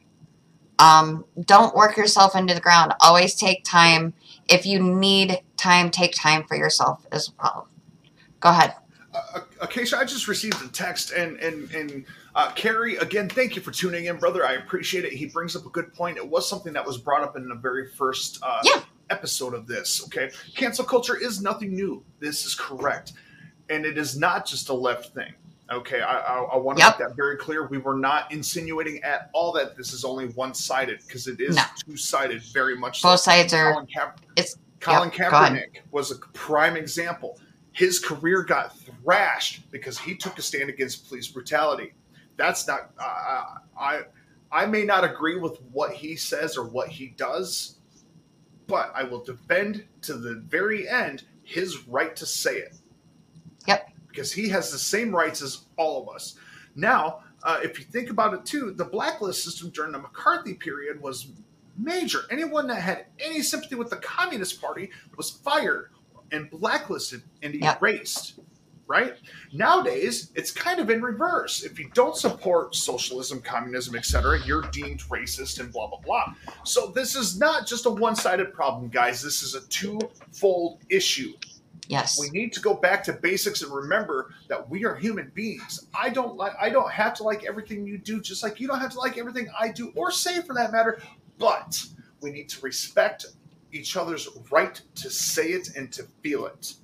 Um, 0.77 1.25
don't 1.45 1.75
work 1.75 1.97
yourself 1.97 2.35
into 2.35 2.53
the 2.53 2.61
ground. 2.61 2.93
Always 3.01 3.35
take 3.35 3.63
time. 3.65 4.13
If 4.47 4.65
you 4.65 4.81
need 4.81 5.41
time, 5.57 5.91
take 5.91 6.15
time 6.15 6.43
for 6.47 6.55
yourself 6.55 7.05
as 7.11 7.31
well. 7.39 7.67
Go 8.39 8.49
ahead. 8.49 8.75
Uh, 9.13 9.41
Acacia, 9.59 9.97
I 9.97 10.05
just 10.05 10.27
received 10.27 10.63
a 10.63 10.67
text, 10.69 11.11
and 11.11 11.37
and 11.39 11.69
and 11.71 12.05
uh, 12.35 12.51
Carrie, 12.51 12.95
again, 12.97 13.27
thank 13.27 13.55
you 13.55 13.61
for 13.61 13.71
tuning 13.71 14.05
in, 14.05 14.17
brother. 14.17 14.45
I 14.45 14.53
appreciate 14.53 15.03
it. 15.03 15.11
He 15.11 15.25
brings 15.25 15.55
up 15.55 15.65
a 15.65 15.69
good 15.69 15.93
point. 15.93 16.17
It 16.17 16.27
was 16.27 16.47
something 16.47 16.73
that 16.73 16.85
was 16.85 16.97
brought 16.97 17.23
up 17.23 17.35
in 17.35 17.49
the 17.49 17.55
very 17.55 17.89
first 17.89 18.39
uh, 18.43 18.61
yeah. 18.63 18.81
Episode 19.09 19.53
of 19.53 19.67
this. 19.67 20.03
Okay, 20.05 20.31
cancel 20.55 20.85
culture 20.85 21.17
is 21.17 21.41
nothing 21.41 21.75
new. 21.75 22.03
This 22.19 22.45
is 22.45 22.55
correct, 22.55 23.13
and 23.69 23.85
it 23.85 23.97
is 23.97 24.17
not 24.17 24.45
just 24.45 24.69
a 24.69 24.73
left 24.73 25.13
thing. 25.13 25.33
Okay, 25.71 26.01
I, 26.01 26.17
I, 26.17 26.43
I 26.53 26.57
want 26.57 26.79
to 26.79 26.83
yep. 26.83 26.99
make 26.99 27.07
that 27.07 27.15
very 27.15 27.37
clear. 27.37 27.67
We 27.67 27.77
were 27.77 27.97
not 27.97 28.31
insinuating 28.31 29.03
at 29.03 29.29
all 29.33 29.51
that 29.53 29.77
this 29.77 29.93
is 29.93 30.03
only 30.03 30.29
one 30.29 30.53
sided 30.53 31.01
because 31.05 31.27
it 31.27 31.39
is 31.39 31.55
no. 31.55 31.63
two 31.85 31.95
sided, 31.95 32.41
very 32.41 32.75
much. 32.75 33.03
Both 33.03 33.19
so. 33.19 33.31
sides 33.31 33.53
are. 33.53 33.73
Colin, 33.73 33.87
Ka- 33.95 34.13
it's 34.35 34.57
Colin 34.79 35.11
yep, 35.15 35.31
Kaepernick 35.31 35.81
was 35.91 36.11
a 36.11 36.15
prime 36.33 36.75
example. 36.75 37.39
His 37.71 37.99
career 37.99 38.43
got 38.43 38.75
thrashed 38.79 39.69
because 39.71 39.99
he 39.99 40.15
took 40.15 40.39
a 40.39 40.41
stand 40.41 40.69
against 40.69 41.07
police 41.07 41.27
brutality 41.27 41.93
that's 42.39 42.67
not 42.67 42.89
uh, 42.97 43.43
I 43.79 44.01
I 44.51 44.65
may 44.65 44.83
not 44.83 45.03
agree 45.03 45.37
with 45.37 45.61
what 45.71 45.91
he 45.91 46.15
says 46.15 46.57
or 46.57 46.63
what 46.67 46.87
he 46.87 47.07
does, 47.09 47.78
but 48.69 48.93
I 48.95 49.03
will 49.03 49.23
defend 49.23 49.83
to 50.03 50.13
the 50.13 50.35
very 50.35 50.87
end 50.87 51.23
his 51.43 51.85
right 51.87 52.15
to 52.15 52.25
say 52.25 52.57
it. 52.57 52.75
Yep. 53.67 53.89
Because 54.07 54.31
he 54.31 54.47
has 54.49 54.71
the 54.71 54.77
same 54.77 55.13
rights 55.13 55.41
as 55.41 55.65
all 55.75 56.01
of 56.01 56.15
us. 56.15 56.35
Now, 56.75 57.23
uh, 57.43 57.59
if 57.63 57.79
you 57.79 57.85
think 57.85 58.09
about 58.09 58.33
it 58.33 58.45
too, 58.45 58.71
the 58.71 58.85
blacklist 58.85 59.43
system 59.43 59.69
during 59.71 59.91
the 59.91 59.99
McCarthy 59.99 60.53
period 60.53 61.01
was 61.01 61.27
major. 61.77 62.21
Anyone 62.29 62.67
that 62.67 62.81
had 62.81 63.05
any 63.19 63.41
sympathy 63.41 63.75
with 63.75 63.89
the 63.89 63.97
Communist 63.97 64.61
Party 64.61 64.91
was 65.17 65.29
fired 65.31 65.89
and 66.31 66.49
blacklisted 66.49 67.23
and 67.41 67.55
erased. 67.55 68.39
Right? 68.89 69.17
Nowadays, 69.53 70.31
it's 70.33 70.49
kind 70.49 70.79
of 70.79 70.89
in 70.89 70.99
reverse. 71.01 71.63
If 71.63 71.77
you 71.77 71.91
don't 71.93 72.17
support 72.17 72.73
socialism, 72.73 73.39
communism, 73.39 73.95
etc., 73.95 74.39
you're 74.45 74.63
deemed 74.63 75.01
racist 75.03 75.59
and 75.59 75.71
blah 75.71 75.87
blah 75.87 75.99
blah. 75.99 76.33
So 76.63 76.87
this 76.87 77.15
is 77.15 77.39
not 77.39 77.67
just 77.67 77.85
a 77.85 77.91
one-sided 77.91 78.51
problem, 78.51 78.89
guys. 78.89 79.21
This 79.21 79.43
is 79.43 79.53
a 79.53 79.61
two-fold 79.67 80.79
issue. 80.89 81.33
Yes. 81.89 82.19
We 82.19 82.29
need 82.29 82.53
to 82.53 82.61
go 82.61 82.75
back 82.75 83.03
to 83.05 83.13
basics 83.13 83.63
and 83.63 83.71
remember 83.71 84.29
that 84.47 84.69
we 84.69 84.85
are 84.85 84.95
human 84.95 85.31
beings. 85.33 85.87
I 85.93 86.09
don't 86.09 86.37
like 86.37 86.53
I 86.61 86.69
don't 86.69 86.91
have 86.91 87.15
to 87.15 87.23
like 87.23 87.45
everything 87.45 87.85
you 87.85 87.97
do 87.97 88.21
just 88.21 88.43
like 88.43 88.59
you 88.59 88.67
don't 88.67 88.79
have 88.79 88.91
to 88.91 88.99
like 88.99 89.17
everything 89.17 89.49
I 89.59 89.69
do 89.69 89.91
or 89.95 90.11
say 90.11 90.41
for 90.41 90.53
that 90.53 90.71
matter, 90.71 91.01
but 91.39 91.83
we 92.21 92.31
need 92.31 92.47
to 92.49 92.61
respect 92.61 93.25
each 93.71 93.97
other's 93.97 94.27
right 94.51 94.79
to 94.95 95.09
say 95.09 95.47
it 95.49 95.75
and 95.75 95.91
to 95.93 96.03
feel 96.21 96.45
it. 96.45 96.75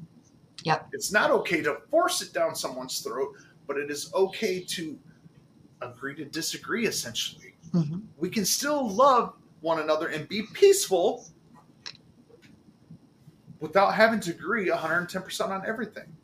Yep. 0.66 0.90
It's 0.94 1.12
not 1.12 1.30
okay 1.30 1.62
to 1.62 1.78
force 1.92 2.24
it 2.24 2.34
down 2.34 2.56
someone's 2.56 3.00
throat, 3.00 3.36
but 3.68 3.78
it 3.78 3.92
is 3.92 4.12
okay 4.16 4.62
to 4.62 4.98
agree 5.82 6.16
to 6.16 6.26
disagree, 6.26 6.88
essentially. 6.88 7.56
Mm-hmm. 7.72 8.00
We 8.18 8.30
can 8.30 8.46
still 8.46 8.90
love 8.90 9.34
one 9.62 9.80
another 9.80 10.08
and 10.08 10.28
be 10.28 10.42
peaceful 10.54 11.28
without 13.60 13.94
having 13.94 14.20
to 14.22 14.32
agree 14.32 14.68
110% 14.70 15.50
on 15.50 15.64
everything. 15.68 16.16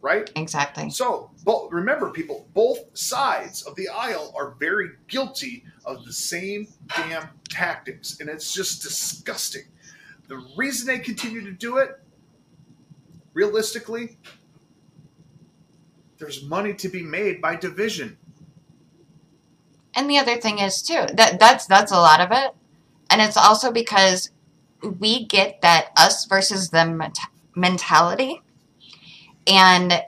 Right? 0.00 0.30
Exactly. 0.36 0.90
So, 0.90 1.30
but 1.44 1.72
remember, 1.72 2.10
people, 2.10 2.48
both 2.54 2.96
sides 2.96 3.62
of 3.62 3.74
the 3.76 3.88
aisle 3.88 4.32
are 4.36 4.54
very 4.58 4.90
guilty 5.08 5.64
of 5.84 6.04
the 6.04 6.12
same 6.12 6.68
damn 6.96 7.28
tactics, 7.48 8.18
and 8.20 8.28
it's 8.28 8.52
just 8.52 8.82
disgusting. 8.82 9.62
The 10.28 10.44
reason 10.56 10.86
they 10.86 10.98
continue 10.98 11.42
to 11.44 11.52
do 11.52 11.78
it 11.78 12.00
realistically, 13.36 14.16
there's 16.18 16.42
money 16.42 16.72
to 16.72 16.88
be 16.88 17.02
made 17.02 17.42
by 17.42 17.54
division. 17.54 18.16
And 19.94 20.08
the 20.10 20.18
other 20.18 20.36
thing 20.36 20.58
is 20.58 20.82
too 20.82 21.06
that 21.14 21.38
that's 21.38 21.66
that's 21.66 21.92
a 21.92 21.96
lot 21.96 22.20
of 22.20 22.32
it, 22.32 22.54
and 23.10 23.20
it's 23.20 23.36
also 23.36 23.70
because 23.70 24.30
we 24.98 25.26
get 25.26 25.60
that 25.60 25.88
us 25.96 26.24
versus 26.24 26.70
them 26.70 27.02
mentality, 27.54 28.42
and 29.46 30.02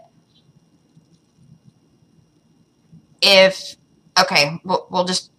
if 3.23 3.77
okay, 4.21 4.59
we'll, 4.65 4.87
we'll 4.91 5.05
just 5.05 5.31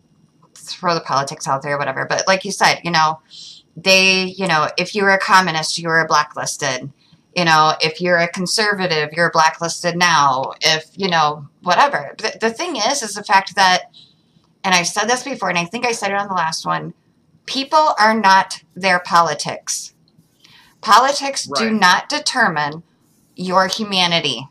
throw 0.55 0.93
the 0.93 1.01
politics 1.01 1.47
out 1.47 1.61
there, 1.61 1.77
whatever. 1.77 2.05
But 2.05 2.27
like 2.27 2.45
you 2.45 2.51
said, 2.51 2.81
you 2.83 2.91
know, 2.91 3.19
they, 3.75 4.23
you 4.23 4.47
know, 4.47 4.69
if 4.77 4.95
you 4.95 5.03
were 5.03 5.11
a 5.11 5.19
communist, 5.19 5.77
you 5.77 5.89
were 5.89 6.05
blacklisted 6.07 6.91
you 7.35 7.45
know, 7.45 7.73
if 7.81 8.01
you're 8.01 8.17
a 8.17 8.27
conservative, 8.27 9.13
you're 9.13 9.31
blacklisted 9.31 9.95
now. 9.95 10.53
If, 10.61 10.85
you 10.95 11.09
know, 11.09 11.47
whatever. 11.61 12.15
The, 12.17 12.37
the 12.41 12.49
thing 12.49 12.75
is, 12.75 13.03
is 13.03 13.13
the 13.13 13.23
fact 13.23 13.55
that, 13.55 13.91
and 14.63 14.73
I've 14.73 14.87
said 14.87 15.05
this 15.05 15.23
before, 15.23 15.49
and 15.49 15.57
I 15.57 15.65
think 15.65 15.85
I 15.85 15.91
said 15.91 16.11
it 16.11 16.17
on 16.17 16.27
the 16.27 16.33
last 16.33 16.65
one 16.65 16.93
people 17.49 17.95
are 17.97 18.13
not 18.13 18.61
their 18.75 18.99
politics. 18.99 19.95
Politics 20.81 21.47
right. 21.47 21.59
do 21.59 21.71
not 21.71 22.07
determine 22.07 22.83
your 23.35 23.65
humanity. 23.67 24.47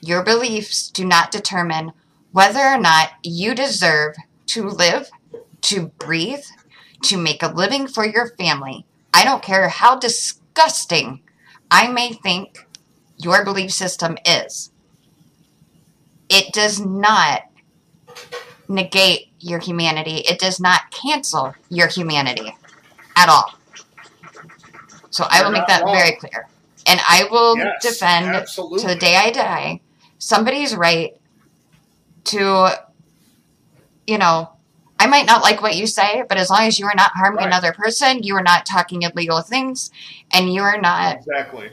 Your 0.00 0.24
beliefs 0.24 0.88
do 0.88 1.04
not 1.04 1.30
determine 1.30 1.92
whether 2.32 2.60
or 2.60 2.78
not 2.78 3.10
you 3.22 3.54
deserve 3.54 4.14
to 4.46 4.68
live, 4.68 5.10
to 5.62 5.88
breathe, 5.98 6.44
to 7.02 7.18
make 7.18 7.42
a 7.42 7.48
living 7.48 7.86
for 7.86 8.06
your 8.06 8.28
family. 8.38 8.86
I 9.12 9.24
don't 9.24 9.42
care 9.42 9.68
how 9.68 9.98
disgusting 9.98 11.20
I 11.70 11.88
may 11.88 12.12
think 12.12 12.66
your 13.18 13.44
belief 13.44 13.70
system 13.72 14.16
is. 14.24 14.70
It 16.28 16.52
does 16.52 16.80
not 16.80 17.42
negate 18.68 19.28
your 19.40 19.58
humanity. 19.58 20.18
It 20.18 20.38
does 20.38 20.60
not 20.60 20.90
cancel 20.90 21.54
your 21.68 21.88
humanity 21.88 22.54
at 23.16 23.28
all. 23.28 23.52
So 25.10 25.24
I 25.28 25.42
will 25.42 25.50
make 25.50 25.66
that 25.66 25.84
very 25.84 26.12
clear. 26.16 26.46
and 26.86 27.00
I 27.08 27.24
will 27.30 27.56
Yes, 27.58 27.82
defend 27.82 28.26
absolutely. 28.26 28.80
to 28.80 28.86
the 28.88 28.94
day 28.96 29.16
I 29.16 29.30
die 29.30 29.80
somebody's 30.18 30.74
right 30.76 31.16
to, 32.24 32.70
you 34.06 34.18
know, 34.18 34.50
I 35.00 35.06
might 35.06 35.24
not 35.26 35.40
like 35.42 35.62
what 35.62 35.76
you 35.76 35.86
say, 35.86 36.24
but 36.28 36.36
as 36.36 36.50
long 36.50 36.60
as 36.64 36.78
you 36.78 36.84
are 36.84 36.94
not 36.94 37.12
harming 37.14 37.38
Right. 37.38 37.46
another 37.46 37.72
person, 37.72 38.22
you 38.22 38.36
are 38.36 38.42
not 38.42 38.66
talking 38.66 39.00
illegal 39.00 39.40
things, 39.40 39.90
and 40.30 40.52
you 40.52 40.62
are 40.62 40.78
not 40.78 41.16
Exactly. 41.16 41.70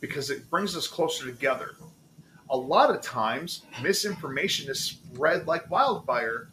because 0.00 0.28
it 0.28 0.50
brings 0.50 0.76
us 0.76 0.86
closer 0.86 1.24
together. 1.24 1.76
A 2.50 2.56
lot 2.56 2.90
of 2.90 3.00
times, 3.00 3.62
misinformation 3.82 4.70
is 4.70 4.80
spread 4.80 5.46
like 5.46 5.70
wildfire, 5.70 6.50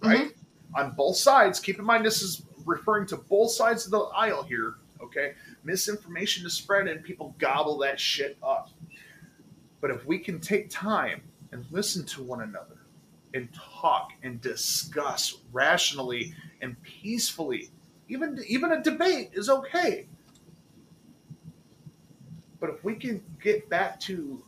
mm-hmm. 0.00 0.08
right? 0.08 0.32
On 0.76 0.92
both 0.92 1.16
sides. 1.16 1.58
Keep 1.58 1.78
in 1.78 1.84
mind, 1.84 2.04
this 2.04 2.22
is 2.22 2.42
referring 2.66 3.06
to 3.08 3.16
both 3.16 3.50
sides 3.50 3.86
of 3.86 3.90
the 3.90 3.98
aisle 3.98 4.42
here, 4.42 4.74
okay? 5.02 5.32
Misinformation 5.64 6.46
is 6.46 6.52
spread 6.52 6.86
and 6.86 7.02
people 7.02 7.34
gobble 7.38 7.78
that 7.78 7.98
shit 7.98 8.36
up. 8.42 8.70
But 9.80 9.90
if 9.90 10.04
we 10.06 10.18
can 10.18 10.40
take 10.40 10.70
time 10.70 11.22
and 11.52 11.64
listen 11.70 12.04
to 12.06 12.22
one 12.22 12.42
another 12.42 12.76
and 13.34 13.48
talk 13.54 14.12
and 14.22 14.40
discuss 14.40 15.38
rationally 15.52 16.34
and 16.60 16.80
peacefully, 16.82 17.70
even 18.08 18.42
even 18.46 18.72
a 18.72 18.82
debate 18.82 19.30
is 19.32 19.48
okay. 19.48 20.06
But 22.60 22.70
if 22.70 22.82
we 22.82 22.94
can 22.94 23.22
get 23.40 23.68
back 23.68 24.00
to 24.00 24.42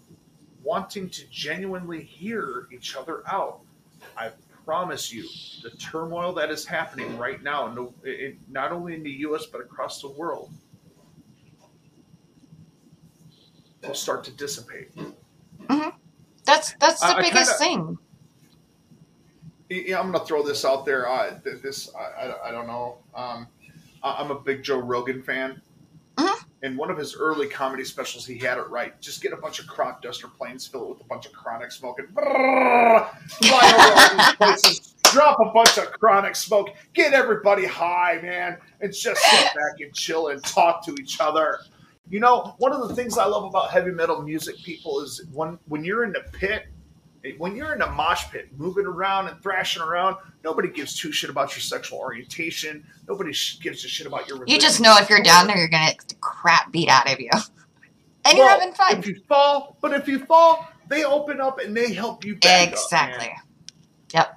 wanting 0.74 1.10
to 1.10 1.26
genuinely 1.30 2.00
hear 2.00 2.68
each 2.72 2.94
other 2.94 3.24
out, 3.26 3.58
I 4.16 4.30
promise 4.64 5.12
you, 5.12 5.24
the 5.64 5.70
turmoil 5.78 6.32
that 6.34 6.48
is 6.48 6.64
happening 6.64 7.18
right 7.18 7.42
now, 7.42 7.66
no- 7.66 7.92
not 8.48 8.70
only 8.70 8.94
in 8.94 9.02
the 9.02 9.10
U.S. 9.26 9.46
but 9.46 9.60
across 9.60 10.00
the 10.00 10.08
world, 10.10 10.52
will 13.82 13.94
start 13.94 14.22
to 14.24 14.30
dissipate. 14.30 14.90
That's 16.44 16.74
that's 16.78 17.00
the 17.00 17.06
I- 17.06 17.16
I 17.18 17.22
biggest 17.22 17.58
kinda- 17.60 17.96
thing. 19.68 19.86
Yeah, 19.88 19.98
I'm 20.00 20.10
gonna 20.12 20.24
throw 20.24 20.42
this 20.44 20.64
out 20.64 20.84
there. 20.84 21.08
Uh, 21.08 21.38
this 21.44 21.90
I, 21.96 22.26
I, 22.26 22.48
I 22.48 22.50
don't 22.52 22.66
know. 22.68 22.98
Um, 23.14 23.46
I- 24.04 24.16
I'm 24.20 24.30
a 24.30 24.38
big 24.38 24.62
Joe 24.62 24.78
Rogan 24.78 25.20
fan. 25.22 25.60
Mhm. 26.16 26.44
In 26.62 26.76
one 26.76 26.90
of 26.90 26.98
his 26.98 27.16
early 27.16 27.48
comedy 27.48 27.84
specials, 27.84 28.26
he 28.26 28.36
had 28.36 28.58
it 28.58 28.68
right. 28.68 29.00
Just 29.00 29.22
get 29.22 29.32
a 29.32 29.36
bunch 29.36 29.60
of 29.60 29.66
crop 29.66 30.02
duster 30.02 30.28
planes, 30.28 30.66
fill 30.66 30.84
it 30.84 30.88
with 30.90 31.00
a 31.00 31.04
bunch 31.04 31.24
of 31.24 31.32
chronic 31.32 31.72
smoke, 31.72 31.98
and 31.98 32.08
fly 32.12 33.08
over 34.28 34.36
places. 34.36 34.94
Drop 35.04 35.38
a 35.40 35.50
bunch 35.52 35.78
of 35.78 35.90
chronic 35.92 36.36
smoke. 36.36 36.68
Get 36.92 37.14
everybody 37.14 37.64
high, 37.64 38.20
man, 38.22 38.58
and 38.80 38.92
just 38.92 39.20
sit 39.22 39.44
back 39.54 39.80
and 39.80 39.92
chill 39.94 40.28
and 40.28 40.44
talk 40.44 40.84
to 40.84 40.94
each 41.00 41.18
other. 41.18 41.58
You 42.10 42.20
know, 42.20 42.54
one 42.58 42.72
of 42.72 42.86
the 42.88 42.94
things 42.94 43.16
I 43.16 43.24
love 43.24 43.44
about 43.44 43.70
heavy 43.70 43.92
metal 43.92 44.20
music, 44.20 44.56
people, 44.58 45.00
is 45.00 45.24
when 45.32 45.58
when 45.66 45.82
you're 45.82 46.04
in 46.04 46.12
the 46.12 46.24
pit 46.32 46.66
when 47.38 47.54
you're 47.56 47.74
in 47.74 47.82
a 47.82 47.90
mosh 47.90 48.24
pit, 48.30 48.48
moving 48.56 48.86
around 48.86 49.28
and 49.28 49.40
thrashing 49.42 49.82
around, 49.82 50.16
nobody 50.42 50.68
gives 50.68 50.94
two 50.98 51.12
shit 51.12 51.28
about 51.30 51.50
your 51.52 51.60
sexual 51.60 51.98
orientation. 51.98 52.84
Nobody 53.08 53.32
sh- 53.32 53.58
gives 53.60 53.84
a 53.84 53.88
shit 53.88 54.06
about 54.06 54.26
your. 54.28 54.42
You 54.46 54.58
just 54.58 54.80
know 54.80 54.96
if 54.98 55.10
you're 55.10 55.22
down 55.22 55.46
there, 55.46 55.56
you're 55.58 55.68
gonna 55.68 55.92
get 55.92 56.08
the 56.08 56.14
crap 56.16 56.72
beat 56.72 56.88
out 56.88 57.10
of 57.12 57.20
you, 57.20 57.30
and 58.24 58.38
you're 58.38 58.48
having 58.48 58.72
fun. 58.72 58.98
If 58.98 59.06
you 59.06 59.20
fall, 59.28 59.76
but 59.80 59.92
if 59.92 60.08
you 60.08 60.24
fall, 60.24 60.66
they 60.88 61.04
open 61.04 61.40
up 61.40 61.58
and 61.60 61.76
they 61.76 61.92
help 61.92 62.24
you 62.24 62.36
back 62.36 62.68
up, 62.68 62.74
Exactly. 62.74 63.26
man. 63.26 63.36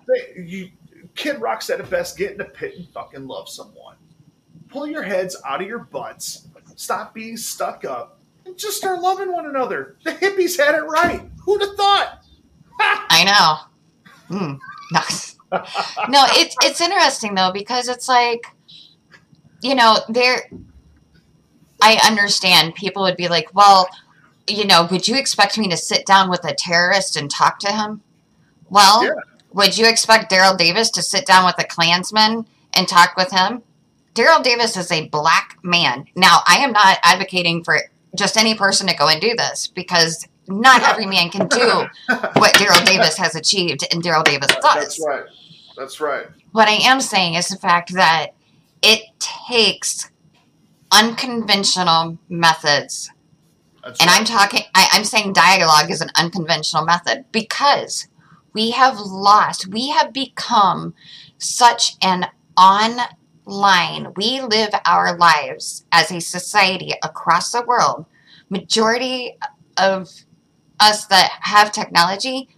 They, 0.07 0.41
you, 0.43 0.69
Kid 1.15 1.39
Rock 1.41 1.61
said 1.61 1.79
it 1.79 1.89
best: 1.89 2.17
get 2.17 2.31
in 2.33 2.37
the 2.37 2.45
pit 2.45 2.75
and 2.77 2.87
fucking 2.89 3.27
love 3.27 3.47
someone. 3.49 3.95
Pull 4.67 4.87
your 4.87 5.03
heads 5.03 5.35
out 5.45 5.61
of 5.61 5.67
your 5.67 5.79
butts. 5.79 6.47
Stop 6.75 7.13
being 7.13 7.37
stuck 7.37 7.85
up. 7.85 8.19
And 8.45 8.57
just 8.57 8.77
start 8.77 8.99
loving 8.99 9.31
one 9.31 9.45
another. 9.45 9.95
The 10.03 10.11
hippies 10.11 10.57
had 10.57 10.75
it 10.75 10.81
right. 10.81 11.21
Who'd 11.45 11.61
have 11.61 11.75
thought? 11.75 12.22
I 13.09 13.23
know. 14.29 14.37
Mm, 14.37 14.59
nice. 14.91 15.35
no, 16.09 16.25
it's 16.31 16.55
it's 16.63 16.81
interesting 16.81 17.35
though 17.35 17.51
because 17.51 17.87
it's 17.87 18.07
like, 18.07 18.45
you 19.61 19.75
know, 19.75 19.97
there. 20.09 20.49
I 21.81 21.99
understand 22.07 22.75
people 22.75 23.03
would 23.03 23.17
be 23.17 23.27
like, 23.27 23.53
well, 23.53 23.87
you 24.47 24.65
know, 24.65 24.87
would 24.89 25.07
you 25.07 25.17
expect 25.17 25.57
me 25.57 25.67
to 25.69 25.77
sit 25.77 26.05
down 26.05 26.29
with 26.29 26.45
a 26.45 26.53
terrorist 26.53 27.17
and 27.17 27.29
talk 27.29 27.59
to 27.59 27.71
him? 27.71 28.01
Well, 28.69 29.03
Yeah. 29.03 29.11
would 29.51 29.77
you 29.77 29.85
expect 29.87 30.31
Daryl 30.31 30.57
Davis 30.57 30.89
to 30.91 31.01
sit 31.01 31.25
down 31.25 31.45
with 31.45 31.59
a 31.59 31.65
Klansman 31.67 32.45
and 32.73 32.87
talk 32.87 33.17
with 33.17 33.31
him? 33.31 33.63
Daryl 34.15 34.41
Davis 34.41 34.77
is 34.77 34.91
a 34.91 35.09
black 35.09 35.57
man. 35.61 36.05
Now, 36.15 36.39
I 36.47 36.57
am 36.57 36.71
not 36.71 36.99
advocating 37.03 37.63
for 37.65 37.79
just 38.15 38.37
any 38.37 38.55
person 38.55 38.87
to 38.87 38.95
go 38.95 39.09
and 39.09 39.19
do 39.19 39.35
this 39.35 39.67
because 39.67 40.25
not 40.47 40.83
every 40.83 41.05
man 41.05 41.29
can 41.29 41.47
do 41.47 41.87
what 42.33 42.53
Daryl 42.55 42.85
Davis 42.85 43.17
has 43.17 43.35
achieved 43.35 43.85
and 43.91 44.03
Daryl 44.03 44.23
Davis 44.23 44.47
does. 44.47 44.61
That's 44.61 45.05
right. 45.05 45.23
That's 45.77 45.99
right. 45.99 46.27
What 46.51 46.67
I 46.67 46.73
am 46.73 47.01
saying 47.01 47.35
is 47.35 47.47
the 47.47 47.57
fact 47.57 47.93
that 47.93 48.33
it 48.81 49.01
takes 49.19 50.11
unconventional 50.91 52.17
methods. 52.29 53.09
That's 53.83 53.99
And 53.99 54.07
right. 54.09 54.19
I'm 54.19 54.25
talking, 54.25 54.61
I, 54.75 54.89
I'm 54.91 55.03
saying 55.03 55.33
dialogue 55.33 55.89
is 55.89 56.01
an 56.01 56.09
unconventional 56.15 56.85
method 56.85 57.25
because 57.31 58.07
we 58.53 58.71
have 58.71 58.99
lost, 58.99 59.67
we 59.67 59.89
have 59.89 60.13
become 60.13 60.93
such 61.37 61.95
an 62.01 62.27
online, 62.55 64.13
we 64.15 64.41
live 64.41 64.69
our 64.85 65.17
lives 65.17 65.85
as 65.91 66.11
a 66.11 66.21
society 66.21 66.93
across 67.03 67.51
the 67.51 67.63
world. 67.63 68.05
Majority 68.49 69.37
of 69.77 70.09
us 70.79 71.05
that 71.07 71.31
have 71.41 71.71
technology, 71.71 72.49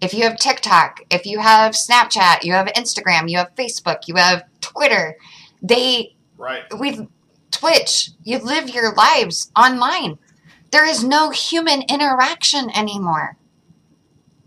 if 0.00 0.14
you 0.14 0.24
have 0.24 0.38
TikTok, 0.38 1.02
if 1.10 1.26
you 1.26 1.40
have 1.40 1.72
Snapchat, 1.72 2.44
you 2.44 2.52
have 2.52 2.66
Instagram, 2.68 3.28
you 3.28 3.38
have 3.38 3.54
Facebook, 3.54 4.08
you 4.08 4.14
have 4.16 4.44
Twitter, 4.60 5.16
they 5.62 6.16
right. 6.38 6.62
we 6.78 7.06
Twitch, 7.50 8.10
you 8.22 8.38
live 8.38 8.70
your 8.70 8.94
lives 8.94 9.50
online. 9.56 10.18
There 10.70 10.86
is 10.86 11.02
no 11.02 11.30
human 11.30 11.82
interaction 11.82 12.70
anymore. 12.70 13.36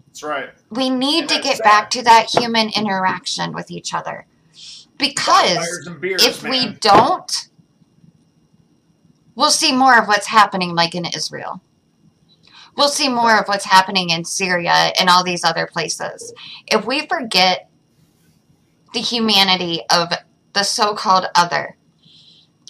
That's 0.07 0.23
right. 0.23 0.49
We 0.69 0.89
need 0.89 1.21
And 1.21 1.29
to 1.29 1.41
get 1.41 1.57
sad. 1.57 1.63
back 1.63 1.89
to 1.91 2.03
that 2.03 2.29
human 2.29 2.69
interaction 2.69 3.51
with 3.51 3.69
each 3.71 3.93
other. 3.93 4.25
Because 4.97 5.89
beers, 5.99 6.23
if 6.23 6.43
we 6.43 6.73
don't, 6.73 7.49
we'll 9.35 9.51
see 9.51 9.75
more 9.75 9.97
of 9.99 10.07
what's 10.07 10.27
happening 10.27 10.75
like 10.75 10.95
in 10.95 11.05
Israel. 11.05 11.61
We'll 12.75 12.89
see 12.89 13.09
more 13.09 13.37
of 13.37 13.47
what's 13.47 13.65
happening 13.65 14.09
in 14.09 14.25
Syria 14.25 14.91
and 14.99 15.09
all 15.09 15.23
these 15.23 15.43
other 15.43 15.67
places. 15.67 16.33
If 16.67 16.85
we 16.85 17.05
forget 17.05 17.69
the 18.93 19.01
humanity 19.01 19.81
of 19.91 20.11
the 20.53 20.63
so 20.63 20.93
called 20.93 21.25
other, 21.35 21.77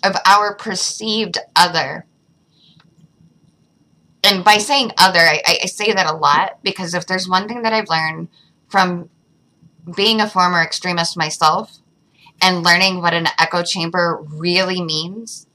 of 0.04 0.16
our 0.26 0.56
perceived 0.56 1.38
other. 1.56 2.06
And 4.24 4.44
by 4.44 4.58
saying 4.58 4.92
other, 4.98 5.20
I, 5.20 5.42
I 5.64 5.66
say 5.66 5.94
that 5.94 6.08
a 6.08 6.16
lot 6.16 6.60
because 6.64 6.94
if 6.94 7.08
there's 7.08 7.28
one 7.28 7.48
thing 7.48 7.62
that 7.64 7.74
I've 7.74 7.90
learned 7.90 8.30
from 8.70 9.10
being 9.96 10.22
a 10.22 10.30
former 10.30 10.62
extremist 10.62 11.18
myself 11.18 11.78
and 12.42 12.64
learning 12.64 13.02
what 13.02 13.14
an 13.14 13.28
echo 13.38 13.64
chamber 13.64 14.22
really 14.30 14.82
means, 14.82 15.48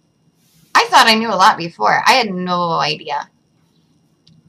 I 0.75 0.87
thought 0.87 1.09
I 1.09 1.15
knew 1.15 1.29
a 1.29 1.37
lot 1.37 1.57
before. 1.57 2.03
I 2.07 2.13
had 2.13 2.33
no 2.33 2.73
idea 2.73 3.31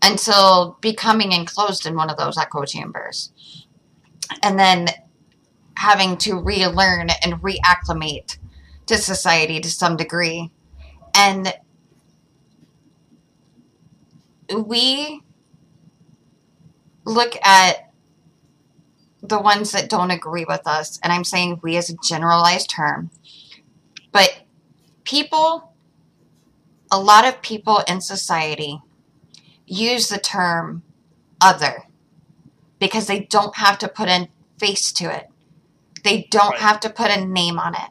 until 0.01 0.77
becoming 0.81 1.31
enclosed 1.31 1.85
in 1.85 1.95
one 1.95 2.09
of 2.09 2.17
those 2.17 2.37
echo 2.37 2.65
chambers. 2.65 3.31
And 4.43 4.57
then 4.59 4.89
having 5.75 6.17
to 6.17 6.35
relearn 6.35 7.09
and 7.23 7.41
reacclimate 7.41 8.37
to 8.85 8.97
society 8.97 9.59
to 9.59 9.69
some 9.69 9.95
degree. 9.97 10.51
And 11.15 11.53
we 14.55 15.21
look 17.05 17.35
at 17.43 17.91
the 19.21 19.39
ones 19.39 19.71
that 19.71 19.89
don't 19.89 20.11
agree 20.11 20.45
with 20.47 20.65
us, 20.65 20.99
and 21.03 21.11
I'm 21.11 21.23
saying 21.23 21.59
we 21.61 21.77
as 21.77 21.89
a 21.89 21.97
generalized 22.03 22.69
term, 22.69 23.11
but 24.11 24.43
people, 25.03 25.73
a 26.91 26.99
lot 26.99 27.25
of 27.25 27.41
people 27.41 27.81
in 27.87 28.01
society 28.01 28.81
use 29.69 30.09
the 30.09 30.19
term 30.19 30.83
other 31.41 31.83
because 32.79 33.07
they 33.07 33.21
don't 33.21 33.55
have 33.57 33.77
to 33.79 33.87
put 33.87 34.09
a 34.09 34.29
face 34.59 34.91
to 34.93 35.05
it. 35.15 35.29
They 36.03 36.27
don't 36.31 36.51
Right. 36.51 36.59
have 36.59 36.79
to 36.81 36.89
put 36.89 37.11
a 37.11 37.25
name 37.25 37.59
on 37.59 37.75
it. 37.75 37.89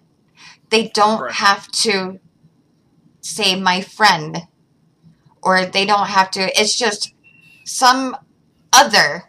They 0.71 0.89
don't 0.89 1.21
Right. 1.23 1.35
have 1.35 1.69
to 1.73 2.21
say 3.21 3.55
my 3.57 3.81
friend 3.81 4.47
or 5.43 5.67
they 5.67 5.87
don't 5.87 6.09
have 6.09 6.31
to 6.33 6.61
it's 6.61 6.77
just 6.77 7.15
some 7.65 8.17
other 8.73 9.25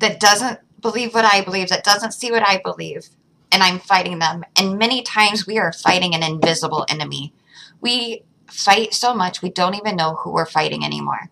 that 0.00 0.20
doesn't 0.20 0.60
believe 0.80 1.14
what 1.14 1.24
I 1.24 1.42
believe, 1.42 1.68
that 1.68 1.84
doesn't 1.84 2.12
see 2.12 2.30
what 2.30 2.46
I 2.46 2.58
believe, 2.58 3.08
and 3.50 3.62
I'm 3.62 3.78
fighting 3.78 4.18
them. 4.18 4.44
And 4.56 4.78
many 4.78 5.02
times 5.02 5.46
we 5.46 5.58
are 5.58 5.72
fighting 5.72 6.14
an 6.14 6.22
invisible 6.22 6.86
enemy. 6.88 7.32
We 7.80 8.22
fight 8.48 8.94
so 8.94 9.14
much 9.14 9.42
we 9.42 9.50
don't 9.50 9.74
even 9.74 9.96
know 9.96 10.14
who 10.16 10.30
we're 10.32 10.46
fighting 10.46 10.84
anymore. 10.84 11.30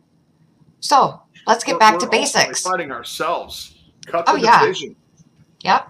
So 0.81 1.21
let's 1.47 1.65
get 1.65 1.73
We're- 1.73 1.79
back 1.81 1.93
we're 1.95 2.01
to 2.01 2.09
basics. 2.09 2.63
Fighting 2.63 2.91
ourselves. 2.93 3.75
Cut 4.07 4.27
the 4.27 4.33
Oh, 4.33 4.37
yeah. 4.37 4.61
division. 4.61 4.97
Yep. 5.61 5.89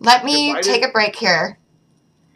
Let 0.00 0.24
me 0.24 0.48
Divided- 0.48 0.64
take 0.64 0.84
a 0.84 0.90
break 0.92 1.16
here. 1.16 1.58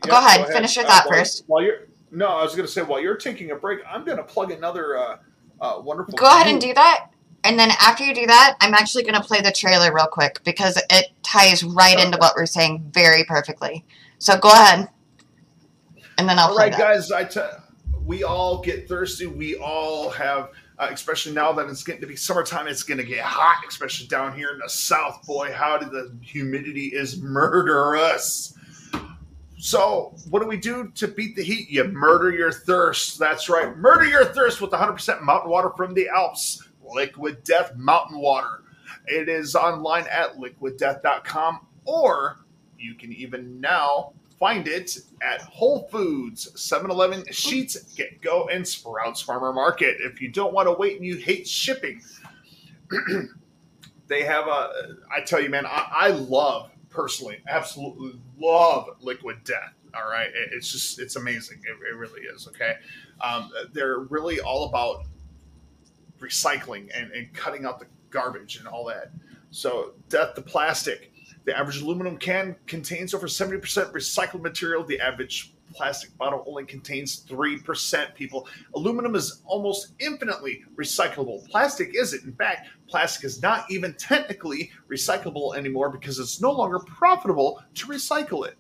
Yeah, 0.04 0.10
go 0.10 0.18
ahead, 0.18 0.46
finish 0.48 0.76
your 0.76 0.84
thought 0.86 1.06
while- 1.06 1.18
first. 1.18 1.44
While 1.46 1.62
you're 1.62 1.78
no, 2.10 2.26
I 2.28 2.42
was 2.42 2.54
going 2.54 2.66
to 2.66 2.72
say 2.72 2.80
while 2.80 3.00
you're 3.00 3.18
taking 3.18 3.50
a 3.50 3.54
break, 3.54 3.80
I'm 3.86 4.02
going 4.02 4.16
to 4.16 4.24
plug 4.24 4.50
another 4.50 4.96
uh, 4.96 5.16
uh, 5.60 5.80
wonderful. 5.82 6.14
Go 6.14 6.24
ahead 6.26 6.46
and 6.46 6.58
do 6.58 6.72
that. 6.72 7.10
And 7.44 7.58
then 7.58 7.70
after 7.80 8.02
you 8.02 8.14
do 8.14 8.26
that, 8.26 8.56
I'm 8.62 8.72
actually 8.72 9.02
going 9.02 9.14
to 9.14 9.20
play 9.20 9.42
the 9.42 9.52
trailer 9.52 9.92
real 9.94 10.06
quick 10.06 10.40
because 10.42 10.80
it 10.90 11.06
ties 11.22 11.62
right 11.62 11.98
into 12.00 12.16
what 12.16 12.32
we're 12.34 12.46
saying 12.46 12.90
very 12.94 13.24
perfectly. 13.24 13.84
So 14.18 14.38
go 14.38 14.48
ahead. 14.50 14.88
And 16.18 16.28
then 16.28 16.38
I'll 16.38 16.50
All 16.50 16.56
right, 16.56 16.72
that. 16.72 16.78
guys. 16.78 17.12
I 17.12 17.24
t- 17.24 17.40
we 18.04 18.24
all 18.24 18.60
get 18.60 18.88
thirsty. 18.88 19.26
We 19.26 19.56
all 19.56 20.10
have, 20.10 20.50
uh, 20.78 20.88
especially 20.90 21.32
now 21.32 21.52
that 21.52 21.68
it's 21.68 21.84
getting 21.84 22.00
to 22.00 22.06
be 22.06 22.16
summertime. 22.16 22.66
It's 22.66 22.82
going 22.82 22.98
to 22.98 23.04
get 23.04 23.20
hot, 23.20 23.64
especially 23.68 24.08
down 24.08 24.36
here 24.36 24.50
in 24.50 24.58
the 24.58 24.68
south. 24.68 25.24
Boy, 25.26 25.52
how 25.52 25.78
did 25.78 25.90
the 25.90 26.12
humidity 26.20 26.86
is 26.86 27.20
murderous. 27.22 28.54
So, 29.60 30.14
what 30.30 30.40
do 30.40 30.46
we 30.46 30.56
do 30.56 30.90
to 30.94 31.08
beat 31.08 31.34
the 31.34 31.42
heat? 31.42 31.68
You 31.68 31.84
murder 31.84 32.30
your 32.30 32.52
thirst. 32.52 33.18
That's 33.18 33.48
right. 33.48 33.76
Murder 33.76 34.04
your 34.04 34.24
thirst 34.24 34.60
with 34.60 34.70
100% 34.70 35.22
mountain 35.22 35.50
water 35.50 35.70
from 35.76 35.94
the 35.94 36.08
Alps. 36.08 36.68
Liquid 36.94 37.44
Death 37.44 37.76
Mountain 37.76 38.18
Water. 38.18 38.62
It 39.06 39.28
is 39.28 39.54
online 39.54 40.06
at 40.10 40.36
liquiddeath.com, 40.36 41.66
or 41.84 42.38
you 42.78 42.94
can 42.94 43.12
even 43.12 43.60
now 43.60 44.12
find 44.38 44.68
it 44.68 44.98
at 45.22 45.40
Whole 45.42 45.88
Foods, 45.90 46.48
7 46.60 46.90
Eleven, 46.90 47.22
Sheetz, 47.24 47.96
Get 47.96 48.20
Go, 48.22 48.48
and 48.48 48.66
Sprouts 48.66 49.20
Farmer 49.20 49.52
Market. 49.52 49.96
If 50.00 50.20
you 50.20 50.28
don't 50.28 50.52
want 50.52 50.68
to 50.68 50.72
wait 50.72 50.96
and 50.96 51.04
you 51.04 51.16
hate 51.16 51.46
shipping, 51.48 52.00
they 54.08 54.22
have 54.22 54.46
a. 54.46 54.70
I 55.14 55.20
tell 55.22 55.40
you, 55.40 55.48
man, 55.50 55.66
I, 55.66 55.88
I 55.92 56.08
love 56.10 56.70
personally, 56.90 57.38
absolutely 57.48 58.20
love 58.38 58.88
Liquid 59.00 59.44
Death. 59.44 59.74
All 59.94 60.08
right, 60.10 60.28
It- 60.28 60.50
it's 60.52 60.70
just 60.70 60.98
it's 60.98 61.16
amazing. 61.16 61.58
It, 61.64 61.76
it 61.92 61.96
really 61.96 62.22
is. 62.22 62.46
Okay, 62.48 62.74
um, 63.20 63.50
they're 63.72 63.98
really 64.00 64.40
all 64.40 64.68
about 64.68 65.04
recycling 66.20 66.88
and, 66.94 67.10
and 67.12 67.32
cutting 67.32 67.64
out 67.64 67.78
the 67.78 67.86
garbage 68.10 68.56
and 68.56 68.66
all 68.66 68.84
that. 68.86 69.10
So, 69.50 69.92
death 70.08 70.34
to 70.34 70.42
plastic. 70.42 71.12
The 71.48 71.56
average 71.56 71.80
aluminum 71.80 72.18
can 72.18 72.56
contains 72.66 73.14
over 73.14 73.26
70% 73.26 73.62
recycled 73.92 74.42
material. 74.42 74.84
The 74.84 75.00
average 75.00 75.54
plastic 75.74 76.14
bottle 76.18 76.44
only 76.46 76.66
contains 76.66 77.24
3% 77.26 78.14
people. 78.14 78.46
Aluminum 78.74 79.14
is 79.14 79.40
almost 79.46 79.94
infinitely 79.98 80.62
recyclable. 80.76 81.48
Plastic 81.48 81.94
isn't. 81.94 82.22
In 82.22 82.34
fact, 82.34 82.68
plastic 82.86 83.24
is 83.24 83.40
not 83.40 83.64
even 83.70 83.94
technically 83.94 84.70
recyclable 84.90 85.56
anymore 85.56 85.88
because 85.88 86.18
it's 86.18 86.38
no 86.38 86.52
longer 86.52 86.80
profitable 86.80 87.62
to 87.76 87.86
recycle 87.86 88.46
it. 88.46 88.58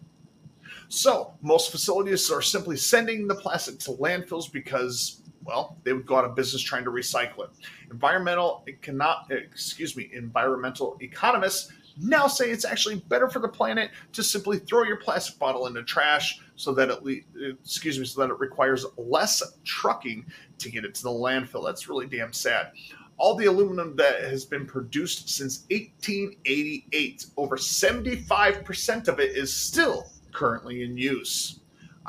So, 0.88 1.34
most 1.42 1.70
facilities 1.70 2.30
are 2.30 2.40
simply 2.40 2.78
sending 2.78 3.28
the 3.28 3.34
plastic 3.34 3.78
to 3.80 3.90
landfills 3.90 4.50
because, 4.50 5.20
well, 5.44 5.76
they 5.84 5.92
would 5.92 6.06
go 6.06 6.16
out 6.16 6.24
of 6.24 6.34
business 6.34 6.62
trying 6.62 6.84
to 6.84 6.90
recycle 6.90 7.44
it. 7.44 7.50
Environmental 7.90 8.64
cannot, 8.80 9.30
excuse 9.30 9.94
me, 9.94 10.08
environmental 10.14 10.96
economists 11.02 11.70
now 12.00 12.26
say 12.26 12.50
it's 12.50 12.64
actually 12.64 12.96
better 13.08 13.28
for 13.28 13.38
the 13.38 13.48
planet 13.48 13.90
to 14.12 14.22
simply 14.22 14.58
throw 14.58 14.84
your 14.84 14.96
plastic 14.96 15.38
bottle 15.38 15.66
in 15.66 15.74
the 15.74 15.82
trash 15.82 16.40
so 16.56 16.72
that 16.74 16.90
it, 16.90 17.02
le- 17.04 17.50
excuse 17.62 17.98
me, 17.98 18.04
so 18.04 18.20
that 18.20 18.30
it 18.30 18.38
requires 18.38 18.86
less 18.96 19.42
trucking 19.64 20.24
to 20.58 20.70
get 20.70 20.84
it 20.84 20.94
to 20.96 21.02
the 21.02 21.10
landfill. 21.10 21.64
That's 21.64 21.88
really 21.88 22.06
damn 22.06 22.32
sad. 22.32 22.72
All 23.16 23.34
the 23.34 23.46
aluminum 23.46 23.96
that 23.96 24.22
has 24.22 24.44
been 24.44 24.64
produced 24.64 25.28
since 25.28 25.66
1888, 25.70 27.26
over 27.36 27.56
75% 27.56 29.08
of 29.08 29.18
it 29.18 29.36
is 29.36 29.52
still 29.52 30.06
currently 30.32 30.84
in 30.84 30.96
use. 30.96 31.60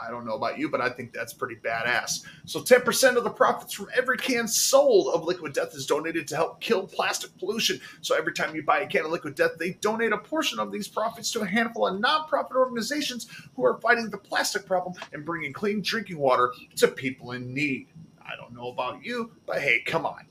I 0.06 0.10
don't 0.10 0.26
know 0.26 0.36
about 0.36 0.58
you, 0.58 0.70
but 0.70 0.82
I 0.82 0.90
think 0.90 1.14
that's 1.14 1.34
pretty 1.34 1.56
badass. 1.56 2.26
So 2.46 2.60
10% 2.62 3.16
of 3.16 3.24
the 3.24 3.30
profits 3.30 3.74
from 3.74 3.88
every 3.96 4.18
can 4.18 4.48
sold 4.48 5.14
of 5.14 5.24
Liquid 5.24 5.54
Death 5.54 5.76
is 5.76 5.86
donated 5.86 6.28
to 6.28 6.36
help 6.36 6.62
kill 6.62 6.88
plastic 6.88 7.38
pollution. 7.38 7.80
So 8.02 8.16
every 8.16 8.34
time 8.34 8.56
you 8.56 8.64
buy 8.64 8.80
a 8.80 8.88
can 8.88 9.06
of 9.06 9.12
Liquid 9.12 9.36
Death, 9.36 9.52
they 9.58 9.72
donate 9.74 10.14
a 10.14 10.18
portion 10.18 10.60
of 10.60 10.72
these 10.72 10.88
profits 10.88 11.32
to 11.32 11.42
a 11.42 11.46
handful 11.46 11.88
of 11.88 12.02
nonprofit 12.02 12.56
organizations 12.56 13.28
who 13.56 13.66
are 13.66 13.80
fighting 13.82 14.10
the 14.10 14.18
plastic 14.18 14.66
problem 14.66 14.96
and 15.14 15.26
bringing 15.26 15.54
clean 15.54 15.82
drinking 15.82 16.18
water 16.18 16.52
to 16.76 16.88
people 16.88 17.32
in 17.32 17.54
need. 17.54 17.88
I 18.22 18.36
don't 18.36 18.54
know 18.54 18.68
about 18.70 19.04
you, 19.04 19.32
but 19.46 19.62
hey, 19.62 19.82
come 19.86 20.06
on. 20.06 20.26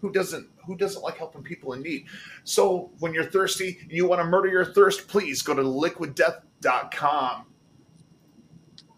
Who 0.00 0.12
doesn't 0.12 0.48
who 0.66 0.76
doesn't 0.76 1.02
like 1.02 1.16
helping 1.16 1.42
people 1.42 1.72
in 1.72 1.82
need? 1.82 2.06
So 2.44 2.90
when 2.98 3.14
you're 3.14 3.24
thirsty 3.24 3.78
and 3.82 3.92
you 3.92 4.06
want 4.06 4.20
to 4.20 4.26
murder 4.26 4.48
your 4.48 4.64
thirst, 4.64 5.08
please 5.08 5.42
go 5.42 5.54
to 5.54 5.62
liquiddeath.com. 5.62 7.46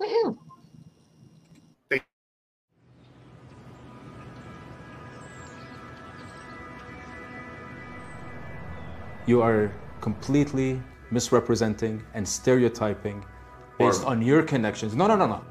Woohoo. 0.00 0.38
you 9.28 9.42
are 9.42 9.70
completely 10.00 10.82
misrepresenting 11.10 12.02
and 12.14 12.26
stereotyping 12.26 13.22
based 13.78 14.04
on 14.06 14.22
your 14.22 14.42
connections. 14.42 14.94
No, 14.96 15.06
no, 15.06 15.16
no, 15.16 15.26
no. 15.26 15.44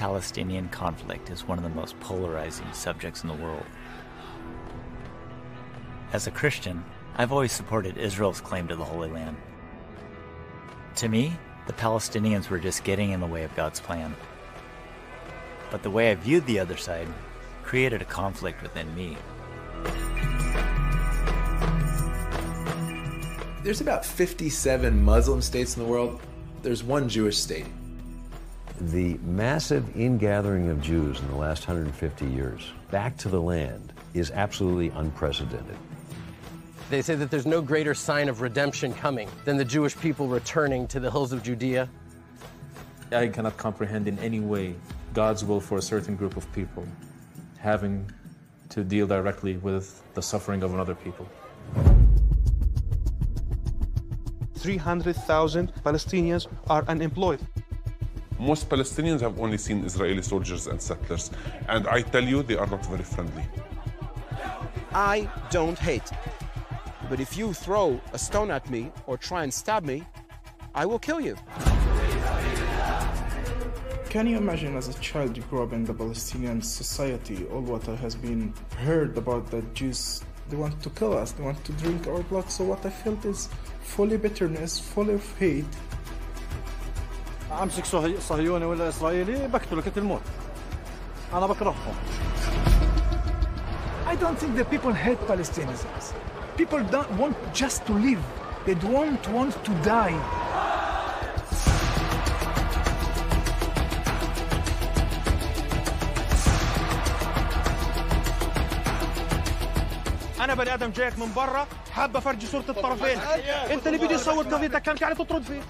Palestinian 0.00 0.66
conflict 0.70 1.28
is 1.28 1.46
one 1.46 1.58
of 1.58 1.62
the 1.62 1.68
most 1.68 2.00
polarizing 2.00 2.72
subjects 2.72 3.22
in 3.22 3.28
the 3.28 3.34
world. 3.34 3.66
As 6.14 6.26
a 6.26 6.30
Christian, 6.30 6.82
I've 7.18 7.32
always 7.32 7.52
supported 7.52 7.98
Israel's 7.98 8.40
claim 8.40 8.66
to 8.68 8.76
the 8.76 8.84
Holy 8.84 9.10
Land. 9.10 9.36
To 10.96 11.08
me, 11.10 11.36
the 11.66 11.74
Palestinians 11.74 12.48
were 12.48 12.58
just 12.58 12.82
getting 12.82 13.10
in 13.10 13.20
the 13.20 13.26
way 13.26 13.44
of 13.44 13.54
God's 13.54 13.78
plan. 13.78 14.16
But 15.70 15.82
the 15.82 15.90
way 15.90 16.10
I 16.10 16.14
viewed 16.14 16.46
the 16.46 16.60
other 16.60 16.78
side 16.78 17.06
created 17.62 18.00
a 18.00 18.06
conflict 18.06 18.62
within 18.62 18.94
me. 18.94 19.18
There's 23.62 23.82
about 23.82 24.06
57 24.06 25.04
Muslim 25.04 25.42
states 25.42 25.76
in 25.76 25.82
the 25.82 25.88
world. 25.90 26.22
There's 26.62 26.82
one 26.82 27.06
Jewish 27.10 27.36
state. 27.36 27.66
The 28.80 29.18
massive 29.18 29.94
ingathering 29.94 30.70
of 30.70 30.80
Jews 30.80 31.20
in 31.20 31.28
the 31.28 31.34
last 31.36 31.68
150 31.68 32.24
years 32.24 32.72
back 32.90 33.14
to 33.18 33.28
the 33.28 33.38
land 33.38 33.92
is 34.14 34.30
absolutely 34.30 34.88
unprecedented. 34.88 35.76
They 36.88 37.02
say 37.02 37.14
that 37.16 37.30
there's 37.30 37.44
no 37.44 37.60
greater 37.60 37.92
sign 37.92 38.30
of 38.30 38.40
redemption 38.40 38.94
coming 38.94 39.28
than 39.44 39.58
the 39.58 39.66
Jewish 39.66 39.94
people 39.98 40.28
returning 40.28 40.86
to 40.88 40.98
the 40.98 41.10
hills 41.10 41.34
of 41.34 41.42
Judea. 41.42 41.90
I 43.12 43.28
cannot 43.28 43.58
comprehend 43.58 44.08
in 44.08 44.18
any 44.18 44.40
way 44.40 44.74
God's 45.12 45.44
will 45.44 45.60
for 45.60 45.76
a 45.76 45.82
certain 45.82 46.16
group 46.16 46.38
of 46.38 46.50
people 46.54 46.86
having 47.58 48.10
to 48.70 48.82
deal 48.82 49.06
directly 49.06 49.58
with 49.58 50.02
the 50.14 50.22
suffering 50.22 50.62
of 50.62 50.72
another 50.72 50.94
people. 50.94 51.28
300,000 54.54 55.74
Palestinians 55.84 56.46
are 56.68 56.82
unemployed. 56.88 57.40
Most 58.40 58.70
Palestinians 58.70 59.20
have 59.20 59.38
only 59.38 59.58
seen 59.58 59.84
Israeli 59.84 60.22
soldiers 60.22 60.66
and 60.66 60.80
settlers, 60.80 61.30
and 61.68 61.86
I 61.86 62.00
tell 62.00 62.24
you, 62.24 62.42
they 62.42 62.56
are 62.56 62.66
not 62.66 62.86
very 62.86 63.02
friendly. 63.02 63.44
I 64.92 65.28
don't 65.50 65.78
hate. 65.78 66.10
But 67.10 67.20
if 67.20 67.36
you 67.36 67.52
throw 67.52 68.00
a 68.14 68.18
stone 68.18 68.50
at 68.50 68.70
me 68.70 68.92
or 69.06 69.18
try 69.18 69.42
and 69.42 69.52
stab 69.52 69.84
me, 69.84 70.04
I 70.74 70.86
will 70.86 70.98
kill 70.98 71.20
you. 71.20 71.36
Can 74.08 74.26
you 74.26 74.38
imagine 74.38 74.74
as 74.74 74.88
a 74.88 74.94
child 75.00 75.36
you 75.36 75.42
grew 75.50 75.62
up 75.62 75.74
in 75.74 75.84
the 75.84 75.92
Palestinian 75.92 76.62
society, 76.62 77.44
all 77.52 77.60
what 77.60 77.84
has 77.84 78.14
been 78.14 78.54
heard 78.78 79.18
about 79.18 79.50
the 79.50 79.60
Jews, 79.74 80.24
they 80.48 80.56
want 80.56 80.82
to 80.82 80.88
kill 80.90 81.12
us, 81.16 81.32
they 81.32 81.42
want 81.42 81.62
to 81.66 81.72
drink 81.72 82.06
our 82.06 82.22
blood. 82.22 82.50
So 82.50 82.64
what 82.64 82.86
I 82.86 82.90
felt 82.90 83.22
is 83.26 83.50
fully 83.82 84.16
bitterness, 84.16 84.80
full 84.80 85.10
of 85.10 85.22
hate. 85.38 85.66
أمسك 87.52 87.84
صهيوني 88.20 88.64
ولا 88.64 88.88
إسرائيلي 88.88 89.48
بقتله 89.48 89.82
قتل 89.82 90.00
الموت 90.00 90.22
أنا 91.34 91.46
بكرههم 91.46 91.94
I 94.06 94.16
don't 94.16 94.38
think 94.42 94.56
that 94.56 94.68
people 94.70 94.92
hate 94.92 95.20
Palestinians. 95.28 95.84
People 96.56 96.82
don't 96.94 97.12
want 97.22 97.36
just 97.54 97.86
to 97.86 97.92
live. 97.92 98.22
They 98.66 98.74
don't 98.74 99.24
want 99.36 99.54
to 99.66 99.72
die. 99.84 100.20
أنا 110.40 110.54
بني 110.54 110.74
آدم 110.74 110.90
جايك 110.90 111.18
من 111.18 111.32
برا 111.36 111.66
حابة 111.92 112.18
افرجي 112.18 112.46
صورة 112.46 112.64
الطرفين 112.68 113.18
أنت 113.70 113.86
اللي 113.86 113.98
بدي 113.98 114.16
تصور 114.16 114.44
قضيتك 114.44 114.82
كانت 114.82 115.02
يعني 115.02 115.14
تطرد 115.14 115.42
فيه 115.42 115.60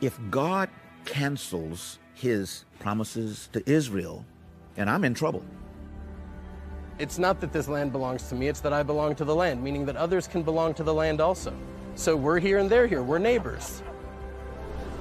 If 0.00 0.20
God 0.30 0.68
cancels 1.04 1.98
his 2.14 2.64
promises 2.78 3.48
to 3.52 3.62
Israel, 3.68 4.24
and 4.76 4.88
I'm 4.90 5.04
in 5.04 5.14
trouble. 5.14 5.42
It's 6.98 7.18
not 7.18 7.40
that 7.40 7.52
this 7.52 7.68
land 7.68 7.92
belongs 7.92 8.28
to 8.28 8.34
me, 8.34 8.48
it's 8.48 8.60
that 8.60 8.72
I 8.72 8.82
belong 8.82 9.14
to 9.16 9.24
the 9.24 9.34
land, 9.34 9.62
meaning 9.62 9.84
that 9.86 9.96
others 9.96 10.26
can 10.26 10.42
belong 10.42 10.74
to 10.74 10.82
the 10.82 10.94
land 10.94 11.20
also. 11.20 11.52
So 11.94 12.16
we're 12.16 12.38
here 12.38 12.58
and 12.58 12.70
they're 12.70 12.86
here, 12.86 13.02
we're 13.02 13.18
neighbors. 13.18 13.82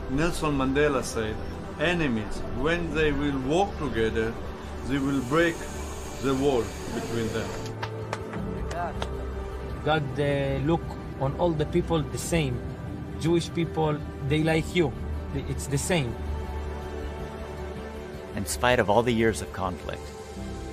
Nelson 0.09 0.57
Mandela 0.57 1.03
said, 1.03 1.35
enemies, 1.79 2.37
when 2.57 2.93
they 2.93 3.11
will 3.11 3.37
walk 3.39 3.77
together, 3.79 4.33
they 4.87 4.97
will 4.97 5.21
break 5.23 5.55
the 6.25 6.33
wall 6.35 6.63
between 6.95 7.27
them. 7.33 7.49
God 9.85 10.19
uh, 10.19 10.57
look 10.65 10.81
on 11.21 11.35
all 11.37 11.51
the 11.51 11.67
people 11.67 12.01
the 12.01 12.17
same. 12.17 12.59
Jewish 13.21 13.53
people, 13.53 13.97
they 14.27 14.43
like 14.43 14.75
you. 14.75 14.91
It's 15.35 15.67
the 15.67 15.77
same. 15.77 16.13
In 18.35 18.45
spite 18.45 18.79
of 18.79 18.89
all 18.89 19.03
the 19.03 19.13
years 19.13 19.41
of 19.41 19.53
conflict, 19.53 20.01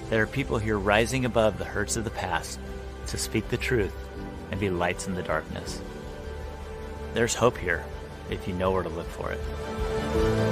there 0.09 0.23
are 0.23 0.27
people 0.27 0.59
here 0.59 0.79
rising 0.79 1.25
above 1.25 1.59
the 1.59 1.65
hurts 1.65 1.97
of 1.97 2.05
the 2.05 2.11
past 2.11 2.59
to 3.09 3.19
speak 3.19 3.49
the 3.51 3.57
truth 3.59 3.95
and 4.51 4.59
be 4.59 4.71
lights 4.71 5.07
in 5.07 5.15
the 5.15 5.23
darkness. 5.23 5.81
There's 7.15 7.35
hope 7.35 7.59
here 7.59 7.85
if 8.31 8.49
you 8.49 8.55
know 8.55 8.71
where 8.71 8.83
to 8.83 8.89
look 8.89 9.09
for 9.09 9.33
it. 9.33 10.52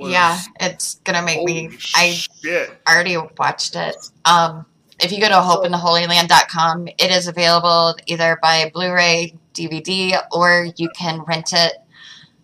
Was 0.00 0.12
yeah, 0.12 0.38
it's 0.60 0.96
gonna 1.04 1.22
make 1.22 1.44
me. 1.44 1.70
I 1.94 2.10
shit. 2.10 2.70
already 2.88 3.16
watched 3.38 3.76
it. 3.76 3.96
Um, 4.24 4.66
if 5.00 5.12
you 5.12 5.20
go 5.20 5.28
to 5.28 5.34
hopeintheholyland.com, 5.34 6.88
it 6.88 7.10
is 7.10 7.26
available 7.26 7.96
either 8.06 8.38
by 8.42 8.70
Blu-ray, 8.74 9.34
DVD, 9.54 10.20
or 10.30 10.68
you 10.76 10.90
can 10.90 11.22
rent 11.22 11.52
it 11.52 11.74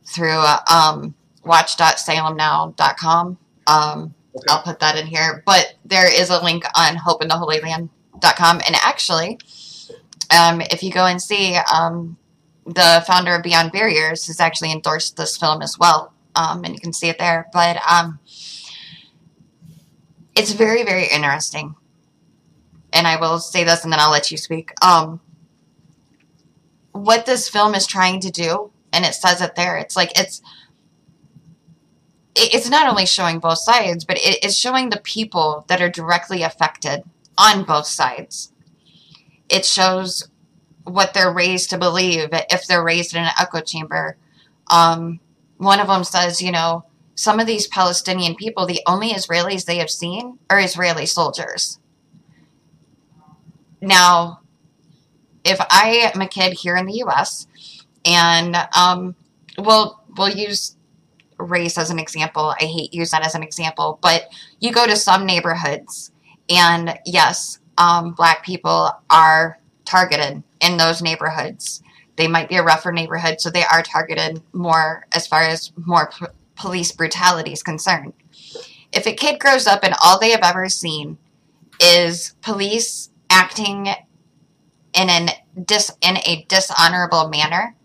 through 0.05 0.43
um, 0.71 1.15
watch.salemnow.com. 1.45 3.39
Um, 3.67 4.15
I'll 4.49 4.63
put 4.63 4.79
that 4.81 4.97
in 4.97 5.07
here. 5.07 5.43
But 5.47 5.75
there 5.85 6.13
is 6.13 6.31
a 6.31 6.43
link 6.43 6.65
on 6.77 6.97
hopeintheholyland.com. 6.97 8.61
And 8.67 8.77
actually, 8.77 9.39
um, 10.37 10.61
if 10.63 10.83
you 10.83 10.93
go 10.93 11.07
and 11.07 11.21
see, 11.21 11.57
um, 11.73 12.17
the 12.65 13.05
founder 13.07 13.35
of 13.35 13.43
Beyond 13.43 13.73
Barriers 13.73 14.27
has 14.27 14.41
actually 14.41 14.73
endorsed 14.73 15.17
this 15.17 15.37
film 15.37 15.63
as 15.63 15.79
well. 15.79 16.13
Um, 16.37 16.65
and 16.65 16.75
you 16.75 16.81
can 16.81 16.93
see 16.93 17.09
it 17.09 17.19
there. 17.19 17.49
But 17.53 17.79
um, 17.91 18.19
it's 20.37 20.53
very, 20.53 20.85
very 20.85 21.07
interesting. 21.07 21.75
And 22.93 23.07
I 23.07 23.19
will 23.19 23.39
say 23.39 23.65
this 23.65 23.85
and 23.85 23.93
then 23.93 24.01
I'll 24.01 24.11
let 24.11 24.31
you 24.31 24.37
speak. 24.37 24.73
Um, 24.83 25.21
what 26.93 27.27
this 27.27 27.49
film 27.49 27.75
is 27.75 27.87
trying 27.87 28.21
to 28.21 28.31
do, 28.31 28.71
and 28.93 29.05
it 29.05 29.15
says 29.15 29.41
it 29.41 29.55
there, 29.55 29.77
it's 29.77 29.97
like 29.97 30.19
it's 30.19 30.43
it's 32.35 32.69
not 32.69 32.89
only 32.89 33.07
showing 33.07 33.39
both 33.39 33.59
sides, 33.59 34.05
but 34.05 34.19
it 34.19 34.45
is 34.45 34.57
showing 34.57 34.91
the 34.91 35.01
people 35.01 35.65
that 35.69 35.81
are 35.81 35.89
directly 35.89 36.43
affected 36.43 37.03
on 37.39 37.65
both 37.65 37.87
sides. 37.87 38.53
It 39.49 39.65
shows 39.65 40.29
what 40.85 41.15
they're 41.15 41.33
raised 41.33 41.71
to 41.71 41.79
believe 41.79 42.29
if 42.33 42.67
they're 42.67 42.85
raised 42.85 43.15
in 43.15 43.25
an 43.25 43.31
echo 43.41 43.61
chamber. 43.61 44.17
Um, 44.71 45.21
one 45.59 45.81
of 45.81 45.89
them 45.89 46.05
says, 46.05 46.43
you 46.43 46.53
know, 46.53 46.85
some 47.15 47.41
of 47.41 47.47
these 47.47 47.67
Palestinian 47.67 48.35
people, 48.35 48.67
the 48.67 48.83
only 48.87 49.11
Israelis 49.13 49.65
they 49.65 49.79
have 49.79 49.91
seen 49.91 50.39
are 50.51 50.61
Israeli 50.61 51.07
soldiers. 51.07 51.79
Now, 53.81 54.41
if 55.45 55.59
I 55.71 56.11
am 56.15 56.21
a 56.21 56.29
kid 56.29 56.53
here 56.53 56.77
in 56.77 56.87
the 56.87 56.99
U.S. 56.99 57.47
and 58.05 58.57
um, 58.77 59.15
we'll 59.59 60.01
we'll 60.17 60.31
use 60.31 60.77
race 61.39 61.79
as 61.79 61.91
an 61.91 61.99
example. 61.99 62.55
I 62.61 62.65
hate 62.65 62.93
use 62.93 63.11
that 63.11 63.25
as 63.25 63.35
an 63.35 63.43
example, 63.43 63.99
but 64.03 64.25
you 64.61 64.73
go 64.73 64.87
to 64.87 64.97
some 64.97 65.25
neighborhoods, 65.25 66.11
and 66.49 66.99
yes, 67.05 67.61
um, 67.79 68.13
black 68.13 68.45
people 68.45 68.91
are 69.09 69.59
targeted 69.85 70.43
in 70.61 70.77
those 70.77 71.01
neighborhoods. 71.01 71.83
They 72.17 72.29
might 72.29 72.49
be 72.49 72.57
a 72.57 72.63
rougher 72.63 72.93
neighborhood, 72.93 73.41
so 73.41 73.51
they 73.51 73.65
are 73.65 73.83
targeted 73.83 74.43
more 74.53 75.07
as 75.13 75.27
far 75.27 75.43
as 75.43 75.73
more 75.77 76.11
p- 76.11 76.27
police 76.55 76.93
brutality 76.93 77.53
is 77.53 77.63
concerned. 77.63 78.15
If 78.93 79.07
a 79.07 79.15
kid 79.15 79.39
grows 79.39 79.67
up 79.67 79.85
and 79.85 79.95
all 80.03 80.19
they 80.19 80.31
have 80.31 80.41
ever 80.43 80.69
seen 80.69 81.19
is 81.81 82.35
police 82.41 83.11
acting 83.29 83.89
in 84.95 85.11
an 85.11 85.29
dis 85.65 85.91
in 86.01 86.17
a 86.19 86.47
dishonorable 86.49 87.29
manner, 87.29 87.77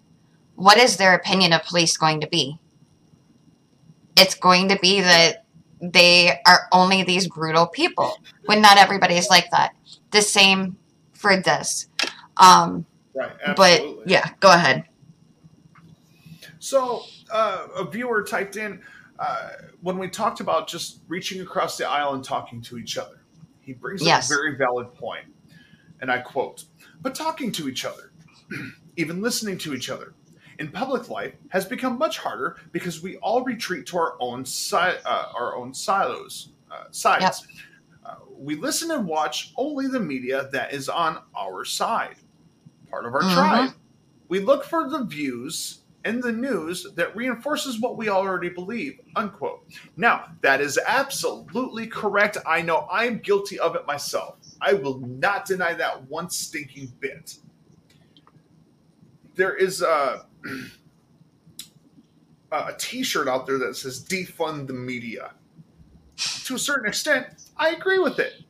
what 0.55 0.77
is 0.77 0.97
their 0.97 1.13
opinion 1.13 1.51
of 1.51 1.63
police 1.63 1.97
going 1.97 2.21
to 2.21 2.27
be? 2.27 2.57
It's 4.15 4.35
going 4.35 4.69
to 4.69 4.79
be 4.79 5.01
that 5.01 5.45
they 5.81 6.39
are 6.45 6.67
only 6.71 7.03
these 7.03 7.27
brutal 7.27 7.67
people 7.67 8.17
when 8.45 8.61
not 8.61 8.77
everybody 8.77 9.15
is 9.15 9.29
like 9.29 9.49
that. 9.51 9.73
The 10.11 10.21
same 10.21 10.77
for 11.13 11.37
this. 11.37 11.87
Um, 12.37 12.85
Right. 13.13 13.31
but 13.55 13.83
yeah, 14.05 14.29
go 14.39 14.51
ahead. 14.51 14.85
So 16.59 17.03
uh, 17.31 17.67
a 17.75 17.85
viewer 17.89 18.23
typed 18.23 18.55
in 18.55 18.81
uh, 19.19 19.49
when 19.81 19.97
we 19.97 20.09
talked 20.09 20.39
about 20.39 20.67
just 20.67 21.01
reaching 21.07 21.41
across 21.41 21.77
the 21.77 21.87
aisle 21.87 22.13
and 22.13 22.23
talking 22.23 22.61
to 22.63 22.77
each 22.77 22.97
other. 22.97 23.21
He 23.59 23.73
brings 23.73 24.01
Yes. 24.01 24.25
up 24.31 24.35
a 24.35 24.35
very 24.41 24.57
valid 24.57 24.93
point, 24.95 25.25
and 26.01 26.11
I 26.11 26.19
quote: 26.19 26.65
"But 27.01 27.13
talking 27.15 27.51
to 27.53 27.69
each 27.69 27.85
other, 27.85 28.11
even 28.97 29.21
listening 29.21 29.57
to 29.59 29.73
each 29.73 29.89
other." 29.89 30.13
In 30.59 30.69
public 30.69 31.09
life 31.09 31.33
has 31.49 31.65
become 31.65 31.97
much 31.97 32.19
harder 32.19 32.57
because 32.71 33.01
we 33.01 33.17
all 33.17 33.43
retreat 33.43 33.87
to 33.87 33.97
our 33.97 34.15
own 34.19 34.45
si- 34.45 34.75
uh, 34.75 35.25
our 35.33 35.55
own 35.55 35.73
silos 35.73 36.49
uh, 36.69 36.83
sides. 36.91 37.47
Uh, 38.05 38.15
we 38.35 38.55
listen 38.55 38.91
and 38.91 39.07
watch 39.07 39.53
only 39.57 39.87
the 39.87 39.99
media 39.99 40.49
that 40.51 40.71
is 40.73 40.87
on 40.89 41.19
our 41.35 41.65
side, 41.65 42.15
part 42.91 43.05
of 43.05 43.15
our 43.15 43.23
Mhm. 43.23 43.33
tribe. 43.33 43.73
We 44.27 44.39
look 44.39 44.65
for 44.65 44.89
the 44.89 45.03
views 45.05 45.79
in 46.03 46.19
the 46.19 46.31
news 46.31 46.85
that 46.95 47.15
reinforces 47.15 47.79
what 47.79 47.97
we 47.97 48.09
already 48.09 48.49
believe. 48.49 48.99
Unquote. 49.15 49.63
Now 49.97 50.31
that 50.41 50.61
is 50.61 50.79
absolutely 50.85 51.87
correct. 51.87 52.37
I 52.45 52.61
know 52.61 52.87
I'm 52.91 53.19
guilty 53.19 53.59
of 53.59 53.75
it 53.75 53.87
myself. 53.87 54.37
I 54.61 54.73
will 54.73 54.99
not 54.99 55.45
deny 55.45 55.73
that 55.73 56.07
one 56.09 56.29
stinking 56.29 56.93
bit. 56.99 57.37
There 59.35 59.55
is 59.55 59.81
a 59.81 60.25
a 62.51 62.73
T-shirt 62.77 63.27
out 63.27 63.45
there 63.45 63.57
that 63.59 63.75
says 63.75 64.03
"defund 64.03 64.67
the 64.67 64.73
media." 64.73 65.31
To 66.45 66.55
a 66.55 66.59
certain 66.59 66.87
extent, 66.87 67.27
I 67.57 67.69
agree 67.69 67.99
with 67.99 68.19
it, 68.19 68.43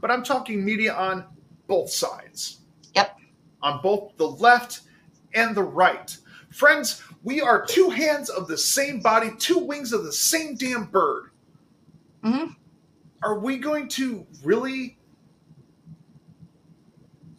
but 0.00 0.10
I'm 0.10 0.24
talking 0.24 0.64
media 0.64 0.94
on 0.94 1.24
both 1.66 1.90
sides. 1.90 2.60
On 3.66 3.80
both 3.82 4.16
the 4.16 4.28
left 4.28 4.82
and 5.34 5.56
the 5.56 5.62
right. 5.64 6.16
Friends, 6.50 7.02
we 7.24 7.40
are 7.40 7.66
two 7.66 7.90
hands 7.90 8.30
of 8.30 8.46
the 8.46 8.56
same 8.56 9.00
body, 9.00 9.30
two 9.38 9.58
wings 9.58 9.92
of 9.92 10.04
the 10.04 10.12
same 10.12 10.54
damn 10.54 10.84
bird. 10.84 11.32
Mhm. 12.22 12.54
Are 13.24 13.40
we 13.40 13.58
going 13.58 13.88
to 13.88 14.24
really? 14.44 14.98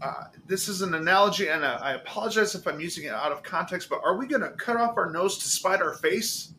Uh, 0.01 0.25
this 0.47 0.67
is 0.67 0.82
an 0.82 0.95
analogy, 0.95 1.47
and 1.47 1.63
uh, 1.63 1.80
I 1.82 1.93
apologize 1.93 2.53
if 2.55 2.67
I'm 2.67 2.82
using 2.82 3.05
it 3.05 3.13
out 3.13 3.32
of 3.32 3.41
context, 3.41 3.88
but 3.89 4.01
are 4.03 4.17
we 4.17 4.28
going 4.28 4.41
to 4.41 4.49
cut 4.51 4.75
off 4.75 4.97
our 4.97 5.09
nose 5.09 5.38
to 5.38 5.47
spite 5.47 5.82
our 5.82 5.93
face 5.93 6.53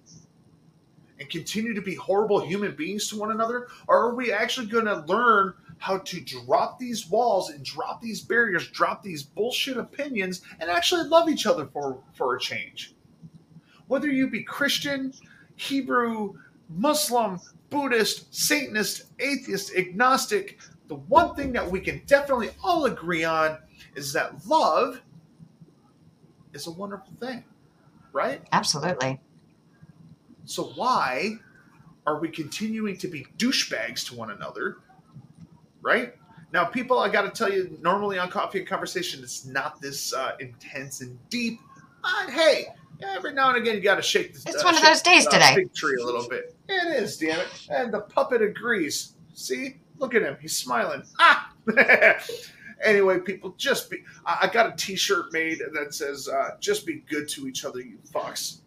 and 1.20 1.28
continue 1.28 1.74
to 1.74 1.82
be 1.82 1.94
horrible 1.94 2.40
human 2.40 2.74
beings 2.74 3.06
to 3.08 3.18
one 3.18 3.32
another? 3.32 3.68
Or 3.86 3.98
are 3.98 4.14
we 4.14 4.32
actually 4.32 4.68
going 4.68 4.86
to 4.86 5.00
learn 5.06 5.52
how 5.78 5.98
to 5.98 6.20
drop 6.20 6.78
these 6.78 7.08
walls 7.08 7.50
and 7.50 7.64
drop 7.64 8.00
these 8.00 8.20
barriers, 8.20 8.68
drop 8.68 9.02
these 9.02 9.22
bullshit 9.22 9.76
opinions, 9.76 10.42
and 10.60 10.70
actually 10.70 11.08
love 11.08 11.28
each 11.28 11.46
other 11.46 11.66
for, 11.66 11.98
for 12.14 12.36
a 12.36 12.40
change? 12.40 12.94
Whether 13.86 14.08
you 14.08 14.28
be 14.28 14.42
Christian, 14.42 15.12
Hebrew, 15.56 16.34
Muslim, 16.68 17.40
Buddhist, 17.70 18.34
Satanist, 18.34 19.04
atheist, 19.18 19.74
agnostic, 19.76 20.58
the 20.88 20.96
one 20.96 21.34
thing 21.34 21.52
that 21.52 21.70
we 21.70 21.80
can 21.80 22.02
definitely 22.06 22.50
all 22.62 22.86
agree 22.86 23.24
on 23.24 23.58
is 23.94 24.12
that 24.12 24.46
love 24.46 25.00
is 26.52 26.66
a 26.66 26.70
wonderful 26.70 27.12
thing, 27.20 27.44
right? 28.12 28.42
Absolutely. 28.52 29.20
So 30.44 30.64
why 30.76 31.36
are 32.06 32.18
we 32.18 32.28
continuing 32.28 32.96
to 32.98 33.08
be 33.08 33.26
douchebags 33.36 34.06
to 34.08 34.14
one 34.14 34.30
another? 34.30 34.78
Right? 35.88 36.12
Now, 36.52 36.66
people, 36.66 36.98
I 36.98 37.08
got 37.08 37.22
to 37.22 37.30
tell 37.30 37.50
you, 37.50 37.78
normally 37.80 38.18
on 38.18 38.30
Coffee 38.30 38.58
and 38.58 38.68
Conversation, 38.68 39.22
it's 39.22 39.46
not 39.46 39.80
this 39.80 40.12
uh, 40.12 40.32
intense 40.38 41.00
and 41.00 41.18
deep. 41.30 41.60
But 42.02 42.30
hey, 42.30 42.66
every 43.02 43.32
now 43.32 43.48
and 43.48 43.56
again, 43.56 43.74
you 43.74 43.80
got 43.80 43.94
to 43.94 44.02
shake 44.02 44.34
the. 44.34 44.50
It's 44.50 44.62
uh, 44.62 44.66
one 44.66 44.76
of 44.76 44.82
those 44.82 45.00
days 45.00 45.26
uh, 45.26 45.30
today. 45.30 45.54
Big 45.56 45.72
tree 45.72 45.96
a 45.98 46.04
little 46.04 46.28
bit. 46.28 46.54
It 46.68 47.02
is, 47.02 47.16
damn 47.16 47.40
it. 47.40 47.68
And 47.70 47.92
the 47.92 48.00
puppet 48.00 48.42
agrees. 48.42 49.14
See, 49.32 49.80
look 49.98 50.14
at 50.14 50.20
him. 50.20 50.36
He's 50.42 50.54
smiling. 50.54 51.02
Ah. 51.18 51.54
anyway, 52.84 53.20
people, 53.20 53.54
just 53.56 53.90
be. 53.90 53.98
I, 54.26 54.40
I 54.42 54.46
got 54.48 54.70
a 54.70 54.76
T-shirt 54.76 55.32
made 55.32 55.62
that 55.72 55.94
says, 55.94 56.28
uh, 56.28 56.56
"Just 56.60 56.84
be 56.84 57.02
good 57.08 57.28
to 57.30 57.48
each 57.48 57.64
other, 57.64 57.80
you 57.80 57.96
fucks." 58.12 58.58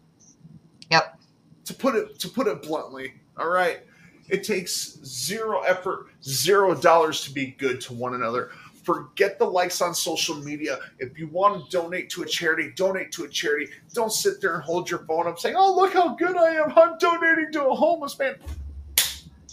Yep. 0.90 1.20
to 1.66 1.74
put 1.74 1.94
it 1.94 2.18
to 2.18 2.28
put 2.28 2.48
it 2.48 2.62
bluntly 2.62 3.14
all 3.38 3.48
right 3.48 3.80
it 4.28 4.44
takes 4.44 4.98
zero 5.04 5.62
effort 5.62 6.06
zero 6.22 6.74
dollars 6.74 7.22
to 7.24 7.32
be 7.32 7.48
good 7.58 7.80
to 7.82 7.92
one 7.92 8.14
another. 8.14 8.50
Forget 8.82 9.38
the 9.38 9.44
likes 9.44 9.80
on 9.80 9.94
social 9.94 10.34
media. 10.36 10.78
If 10.98 11.18
you 11.18 11.28
want 11.28 11.70
to 11.70 11.76
donate 11.76 12.10
to 12.10 12.22
a 12.22 12.26
charity 12.26 12.72
donate 12.74 13.12
to 13.12 13.24
a 13.24 13.28
charity. 13.28 13.68
Don't 13.92 14.12
sit 14.12 14.40
there 14.40 14.54
and 14.54 14.62
hold 14.62 14.90
your 14.90 15.00
phone 15.06 15.26
up 15.26 15.38
saying 15.38 15.54
oh 15.56 15.74
look 15.74 15.92
how 15.92 16.14
good 16.14 16.36
i 16.36 16.54
am. 16.54 16.72
I'm 16.76 16.98
donating 16.98 17.52
to 17.52 17.66
a 17.66 17.74
homeless 17.74 18.18
man. 18.18 18.36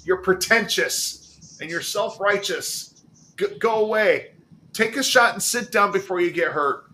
You're 0.04 0.22
pretentious 0.22 1.58
and 1.62 1.70
you're 1.70 1.82
self-righteous. 1.82 3.04
G- 3.38 3.58
go 3.60 3.86
away. 3.86 4.32
Take 4.74 4.96
a 4.96 5.04
shot 5.04 5.34
and 5.34 5.44
sit 5.44 5.72
down 5.72 5.92
before 5.92 6.22
you 6.22 6.32
get 6.32 6.52
hurt. 6.52 6.86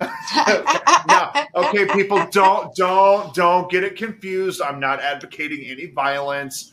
Okay, 1.56 1.86
people, 1.86 2.24
don't 2.30 2.74
don't 2.76 3.32
don't 3.34 3.70
get 3.70 3.82
it 3.82 3.96
confused. 3.96 4.60
I'm 4.60 4.78
not 4.78 5.00
advocating 5.00 5.64
any 5.64 5.86
violence. 5.86 6.72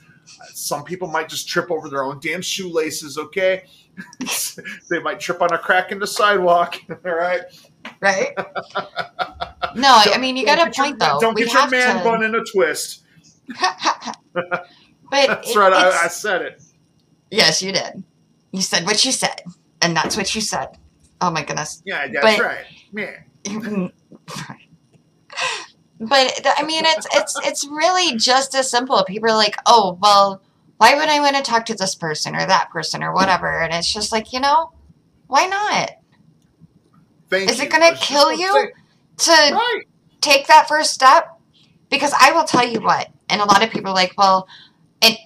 Some 0.54 0.84
people 0.84 1.08
might 1.08 1.30
just 1.30 1.48
trip 1.48 1.70
over 1.72 1.90
their 1.90 2.04
own 2.04 2.20
damn 2.22 2.42
shoelaces. 2.42 3.18
Okay, 3.18 3.66
they 4.90 5.00
might 5.00 5.20
trip 5.20 5.42
on 5.42 5.52
a 5.54 5.58
crack 5.58 5.92
in 5.92 6.00
the 6.00 6.08
sidewalk. 6.08 6.76
All 7.06 7.14
right, 7.14 7.42
right? 8.02 8.30
No, 9.76 9.90
I 9.92 10.20
mean 10.20 10.38
you 10.38 10.46
got 10.46 10.60
a 10.60 10.66
get 10.66 10.78
your- 10.78 10.86
point 10.86 11.00
though. 11.00 11.18
Don't 11.20 11.34
we 11.34 11.46
get 11.46 11.54
your 11.54 11.68
man 11.68 11.98
to, 11.98 12.04
bun 12.04 12.22
in 12.24 12.36
a 12.36 12.44
twist. 12.44 13.04
but 13.48 14.58
That's 15.12 15.50
it- 15.50 15.56
right. 15.58 15.74
I, 15.74 16.04
I 16.04 16.08
said 16.10 16.44
it. 16.44 16.62
Yes, 17.32 17.64
you 17.64 17.72
did. 17.72 18.04
You 18.52 18.62
said 18.62 18.86
what 18.86 19.04
you 19.04 19.12
said, 19.12 19.42
and 19.82 19.96
that's 19.98 20.16
what 20.16 20.36
you 20.36 20.42
said. 20.42 20.78
Oh 21.22 21.32
my 21.32 21.44
goodness. 21.44 21.82
Yeah, 21.86 22.08
that's 22.08 22.38
But- 22.38 22.46
right. 22.46 22.66
Yeah. 22.94 23.90
But 26.00 26.46
I 26.58 26.64
mean, 26.64 26.84
it's 26.86 27.08
it's 27.14 27.40
it's 27.44 27.68
really 27.68 28.18
just 28.18 28.56
as 28.56 28.70
simple. 28.70 29.04
People 29.06 29.30
are 29.30 29.38
like, 29.38 29.56
"Oh, 29.66 29.98
well, 30.02 30.42
why 30.78 30.96
would 30.96 31.08
I 31.08 31.20
want 31.20 31.36
to 31.36 31.42
talk 31.44 31.66
to 31.68 31.76
this 31.76 31.96
person 31.96 32.36
or 32.36 32.46
that 32.46 32.72
person 32.72 33.04
or 33.04 33.14
whatever?" 33.14 33.62
And 33.62 33.74
it's 33.74 33.92
just 33.92 34.12
like, 34.12 34.34
you 34.34 34.40
know, 34.40 34.72
why 35.28 35.46
not? 35.46 35.92
Thank 37.30 37.50
Is 37.50 37.60
you. 37.60 37.66
it 37.66 37.72
going 37.72 37.94
to 37.94 38.00
kill 38.00 38.34
you 38.34 38.72
to 39.18 39.84
take 40.20 40.48
that 40.48 40.68
first 40.68 40.94
step? 40.94 41.40
Because 41.90 42.14
I 42.20 42.32
will 42.32 42.44
tell 42.44 42.68
you 42.68 42.82
what, 42.82 43.10
and 43.30 43.40
a 43.40 43.46
lot 43.46 43.64
of 43.64 43.70
people 43.70 43.92
are 43.92 43.96
like, 43.96 44.14
"Well, 44.18 44.48
it 45.02 45.18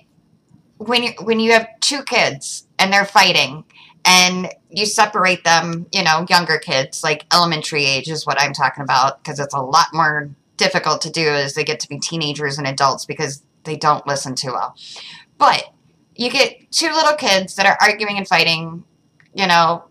when 0.78 1.02
you 1.04 1.12
when 1.22 1.40
you 1.40 1.54
have 1.54 1.68
two 1.80 2.04
kids 2.04 2.68
and 2.78 2.92
they're 2.92 3.06
fighting." 3.06 3.64
And 4.10 4.50
you 4.70 4.86
separate 4.86 5.44
them, 5.44 5.86
you 5.92 6.02
know, 6.02 6.26
younger 6.30 6.60
kids, 6.60 7.04
like 7.04 7.26
elementary 7.34 7.84
age 7.84 8.10
is 8.10 8.26
what 8.26 8.40
I'm 8.40 8.54
talking 8.54 8.82
about, 8.82 9.22
because 9.22 9.38
it's 9.38 9.54
a 9.54 9.60
lot 9.60 9.88
more 9.92 10.30
difficult 10.58 11.02
to 11.02 11.10
do 11.10 11.28
as 11.28 11.54
they 11.54 11.64
get 11.64 11.80
to 11.82 11.90
be 11.90 12.00
teenagers 12.00 12.58
and 12.58 12.68
adults 12.68 13.06
because 13.06 13.44
they 13.64 13.76
don't 13.76 14.08
listen 14.08 14.36
too 14.36 14.52
well. 14.54 14.76
But 15.38 15.74
you 16.16 16.30
get 16.30 16.72
two 16.72 16.92
little 16.92 17.14
kids 17.14 17.56
that 17.56 17.66
are 17.66 17.78
arguing 17.80 18.18
and 18.18 18.28
fighting, 18.28 18.84
you 19.34 19.48
know, 19.48 19.86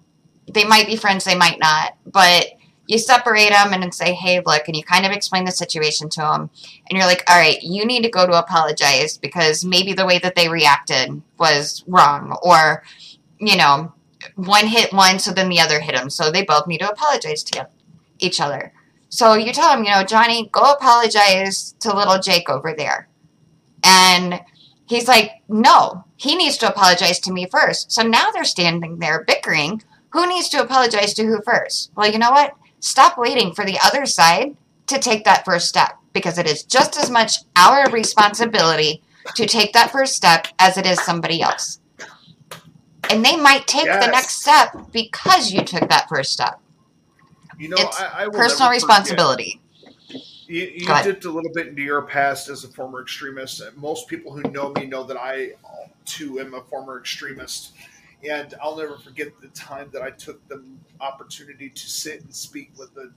they 0.53 0.65
might 0.65 0.87
be 0.87 0.97
friends, 0.97 1.25
they 1.25 1.37
might 1.37 1.59
not, 1.59 1.97
but 2.05 2.47
you 2.87 2.99
separate 2.99 3.51
them 3.51 3.73
and 3.73 3.93
say, 3.93 4.13
hey, 4.13 4.41
look, 4.45 4.69
and 4.69 4.77
you 4.77 4.83
kind 4.83 5.05
of 5.05 5.13
explain 5.13 5.45
the 5.45 5.51
situation 5.51 6.09
to 6.09 6.21
them. 6.21 6.51
And 6.89 6.97
you're 6.97 7.07
like, 7.07 7.25
all 7.29 7.37
right, 7.37 7.61
you 7.63 7.85
need 7.85 8.03
to 8.03 8.11
go 8.11 8.27
to 8.27 8.39
apologize 8.39 9.19
because 9.19 9.65
maybe 9.65 9.93
the 9.93 10.07
way 10.07 10.19
that 10.21 10.37
they 10.37 10.49
reacted 10.49 11.21
was 11.39 11.83
wrong. 11.89 12.37
Or, 12.43 12.85
you 13.41 13.57
know, 13.57 13.93
one 14.37 14.67
hit 14.67 14.93
one, 14.93 15.19
so 15.19 15.33
then 15.33 15.49
the 15.49 15.61
other 15.61 15.81
hit 15.81 15.99
him. 15.99 16.11
So 16.11 16.31
they 16.31 16.45
both 16.45 16.69
need 16.69 16.79
to 16.79 16.91
apologize 16.91 17.43
to 17.45 17.69
each 18.21 18.41
other. 18.41 18.73
So 19.09 19.35
you 19.35 19.53
tell 19.53 19.77
him, 19.77 19.85
you 19.85 19.91
know, 19.91 20.05
Johnny, 20.05 20.49
go 20.53 20.73
apologize 20.73 21.75
to 21.81 21.95
little 21.95 22.19
Jake 22.19 22.49
over 22.49 22.75
there. 22.77 23.09
And 23.85 24.41
he's 24.89 25.09
like, 25.09 25.43
no, 25.49 26.05
he 26.17 26.35
needs 26.35 26.57
to 26.59 26.69
apologize 26.69 27.21
to 27.21 27.33
me 27.33 27.47
first. 27.47 27.93
So 27.93 28.03
now 28.03 28.31
they're 28.31 28.45
standing 28.45 28.99
there 28.99 29.25
bickering. 29.25 29.83
Who 30.11 30.27
needs 30.27 30.49
to 30.51 30.63
apologize 30.63 31.15
to 31.15 31.25
who 31.25 31.41
first? 31.43 31.93
Well, 31.95 32.11
you 32.11 32.19
know 32.19 32.31
what? 32.31 32.55
Stop 32.81 33.19
waiting 33.19 33.53
for 33.55 33.65
the 33.65 33.79
other 33.85 34.07
side 34.07 34.57
to 34.87 34.99
take 34.99 35.25
that 35.25 35.45
first 35.45 35.69
step 35.69 35.99
because 36.13 36.39
it 36.39 36.47
is 36.47 36.63
just 36.63 36.97
as 36.97 37.11
much 37.11 37.37
our 37.57 37.91
responsibility 37.91 39.03
to 39.35 39.47
take 39.47 39.73
that 39.73 39.91
first 39.91 40.15
step 40.15 40.47
as 40.59 40.77
it 40.79 40.87
is 40.87 41.01
somebody 41.03 41.43
else. 41.43 41.81
And 43.11 43.25
they 43.25 43.37
might 43.37 43.67
take 43.67 43.85
the 43.85 44.09
next 44.11 44.41
step 44.41 44.91
because 44.93 45.53
you 45.53 45.63
took 45.63 45.89
that 45.89 46.09
first 46.09 46.33
step. 46.33 46.61
You 47.59 47.71
know, 47.71 47.77
It's 47.79 48.01
I, 48.01 48.25
I 48.25 48.29
personal 48.29 48.71
responsibility. 48.71 49.61
You, 50.49 50.63
you 50.75 51.03
dipped 51.03 51.25
a 51.25 51.31
little 51.31 51.51
bit 51.55 51.67
into 51.69 51.83
your 51.83 52.03
past 52.03 52.49
as 52.49 52.65
a 52.65 52.69
former 52.69 53.03
extremist. 53.03 53.63
Most 53.77 54.07
people 54.09 54.33
who 54.33 54.43
know 54.51 54.71
me 54.73 54.87
know 54.87 55.03
that 55.05 55.17
I 55.17 55.55
too 56.05 56.39
am 56.39 56.55
a 56.55 56.63
former 56.63 56.99
extremist. 56.99 57.73
And 58.29 58.55
I'll 58.63 58.77
never 58.77 58.97
forget 58.97 59.41
the 59.41 59.49
time 59.49 59.91
that 59.93 60.03
I 60.03 60.11
took 60.11 60.47
the 60.49 60.63
opportunity 61.01 61.69
to 61.69 61.91
sit 61.91 62.23
and 62.23 62.35
speak 62.35 62.71
with 62.79 62.91
a, 62.97 63.13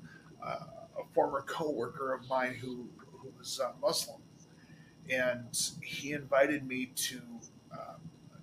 uh, 0.46 0.66
a 1.00 1.04
former 1.14 1.42
coworker 1.42 2.14
of 2.14 2.28
mine 2.28 2.54
who 2.54 2.88
who 3.22 3.32
was 3.38 3.60
uh, 3.60 3.72
Muslim, 3.82 4.22
and 5.10 5.48
he 5.82 6.14
invited 6.14 6.68
me 6.68 6.92
to. 6.96 7.22
Uh, 7.72 7.96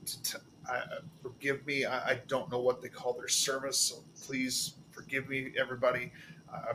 to, 0.04 0.22
to 0.22 0.40
uh, 0.70 0.80
forgive 1.22 1.64
me, 1.66 1.84
I, 1.84 2.10
I 2.10 2.20
don't 2.28 2.50
know 2.50 2.60
what 2.60 2.82
they 2.82 2.88
call 2.88 3.12
their 3.14 3.28
service, 3.28 3.78
so 3.78 3.96
please 4.24 4.74
forgive 5.06 5.28
me, 5.28 5.52
everybody. 5.58 6.12
I, 6.52 6.72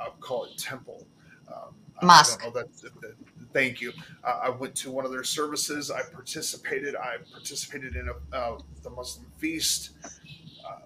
I, 0.00 0.08
will 0.08 0.16
call 0.20 0.44
it 0.44 0.56
temple. 0.56 1.06
Um, 1.48 1.74
Mosque. 2.02 2.40
I 2.40 2.44
don't 2.44 2.54
know 2.54 2.60
that, 2.62 2.76
that, 2.82 3.00
that- 3.00 3.16
thank 3.52 3.80
you. 3.80 3.92
Uh, 4.24 4.40
I 4.44 4.48
went 4.50 4.74
to 4.76 4.90
one 4.90 5.04
of 5.04 5.12
their 5.12 5.24
services. 5.24 5.90
I 5.90 6.02
participated. 6.02 6.96
I 6.96 7.18
participated 7.30 7.94
in 7.94 8.08
a, 8.08 8.36
uh, 8.36 8.58
the 8.82 8.90
Muslim 8.90 9.26
feast. 9.38 9.90
Uh, 10.66 10.78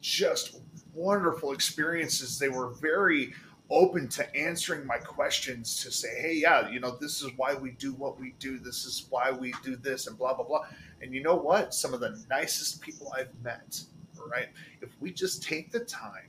just 0.00 0.60
wonderful 0.94 1.52
experiences. 1.52 2.38
They 2.38 2.48
were 2.48 2.68
very 2.80 3.34
open 3.70 4.08
to 4.08 4.36
answering 4.36 4.86
my 4.86 4.98
questions 4.98 5.82
to 5.82 5.92
say, 5.92 6.20
hey, 6.20 6.34
yeah, 6.34 6.68
you 6.70 6.80
know, 6.80 6.96
this 7.00 7.22
is 7.22 7.30
why 7.36 7.54
we 7.54 7.72
do 7.72 7.92
what 7.92 8.18
we 8.18 8.34
do. 8.38 8.58
This 8.58 8.84
is 8.84 9.06
why 9.10 9.30
we 9.30 9.52
do 9.62 9.76
this 9.76 10.06
and 10.06 10.16
blah, 10.16 10.34
blah, 10.34 10.44
blah. 10.44 10.64
And 11.02 11.14
you 11.14 11.22
know 11.22 11.36
what? 11.36 11.74
Some 11.74 11.92
of 11.92 12.00
the 12.00 12.22
nicest 12.30 12.80
people 12.80 13.12
I've 13.16 13.28
met, 13.44 13.82
right? 14.28 14.48
If 14.80 14.90
we 15.00 15.12
just 15.12 15.42
take 15.42 15.70
the 15.70 15.80
time 15.80 16.28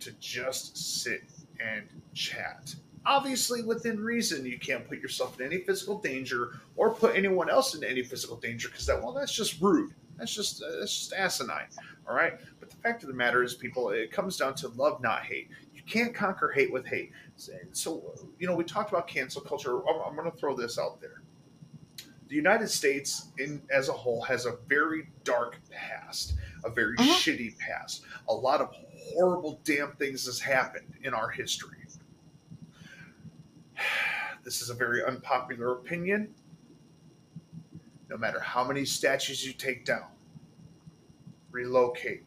to 0.00 0.12
just 0.20 1.02
sit 1.02 1.22
and 1.60 1.84
chat. 2.14 2.74
Obviously, 3.04 3.62
within 3.62 4.00
reason, 4.00 4.44
you 4.44 4.58
can't 4.58 4.86
put 4.86 4.98
yourself 4.98 5.38
in 5.38 5.46
any 5.46 5.58
physical 5.58 5.98
danger 5.98 6.58
or 6.74 6.92
put 6.92 7.14
anyone 7.14 7.48
else 7.48 7.74
in 7.74 7.84
any 7.84 8.02
physical 8.02 8.36
danger 8.36 8.68
because 8.68 8.86
that, 8.86 9.00
well, 9.00 9.12
that's 9.12 9.32
just 9.32 9.60
rude. 9.60 9.92
That's 10.18 10.34
just 10.34 10.62
uh, 10.62 10.78
that's 10.80 10.96
just 10.96 11.12
asinine. 11.12 11.68
All 12.08 12.14
right. 12.16 12.34
But 12.58 12.70
the 12.70 12.76
fact 12.76 13.02
of 13.02 13.08
the 13.08 13.14
matter 13.14 13.42
is, 13.42 13.54
people, 13.54 13.90
it 13.90 14.10
comes 14.10 14.36
down 14.36 14.54
to 14.56 14.68
love, 14.68 15.00
not 15.00 15.22
hate. 15.22 15.50
You 15.74 15.82
can't 15.82 16.14
conquer 16.14 16.50
hate 16.50 16.72
with 16.72 16.86
hate. 16.86 17.12
So, 17.72 18.14
you 18.38 18.46
know, 18.46 18.54
we 18.54 18.64
talked 18.64 18.90
about 18.90 19.06
cancel 19.06 19.42
culture. 19.42 19.78
I'm, 19.88 20.00
I'm 20.06 20.16
going 20.16 20.30
to 20.30 20.36
throw 20.36 20.56
this 20.56 20.78
out 20.78 21.00
there. 21.00 21.22
The 22.28 22.34
United 22.34 22.68
States, 22.68 23.28
in 23.38 23.62
as 23.70 23.88
a 23.88 23.92
whole, 23.92 24.20
has 24.22 24.46
a 24.46 24.56
very 24.68 25.08
dark 25.22 25.58
past, 25.70 26.34
a 26.64 26.70
very 26.70 26.96
uh-huh. 26.98 27.14
shitty 27.14 27.56
past. 27.58 28.02
A 28.28 28.34
lot 28.34 28.60
of 28.60 28.74
horrible, 29.14 29.60
damn 29.64 29.92
things 29.92 30.26
has 30.26 30.40
happened 30.40 30.94
in 31.02 31.14
our 31.14 31.30
history. 31.30 31.78
This 34.44 34.62
is 34.62 34.70
a 34.70 34.74
very 34.74 35.02
unpopular 35.04 35.72
opinion. 35.72 36.32
No 38.08 38.16
matter 38.16 38.38
how 38.38 38.62
many 38.62 38.84
statues 38.84 39.44
you 39.44 39.52
take 39.52 39.84
down, 39.84 40.06
relocate, 41.50 42.22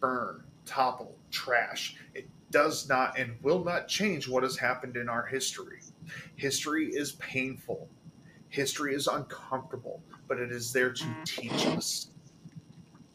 burn, 0.00 0.44
topple, 0.64 1.14
trash, 1.30 1.96
it 2.14 2.26
does 2.50 2.88
not 2.88 3.18
and 3.18 3.36
will 3.42 3.62
not 3.62 3.86
change 3.86 4.26
what 4.26 4.44
has 4.44 4.56
happened 4.56 4.96
in 4.96 5.10
our 5.10 5.26
history. 5.26 5.80
History 6.36 6.86
is 6.86 7.12
painful. 7.12 7.86
History 8.50 8.94
is 8.94 9.06
uncomfortable, 9.06 10.02
but 10.26 10.38
it 10.38 10.50
is 10.50 10.72
there 10.72 10.92
to 10.92 11.04
teach 11.24 11.66
us. 11.66 12.08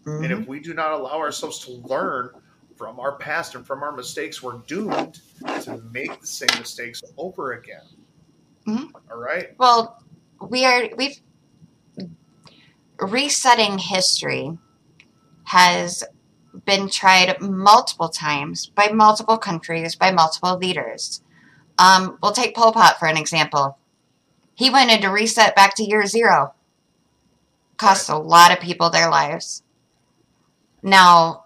And 0.06 0.32
if 0.32 0.48
we 0.48 0.60
do 0.60 0.74
not 0.74 0.92
allow 0.92 1.18
ourselves 1.18 1.60
to 1.66 1.72
learn 1.72 2.32
from 2.76 3.00
our 3.00 3.16
past 3.18 3.56
and 3.56 3.66
from 3.66 3.84
our 3.84 3.92
mistakes, 3.92 4.44
we're 4.44 4.58
doomed 4.68 5.22
to 5.62 5.82
make 5.92 6.20
the 6.20 6.28
same 6.28 6.60
mistakes 6.60 7.02
over 7.18 7.54
again. 7.54 7.86
Mhm. 8.68 8.92
All 9.10 9.18
right? 9.18 9.58
Well, 9.58 10.04
we 10.50 10.66
are 10.66 10.90
we've 10.98 11.20
resetting 13.00 13.78
history 13.80 14.58
has 15.46 16.04
been 16.66 16.90
tried 16.90 17.42
multiple 17.42 18.10
times 18.10 18.68
by 18.68 18.90
multiple 18.90 19.38
countries 19.38 19.96
by 19.96 20.12
multiple 20.12 20.58
leaders. 20.58 21.22
Um, 21.80 22.18
we'll 22.22 22.32
take 22.32 22.56
Pol 22.56 22.72
Pot 22.72 23.00
for 23.00 23.08
an 23.08 23.18
example. 23.18 23.78
He 24.56 24.70
wanted 24.70 25.02
to 25.02 25.10
reset 25.10 25.56
back 25.56 25.76
to 25.76 25.84
year 25.84 26.06
zero. 26.06 26.54
Cost 27.78 28.10
a 28.10 28.18
lot 28.18 28.52
of 28.52 28.60
people 28.60 28.90
their 28.90 29.10
lives. 29.10 29.64
Now, 30.82 31.46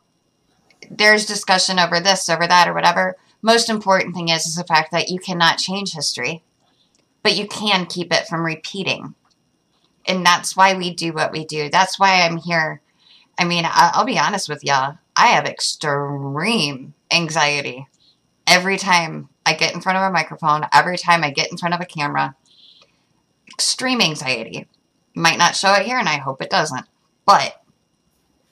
there's 0.89 1.25
discussion 1.25 1.79
over 1.79 1.99
this, 1.99 2.29
over 2.29 2.47
that, 2.47 2.67
or 2.67 2.73
whatever. 2.73 3.17
Most 3.41 3.69
important 3.69 4.15
thing 4.15 4.29
is, 4.29 4.45
is 4.45 4.55
the 4.55 4.63
fact 4.63 4.91
that 4.91 5.09
you 5.09 5.19
cannot 5.19 5.57
change 5.57 5.93
history, 5.93 6.43
but 7.23 7.35
you 7.37 7.47
can 7.47 7.85
keep 7.85 8.11
it 8.11 8.27
from 8.27 8.45
repeating. 8.45 9.15
And 10.05 10.25
that's 10.25 10.55
why 10.55 10.75
we 10.75 10.93
do 10.93 11.13
what 11.13 11.31
we 11.31 11.45
do. 11.45 11.69
That's 11.69 11.99
why 11.99 12.21
I'm 12.21 12.37
here. 12.37 12.81
I 13.37 13.45
mean, 13.45 13.65
I'll 13.67 14.05
be 14.05 14.17
honest 14.17 14.49
with 14.49 14.63
y'all. 14.63 14.97
I 15.15 15.27
have 15.27 15.45
extreme 15.45 16.93
anxiety 17.11 17.87
every 18.47 18.77
time 18.77 19.29
I 19.45 19.53
get 19.53 19.73
in 19.73 19.81
front 19.81 19.97
of 19.97 20.03
a 20.03 20.11
microphone, 20.11 20.65
every 20.73 20.97
time 20.97 21.23
I 21.23 21.31
get 21.31 21.51
in 21.51 21.57
front 21.57 21.75
of 21.75 21.81
a 21.81 21.85
camera. 21.85 22.35
Extreme 23.49 24.01
anxiety. 24.01 24.67
Might 25.15 25.37
not 25.37 25.55
show 25.55 25.73
it 25.73 25.85
here, 25.85 25.97
and 25.97 26.09
I 26.09 26.17
hope 26.17 26.41
it 26.41 26.49
doesn't. 26.49 26.85
But 27.25 27.61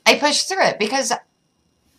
I 0.06 0.16
push 0.16 0.44
through 0.44 0.64
it 0.64 0.80
because 0.80 1.12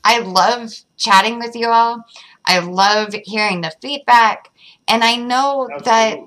I 0.04 0.18
love 0.20 0.72
chatting 0.96 1.38
with 1.38 1.56
you 1.56 1.68
all. 1.68 2.04
I 2.44 2.60
love 2.60 3.14
hearing 3.24 3.60
the 3.60 3.72
feedback. 3.82 4.50
And 4.86 5.02
I 5.02 5.16
know 5.16 5.68
that 5.84 6.18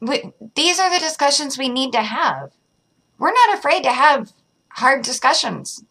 we, 0.00 0.32
these 0.54 0.78
are 0.78 0.92
the 0.92 0.98
discussions 0.98 1.56
we 1.56 1.68
need 1.68 1.92
to 1.92 2.02
have. 2.02 2.52
We're 3.18 3.32
not 3.32 3.56
afraid 3.56 3.82
to 3.84 3.92
have 3.92 4.32
hard 4.68 5.02
discussions. 5.02 5.84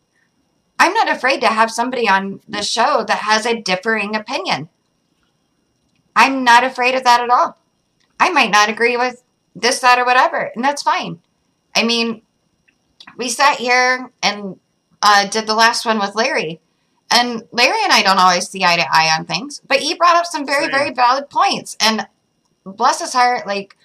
I'm 0.78 0.94
not 0.94 1.10
afraid 1.10 1.42
to 1.42 1.48
have 1.48 1.72
somebody 1.72 2.10
on 2.10 2.42
the 2.48 2.62
show 2.62 3.04
that 3.08 3.20
has 3.20 3.46
a 3.46 3.62
differing 3.62 4.16
opinion. 4.16 4.70
I'm 6.16 6.44
not 6.44 6.64
afraid 6.64 6.94
of 6.94 7.04
that 7.04 7.22
at 7.22 7.30
all. 7.30 7.58
I 8.22 8.30
might 8.30 8.52
not 8.52 8.70
agree 8.70 8.98
with 8.98 9.24
this, 9.56 9.80
that, 9.80 9.98
or 9.98 10.06
whatever, 10.06 10.52
and 10.56 10.64
that's 10.64 10.84
fine. 10.84 11.20
I 11.76 11.84
mean, 11.84 12.22
we 13.18 13.30
sat 13.30 13.58
here 13.58 14.12
and 14.22 14.60
uh, 15.02 15.28
did 15.28 15.48
the 15.48 15.56
last 15.56 15.88
one 15.88 15.98
with 15.98 16.14
Larry. 16.14 16.62
And 17.10 17.48
Larry 17.52 17.84
and 17.84 17.92
I 17.92 18.04
don't 18.04 18.20
always 18.20 18.48
see 18.48 18.64
eye 18.64 18.78
to 18.78 18.86
eye 18.90 19.10
on 19.18 19.26
things, 19.26 19.60
but 19.68 19.80
he 19.80 19.96
brought 19.96 20.16
up 20.16 20.28
some 20.28 20.46
very, 20.46 20.70
very 20.70 20.92
valid 20.92 21.32
points. 21.32 21.76
And 21.82 22.08
bless 22.64 23.02
his 23.02 23.12
heart, 23.12 23.48
like, 23.48 23.76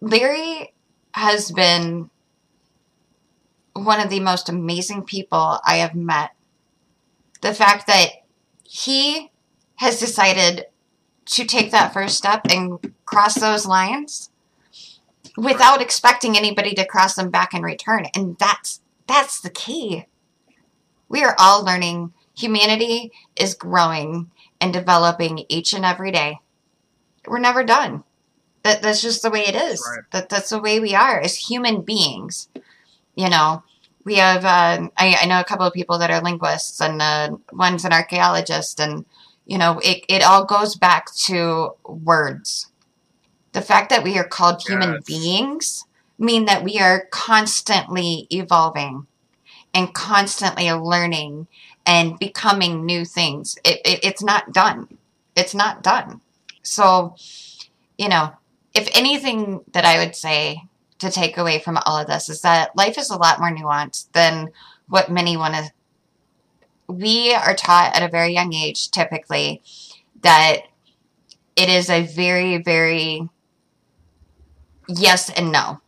Larry 0.00 0.72
has 1.12 1.52
been 1.52 2.08
one 3.74 4.00
of 4.00 4.08
the 4.08 4.20
most 4.20 4.48
amazing 4.48 5.02
people 5.02 5.60
I 5.64 5.76
have 5.76 5.94
met. 5.94 6.30
The 7.42 7.52
fact 7.52 7.86
that 7.86 8.08
he 8.64 9.30
has 9.76 10.00
decided 10.00 10.66
to 11.26 11.44
take 11.44 11.70
that 11.70 11.92
first 11.92 12.16
step 12.16 12.46
and 12.50 12.94
cross 13.08 13.36
those 13.36 13.64
lines 13.64 14.30
without 15.36 15.80
expecting 15.80 16.36
anybody 16.36 16.74
to 16.74 16.84
cross 16.84 17.14
them 17.14 17.30
back 17.30 17.54
in 17.54 17.62
return. 17.62 18.06
And 18.14 18.36
that's 18.38 18.82
that's 19.06 19.40
the 19.40 19.50
key. 19.50 20.04
We 21.08 21.24
are 21.24 21.34
all 21.38 21.64
learning. 21.64 22.12
Humanity 22.36 23.10
is 23.34 23.54
growing 23.54 24.30
and 24.60 24.72
developing 24.72 25.44
each 25.48 25.72
and 25.72 25.84
every 25.84 26.12
day. 26.12 26.40
We're 27.26 27.38
never 27.38 27.64
done. 27.64 28.04
That 28.62 28.82
that's 28.82 29.00
just 29.00 29.22
the 29.22 29.30
way 29.30 29.46
it 29.46 29.54
is. 29.54 29.82
That 30.12 30.28
that's 30.28 30.50
the 30.50 30.60
way 30.60 30.80
we 30.80 30.94
are 30.94 31.18
as 31.18 31.36
human 31.36 31.80
beings. 31.80 32.48
You 33.14 33.30
know, 33.30 33.62
we 34.04 34.16
have. 34.16 34.44
Uh, 34.44 34.88
I, 34.98 35.16
I 35.22 35.26
know 35.26 35.40
a 35.40 35.44
couple 35.44 35.66
of 35.66 35.72
people 35.72 35.98
that 35.98 36.10
are 36.10 36.20
linguists, 36.20 36.80
and 36.80 37.00
uh, 37.00 37.36
one's 37.52 37.84
an 37.84 37.92
archaeologist, 37.92 38.80
and 38.80 39.06
you 39.46 39.56
know, 39.56 39.80
it 39.82 40.04
it 40.08 40.22
all 40.22 40.44
goes 40.44 40.76
back 40.76 41.14
to 41.26 41.70
words. 41.86 42.66
The 43.58 43.64
fact 43.64 43.90
that 43.90 44.04
we 44.04 44.16
are 44.16 44.28
called 44.28 44.62
human 44.62 45.00
beings 45.04 45.84
mean 46.16 46.44
that 46.44 46.62
we 46.62 46.78
are 46.78 47.06
constantly 47.10 48.28
evolving 48.30 49.08
and 49.74 49.92
constantly 49.92 50.70
learning 50.70 51.48
and 51.84 52.16
becoming 52.20 52.86
new 52.86 53.04
things. 53.04 53.58
It, 53.64 53.80
it, 53.84 54.04
it's 54.04 54.22
not 54.22 54.52
done. 54.52 54.96
It's 55.34 55.56
not 55.56 55.82
done. 55.82 56.20
So, 56.62 57.16
you 57.98 58.08
know, 58.08 58.30
if 58.74 58.88
anything 58.96 59.62
that 59.72 59.84
I 59.84 59.98
would 59.98 60.14
say 60.14 60.62
to 61.00 61.10
take 61.10 61.36
away 61.36 61.58
from 61.58 61.80
all 61.84 61.98
of 61.98 62.06
this 62.06 62.28
is 62.28 62.42
that 62.42 62.76
life 62.76 62.96
is 62.96 63.10
a 63.10 63.18
lot 63.18 63.40
more 63.40 63.50
nuanced 63.50 64.12
than 64.12 64.52
what 64.86 65.10
many 65.10 65.36
want 65.36 65.54
to. 65.54 65.72
We 66.86 67.34
are 67.34 67.56
taught 67.56 67.96
at 67.96 68.04
a 68.04 68.08
very 68.08 68.32
young 68.32 68.54
age, 68.54 68.92
typically, 68.92 69.62
that 70.22 70.58
it 71.56 71.68
is 71.68 71.90
a 71.90 72.06
very, 72.06 72.58
very 72.58 73.28
yes 74.88 75.30
and 75.30 75.52
no. 75.52 75.80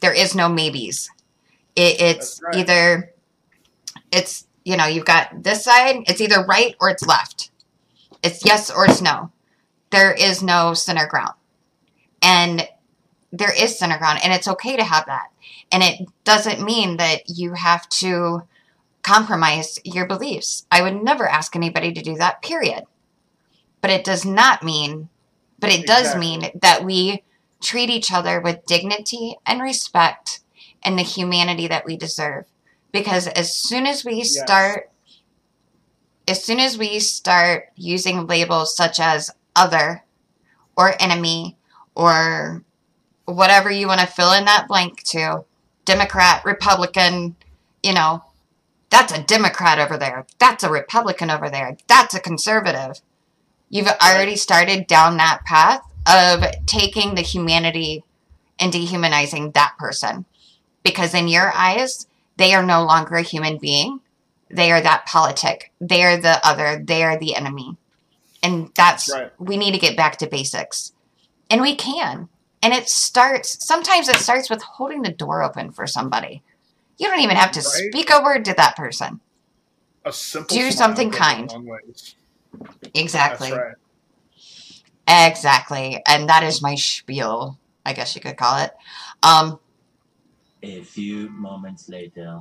There 0.00 0.14
is 0.14 0.34
no 0.34 0.48
maybes. 0.48 1.10
It, 1.76 2.00
it's 2.00 2.40
either 2.54 3.12
it's 4.12 4.46
you 4.64 4.76
know 4.76 4.86
you've 4.86 5.04
got 5.04 5.42
this 5.42 5.64
side. 5.64 6.04
It's 6.06 6.20
either 6.20 6.44
right 6.44 6.74
or 6.80 6.90
it's 6.90 7.06
left. 7.06 7.50
It's 8.22 8.44
yes 8.44 8.70
or 8.70 8.86
it's 8.86 9.02
no. 9.02 9.32
There 9.90 10.12
is 10.12 10.42
no 10.42 10.74
center 10.74 11.06
ground, 11.06 11.34
and 12.22 12.68
there 13.32 13.52
is 13.56 13.78
center 13.78 13.98
ground, 13.98 14.20
and 14.24 14.32
it's 14.32 14.48
okay 14.48 14.76
to 14.76 14.84
have 14.84 15.06
that. 15.06 15.28
And 15.72 15.82
it 15.82 16.06
doesn't 16.24 16.62
mean 16.64 16.96
that 16.98 17.22
you 17.28 17.54
have 17.54 17.88
to 17.90 18.42
compromise 19.02 19.78
your 19.84 20.06
beliefs. 20.06 20.66
I 20.70 20.82
would 20.82 21.02
never 21.02 21.28
ask 21.28 21.54
anybody 21.56 21.92
to 21.92 22.02
do 22.02 22.16
that. 22.16 22.42
Period. 22.42 22.84
but 23.80 23.90
it 23.90 24.04
does 24.04 24.24
not 24.24 24.62
mean, 24.62 25.08
but 25.58 25.70
it 25.72 25.86
does 25.86 26.14
mean 26.16 26.50
that 26.60 26.84
we 26.84 27.22
treat 27.60 27.90
each 27.90 28.12
other 28.12 28.40
with 28.40 28.66
dignity 28.66 29.36
and 29.46 29.60
respect 29.62 30.40
and 30.84 30.98
the 30.98 31.02
humanity 31.02 31.66
that 31.68 31.84
we 31.84 31.96
deserve. 31.96 32.44
Because 32.92 33.26
as 33.28 33.56
soon 33.56 33.86
as 33.86 34.04
we 34.04 34.16
Yes. 34.16 34.38
start, 34.38 34.90
as 36.28 36.42
soon 36.42 36.60
as 36.60 36.78
we 36.78 36.98
start 37.00 37.70
using 37.76 38.26
labels 38.26 38.76
such 38.76 39.00
as 39.00 39.30
other 39.54 40.04
or 40.76 40.94
enemy 41.00 41.56
or 41.94 42.62
whatever 43.24 43.70
you 43.70 43.88
want 43.88 44.00
to 44.00 44.06
fill 44.06 44.32
in 44.32 44.44
that 44.44 44.68
blank 44.68 45.02
to, 45.02 45.44
Democrat, 45.84 46.44
Republican, 46.44 47.36
you 47.82 47.92
know, 47.92 48.24
that's 48.90 49.12
a 49.12 49.22
Democrat 49.22 49.78
over 49.78 49.96
there. 49.96 50.26
That's 50.38 50.64
a 50.64 50.70
Republican 50.70 51.30
over 51.30 51.48
there. 51.48 51.76
That's 51.86 52.14
a 52.14 52.20
conservative. 52.20 53.00
You've 53.68 53.88
already 53.88 54.36
started 54.36 54.86
down 54.86 55.16
that 55.16 55.44
path 55.44 55.82
of 56.06 56.44
taking 56.66 57.14
the 57.14 57.22
humanity 57.22 58.04
and 58.58 58.72
dehumanizing 58.72 59.52
that 59.52 59.74
person. 59.78 60.24
Because 60.82 61.14
in 61.14 61.28
your 61.28 61.52
eyes, 61.52 62.06
they 62.36 62.54
are 62.54 62.62
no 62.64 62.84
longer 62.84 63.16
a 63.16 63.22
human 63.22 63.58
being. 63.58 64.00
They 64.50 64.70
are 64.70 64.80
that 64.80 65.06
politic. 65.06 65.72
They 65.80 66.04
are 66.04 66.16
the 66.16 66.44
other. 66.46 66.82
They 66.82 67.02
are 67.02 67.18
the 67.18 67.34
enemy. 67.34 67.76
And 68.42 68.70
that's, 68.76 69.12
Right. 69.12 69.32
we 69.38 69.56
need 69.56 69.72
to 69.72 69.78
get 69.78 69.96
back 69.96 70.18
to 70.18 70.26
basics. 70.28 70.92
And 71.50 71.60
we 71.60 71.74
can. 71.74 72.28
And 72.62 72.72
it 72.72 72.88
starts, 72.88 73.64
sometimes 73.66 74.08
it 74.08 74.16
starts 74.16 74.48
with 74.48 74.62
holding 74.62 75.02
the 75.02 75.12
door 75.12 75.42
open 75.42 75.72
for 75.72 75.86
somebody. 75.86 76.42
You 76.98 77.08
don't 77.08 77.20
even 77.20 77.36
have 77.36 77.50
to 77.52 77.60
Right. 77.60 77.90
speak 77.92 78.10
a 78.10 78.22
word 78.22 78.44
to 78.46 78.54
that 78.54 78.76
person. 78.76 79.20
A 80.04 80.12
simple 80.12 80.56
Do 80.56 80.70
something 80.70 81.10
kind. 81.10 81.52
Exactly. 82.94 83.52
Right. 83.52 83.74
Exactly. 85.08 86.02
And 86.06 86.28
that 86.28 86.42
is 86.42 86.62
my 86.62 86.74
spiel, 86.74 87.58
I 87.84 87.92
guess 87.92 88.14
you 88.14 88.20
could 88.20 88.36
call 88.36 88.58
it. 88.58 88.72
Um, 89.22 89.58
A 90.62 90.82
few 90.82 91.28
moments 91.30 91.88
later. 91.88 92.40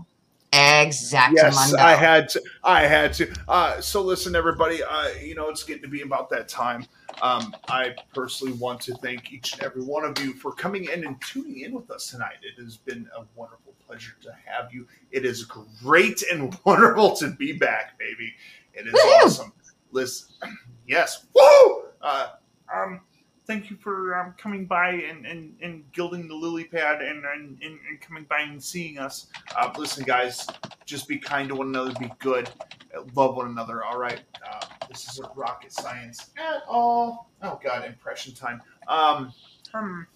exactly. 0.51 1.37
Yes, 1.41 1.73
I 1.75 1.93
had 1.95 2.29
to. 2.29 2.41
I 2.63 2.81
had 2.87 3.13
to. 3.13 3.33
Uh, 3.47 3.81
so 3.81 4.01
listen, 4.01 4.35
everybody. 4.35 4.81
Uh, 4.83 5.09
you 5.21 5.35
know, 5.35 5.49
it's 5.49 5.63
getting 5.63 5.83
to 5.83 5.89
be 5.89 6.01
about 6.01 6.29
that 6.31 6.47
time. 6.47 6.85
Um, 7.21 7.55
I 7.69 7.95
personally 8.13 8.53
want 8.53 8.81
to 8.81 8.95
thank 8.95 9.31
each 9.31 9.53
and 9.53 9.63
every 9.63 9.83
one 9.83 10.03
of 10.03 10.19
you 10.19 10.33
for 10.33 10.51
coming 10.51 10.85
in 10.85 11.05
and 11.05 11.21
tuning 11.21 11.59
in 11.61 11.73
with 11.73 11.89
us 11.91 12.09
tonight. 12.09 12.35
It 12.41 12.61
has 12.61 12.77
been 12.77 13.07
a 13.17 13.23
wonderful 13.35 13.73
pleasure 13.85 14.15
to 14.23 14.35
have 14.45 14.73
you. 14.73 14.87
It 15.11 15.23
is 15.23 15.43
great 15.45 16.23
and 16.31 16.57
wonderful 16.65 17.15
to 17.17 17.31
be 17.31 17.53
back, 17.53 17.97
baby. 17.99 18.33
It 18.73 18.87
is 18.87 18.93
awesome. 19.23 19.53
Listen, 19.91 20.35
yes, 20.87 21.25
woo! 21.33 21.83
Uh, 22.01 22.29
um, 22.73 23.01
thank 23.47 23.69
you 23.69 23.77
for 23.77 24.17
um, 24.19 24.33
coming 24.37 24.65
by 24.65 24.89
and, 24.89 25.25
and, 25.25 25.55
and 25.61 25.91
gilding 25.91 26.27
the 26.27 26.33
lily 26.33 26.63
pad 26.65 27.01
and, 27.01 27.23
and, 27.25 27.61
and, 27.61 27.79
coming 28.01 28.25
by 28.29 28.41
and 28.41 28.61
seeing 28.61 28.97
us. 28.97 29.27
Uh, 29.57 29.71
listen, 29.77 30.03
guys, 30.03 30.47
just 30.85 31.07
be 31.07 31.17
kind 31.17 31.49
to 31.49 31.55
one 31.55 31.67
another, 31.67 31.93
be 31.99 32.11
good, 32.19 32.49
uh, 32.95 33.01
love 33.13 33.35
one 33.35 33.47
another, 33.47 33.83
all 33.83 33.97
right? 33.97 34.21
Uh, 34.49 34.65
this 34.89 35.09
isn't 35.11 35.27
rocket 35.35 35.71
science 35.71 36.31
at 36.37 36.63
all. 36.67 37.29
Oh, 37.41 37.59
God, 37.63 37.85
impression 37.85 38.33
time. 38.33 38.61
Um, 38.87 39.31
um, 39.73 40.07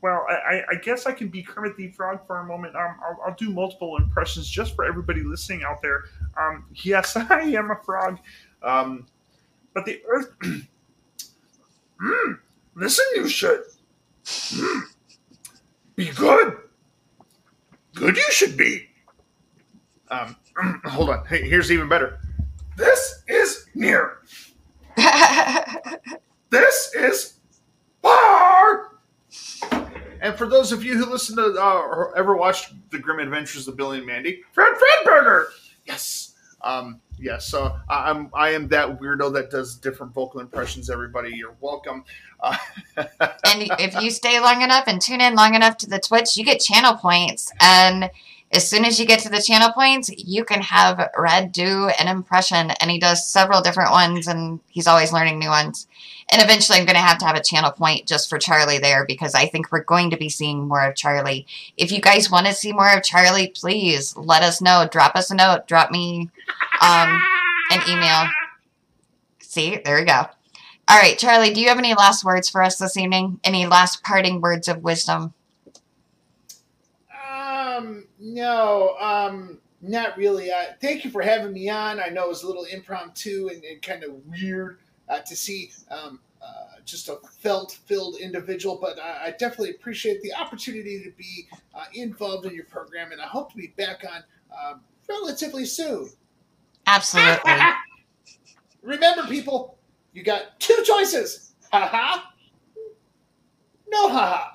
well, 0.00 0.24
I, 0.30 0.32
I- 0.56 0.64
I 0.72 0.74
guess 0.82 1.06
I 1.06 1.12
can 1.12 1.28
be 1.28 1.42
Kermit 1.42 1.76
the 1.76 1.88
Frog 1.88 2.26
for 2.26 2.38
a 2.38 2.44
moment. 2.46 2.76
Um, 2.76 2.96
I'll, 3.02 3.18
I'll 3.26 3.34
do 3.34 3.50
multiple 3.50 3.96
impressions 3.96 4.48
just 4.48 4.74
for 4.76 4.84
everybody 4.84 5.22
listening 5.22 5.62
out 5.64 5.82
there. 5.82 6.04
Um, 6.40 6.66
yes, 6.72 7.16
I 7.16 7.40
am 7.40 7.70
a 7.70 7.76
frog. 7.84 8.18
Um, 8.62 9.06
but 9.74 9.84
the 9.84 10.00
Earth. 10.08 10.30
Mm, 12.02 12.38
listen, 12.74 13.04
you 13.16 13.28
should. 13.28 13.62
Mm, 14.24 14.82
be 15.96 16.10
good. 16.10 16.56
Good 17.94 18.16
you 18.16 18.30
should 18.30 18.56
be. 18.56 18.88
Um, 20.10 20.36
hold 20.84 21.10
on. 21.10 21.26
Hey, 21.26 21.48
here's 21.48 21.72
even 21.72 21.88
better. 21.88 22.20
This 22.76 23.22
is 23.26 23.66
near. 23.74 24.18
this 26.50 26.94
is 26.94 27.40
far. 28.02 28.98
And 30.20 30.36
for 30.36 30.46
those 30.46 30.72
of 30.72 30.84
you 30.84 30.96
who 30.96 31.06
listen 31.06 31.36
to 31.36 31.56
uh, 31.60 31.74
or 31.74 32.16
ever 32.16 32.36
watched 32.36 32.72
the 32.90 32.98
Grim 32.98 33.18
Adventures 33.18 33.68
of 33.68 33.76
Billy 33.76 33.98
and 33.98 34.06
Mandy, 34.06 34.42
Fred 34.52 34.74
Fredburger. 34.74 35.46
Yes. 35.84 36.34
Um, 36.62 37.00
yes. 37.18 37.48
So 37.48 37.76
I'm 37.88 38.30
I 38.34 38.50
am 38.50 38.68
that 38.68 39.00
weirdo 39.00 39.32
that 39.34 39.50
does 39.50 39.76
different 39.76 40.12
vocal 40.12 40.40
impressions. 40.40 40.90
Everybody, 40.90 41.34
you're 41.34 41.56
welcome. 41.60 42.04
Uh, 42.40 42.56
and 42.96 43.70
if 43.78 44.00
you 44.00 44.10
stay 44.10 44.40
long 44.40 44.62
enough 44.62 44.84
and 44.86 45.00
tune 45.00 45.20
in 45.20 45.34
long 45.34 45.54
enough 45.54 45.76
to 45.78 45.88
the 45.88 45.98
Twitch, 45.98 46.36
you 46.36 46.44
get 46.44 46.60
channel 46.60 46.94
points. 46.94 47.52
And 47.60 48.10
as 48.50 48.68
soon 48.68 48.84
as 48.84 48.98
you 48.98 49.06
get 49.06 49.20
to 49.20 49.28
the 49.28 49.42
channel 49.42 49.72
points, 49.72 50.10
you 50.16 50.44
can 50.44 50.62
have 50.62 51.10
Red 51.16 51.52
do 51.52 51.90
an 52.00 52.08
impression. 52.08 52.70
And 52.80 52.90
he 52.90 52.98
does 52.98 53.28
several 53.28 53.60
different 53.60 53.90
ones, 53.90 54.26
and 54.26 54.60
he's 54.68 54.86
always 54.86 55.12
learning 55.12 55.38
new 55.38 55.50
ones. 55.50 55.86
And 56.30 56.42
eventually, 56.42 56.78
I'm 56.78 56.86
going 56.86 56.96
to 56.96 57.00
have 57.00 57.18
to 57.18 57.26
have 57.26 57.36
a 57.36 57.42
channel 57.42 57.70
point 57.70 58.06
just 58.06 58.28
for 58.28 58.38
Charlie 58.38 58.78
there 58.78 59.04
because 59.06 59.34
I 59.34 59.46
think 59.46 59.70
we're 59.70 59.84
going 59.84 60.10
to 60.10 60.16
be 60.16 60.28
seeing 60.28 60.66
more 60.66 60.84
of 60.84 60.94
Charlie. 60.94 61.46
If 61.76 61.92
you 61.92 62.00
guys 62.00 62.30
want 62.30 62.46
to 62.46 62.54
see 62.54 62.72
more 62.72 62.90
of 62.90 63.02
Charlie, 63.02 63.48
please 63.48 64.16
let 64.16 64.42
us 64.42 64.60
know. 64.60 64.88
Drop 64.90 65.14
us 65.14 65.30
a 65.30 65.34
note. 65.34 65.66
Drop 65.66 65.90
me 65.90 66.30
um, 66.80 67.22
an 67.70 67.80
email. 67.88 68.30
See, 69.40 69.80
there 69.84 69.98
we 69.98 70.04
go. 70.04 70.26
All 70.90 70.98
right, 70.98 71.18
Charlie, 71.18 71.52
do 71.52 71.60
you 71.60 71.68
have 71.68 71.78
any 71.78 71.94
last 71.94 72.24
words 72.24 72.48
for 72.48 72.62
us 72.62 72.78
this 72.78 72.96
evening? 72.96 73.40
Any 73.44 73.66
last 73.66 74.02
parting 74.02 74.40
words 74.40 74.68
of 74.68 74.82
wisdom? 74.82 75.34
Um, 77.30 78.07
no, 78.18 78.96
um, 79.00 79.58
not 79.80 80.16
really. 80.16 80.50
Uh, 80.50 80.72
thank 80.80 81.04
you 81.04 81.10
for 81.10 81.22
having 81.22 81.52
me 81.52 81.68
on. 81.68 82.00
I 82.00 82.08
know 82.08 82.24
it 82.24 82.28
was 82.28 82.42
a 82.42 82.46
little 82.46 82.64
impromptu 82.64 83.50
and, 83.52 83.62
and 83.64 83.80
kind 83.80 84.02
of 84.02 84.12
weird 84.26 84.78
uh, 85.08 85.20
to 85.20 85.36
see 85.36 85.70
um, 85.90 86.20
uh, 86.42 86.80
just 86.84 87.08
a 87.08 87.16
felt-filled 87.40 88.16
individual, 88.16 88.78
but 88.80 88.98
I, 88.98 89.26
I 89.26 89.30
definitely 89.32 89.70
appreciate 89.70 90.22
the 90.22 90.34
opportunity 90.34 91.02
to 91.02 91.10
be 91.12 91.48
uh, 91.74 91.84
involved 91.94 92.46
in 92.46 92.54
your 92.54 92.64
program, 92.64 93.12
and 93.12 93.20
I 93.20 93.26
hope 93.26 93.50
to 93.52 93.56
be 93.56 93.68
back 93.76 94.04
on 94.10 94.22
um, 94.58 94.80
relatively 95.08 95.64
soon. 95.64 96.10
Absolutely. 96.86 97.52
Remember, 98.82 99.26
people, 99.26 99.78
you 100.12 100.22
got 100.22 100.58
two 100.58 100.82
choices: 100.84 101.54
haha, 101.70 102.22
no 103.88 104.08
haha. 104.08 104.54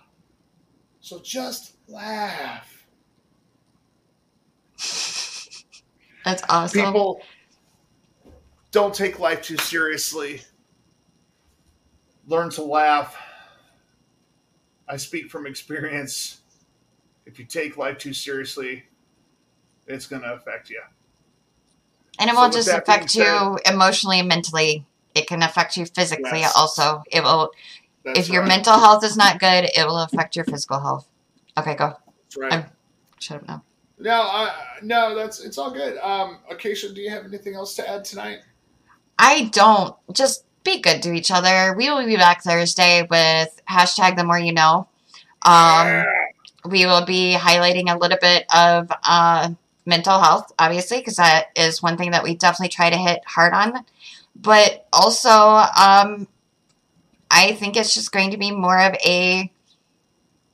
So 1.01 1.19
just 1.19 1.75
laugh. 1.87 2.72
That's 6.25 6.43
awesome. 6.49 6.85
People 6.85 7.21
don't 8.71 8.93
take 8.93 9.19
life 9.19 9.41
too 9.41 9.57
seriously. 9.57 10.41
Learn 12.27 12.49
to 12.51 12.63
laugh. 12.63 13.15
I 14.87 14.97
speak 14.97 15.29
from 15.29 15.45
experience. 15.45 16.41
If 17.25 17.39
you 17.39 17.45
take 17.45 17.77
life 17.77 17.97
too 17.97 18.13
seriously, 18.13 18.83
it's 19.87 20.07
going 20.07 20.21
to 20.21 20.33
affect 20.33 20.69
you. 20.69 20.81
And 22.19 22.29
it 22.29 22.33
So 22.33 22.41
won't 22.41 22.53
just 22.53 22.69
affect 22.69 23.15
you 23.15 23.57
emotionally 23.65 24.19
and 24.19 24.27
mentally. 24.27 24.85
It 25.15 25.27
can 25.27 25.43
affect 25.43 25.77
you 25.77 25.85
physically 25.85 26.39
Yes. 26.39 26.53
also. 26.55 27.03
It 27.11 27.23
will 27.23 27.51
That's 28.03 28.19
if 28.19 28.29
your 28.29 28.41
right. 28.41 28.49
mental 28.49 28.77
health 28.79 29.03
is 29.03 29.15
not 29.17 29.39
good, 29.39 29.69
it 29.75 29.85
will 29.85 29.99
affect 29.99 30.35
your 30.35 30.45
physical 30.45 30.79
health. 30.79 31.07
Okay, 31.57 31.75
go. 31.75 31.95
That's 32.23 32.37
right. 32.37 32.53
I'm, 32.53 32.65
shut 33.19 33.41
up 33.41 33.47
now. 33.47 33.63
No, 33.99 34.21
I, 34.21 34.53
no, 34.81 35.15
that's 35.15 35.39
it's 35.39 35.57
all 35.57 35.71
good. 35.71 35.97
Um, 35.97 36.39
Acacia, 36.49 36.93
do 36.93 37.01
you 37.01 37.09
have 37.09 37.25
anything 37.25 37.55
else 37.55 37.75
to 37.75 37.89
add 37.89 38.03
tonight? 38.05 38.39
I 39.19 39.45
don't. 39.53 39.95
Just 40.11 40.45
be 40.63 40.81
good 40.81 41.01
to 41.03 41.13
each 41.13 41.31
other. 41.31 41.73
We 41.77 41.89
will 41.89 42.05
be 42.05 42.15
back 42.15 42.43
Thursday 42.43 43.07
with 43.09 43.61
hashtag 43.69 44.17
the 44.17 44.23
more 44.23 44.39
you 44.39 44.53
know. 44.53 44.87
Um, 45.45 46.05
we 46.65 46.85
will 46.85 47.05
be 47.05 47.35
highlighting 47.37 47.93
a 47.93 47.97
little 47.97 48.17
bit 48.19 48.45
of 48.53 48.91
uh, 49.03 49.49
mental 49.85 50.19
health, 50.19 50.51
obviously, 50.57 50.99
because 50.99 51.17
that 51.17 51.47
is 51.55 51.83
one 51.83 51.97
thing 51.97 52.11
that 52.11 52.23
we 52.23 52.35
definitely 52.35 52.69
try 52.69 52.89
to 52.89 52.97
hit 52.97 53.19
hard 53.25 53.53
on. 53.53 53.85
But 54.35 54.87
also, 54.91 55.29
um, 55.29 56.27
I 57.29 57.53
think 57.53 57.75
it's 57.75 57.93
just 57.93 58.11
going 58.11 58.31
to 58.31 58.37
be 58.37 58.51
more 58.51 58.79
of 58.79 58.95
a 59.05 59.51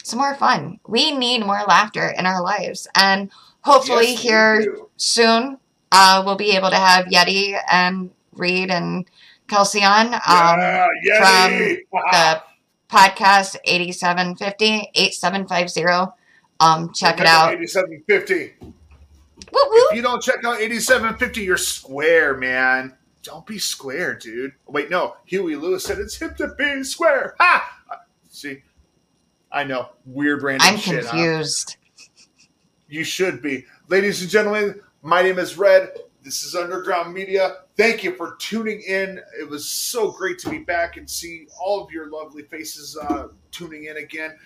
some 0.03 0.19
more 0.19 0.35
fun. 0.35 0.79
We 0.87 1.11
need 1.11 1.39
more 1.45 1.61
laughter 1.67 2.07
in 2.17 2.25
our 2.25 2.41
lives, 2.41 2.87
and 2.95 3.29
hopefully 3.61 4.11
Yes, 4.11 4.21
here 4.21 4.77
soon 4.97 5.57
uh, 5.91 6.23
we'll 6.25 6.35
be 6.35 6.51
able 6.51 6.69
to 6.69 6.75
have 6.75 7.05
Yeti 7.05 7.59
and 7.71 8.09
Reed 8.33 8.69
and 8.71 9.05
Kelsey 9.47 9.83
on 9.83 10.07
um, 10.13 10.19
Yeah, 11.03 11.47
from 11.47 11.59
the 12.11 12.41
podcast 12.89 13.57
8750 13.65 14.91
8750. 14.95 16.11
Um, 16.61 16.91
check 16.93 17.19
it 17.21 17.25
out. 17.25 17.53
Eighty-seven 17.53 18.03
fifty. 18.07 18.53
If 19.51 19.95
you 19.95 20.01
don't 20.01 20.21
check 20.21 20.43
out 20.43 20.59
eighty-seven 20.59 21.15
fifty, 21.17 21.41
you're 21.43 21.55
square, 21.57 22.35
man. 22.35 22.95
don't 23.23 23.45
be 23.45 23.57
square, 23.59 24.15
dude. 24.15 24.53
Wait, 24.67 24.89
no. 24.89 25.15
Huey 25.25 25.55
Lewis 25.55 25.83
said 25.85 25.99
it's 25.99 26.15
hip 26.17 26.35
to 26.37 26.49
be 26.57 26.83
square. 26.83 27.35
Ha! 27.39 27.78
I 29.51 29.63
know 29.63 29.89
weird 30.05 30.43
random 30.43 30.67
I'm 30.67 30.77
shit. 30.77 31.05
huh? 31.05 31.11
confused. 31.11 31.77
You 32.87 33.03
should 33.03 33.41
be. 33.41 33.65
Ladies 33.87 34.21
and 34.21 34.29
gentlemen, 34.29 34.79
my 35.01 35.21
name 35.21 35.39
is 35.39 35.57
Red. 35.57 35.89
This 36.23 36.43
is 36.43 36.55
Underground 36.55 37.13
Media. 37.13 37.57
Thank 37.77 38.03
you 38.03 38.13
for 38.15 38.35
tuning 38.39 38.81
in. 38.81 39.21
It 39.39 39.49
was 39.49 39.65
so 39.65 40.11
great 40.11 40.37
to 40.39 40.49
be 40.49 40.59
back 40.59 40.97
and 40.97 41.09
see 41.09 41.47
all 41.59 41.83
of 41.83 41.91
your 41.91 42.09
lovely 42.09 42.43
faces 42.43 42.97
uh, 42.97 43.27
tuning 43.51 43.85
in 43.85 43.97
again. 43.97 44.37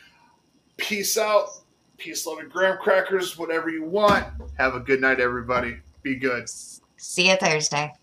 Peace 0.77 1.17
out. 1.17 1.49
Peace, 1.97 2.25
love, 2.25 2.39
and 2.39 2.51
graham 2.51 2.77
crackers, 2.77 3.37
whatever 3.37 3.69
you 3.69 3.83
want. 3.85 4.25
Have 4.57 4.75
a 4.75 4.79
good 4.79 4.99
night, 4.99 5.19
everybody. 5.19 5.77
Be 6.01 6.15
good. 6.15 6.49
See 6.97 7.29
you 7.29 7.35
Thursday. 7.37 7.93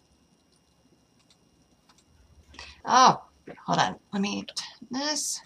Oh, 2.85 3.23
hold 3.67 3.79
on. 3.79 3.97
Let 4.13 4.23
me 4.23 4.47
this. 4.91 5.41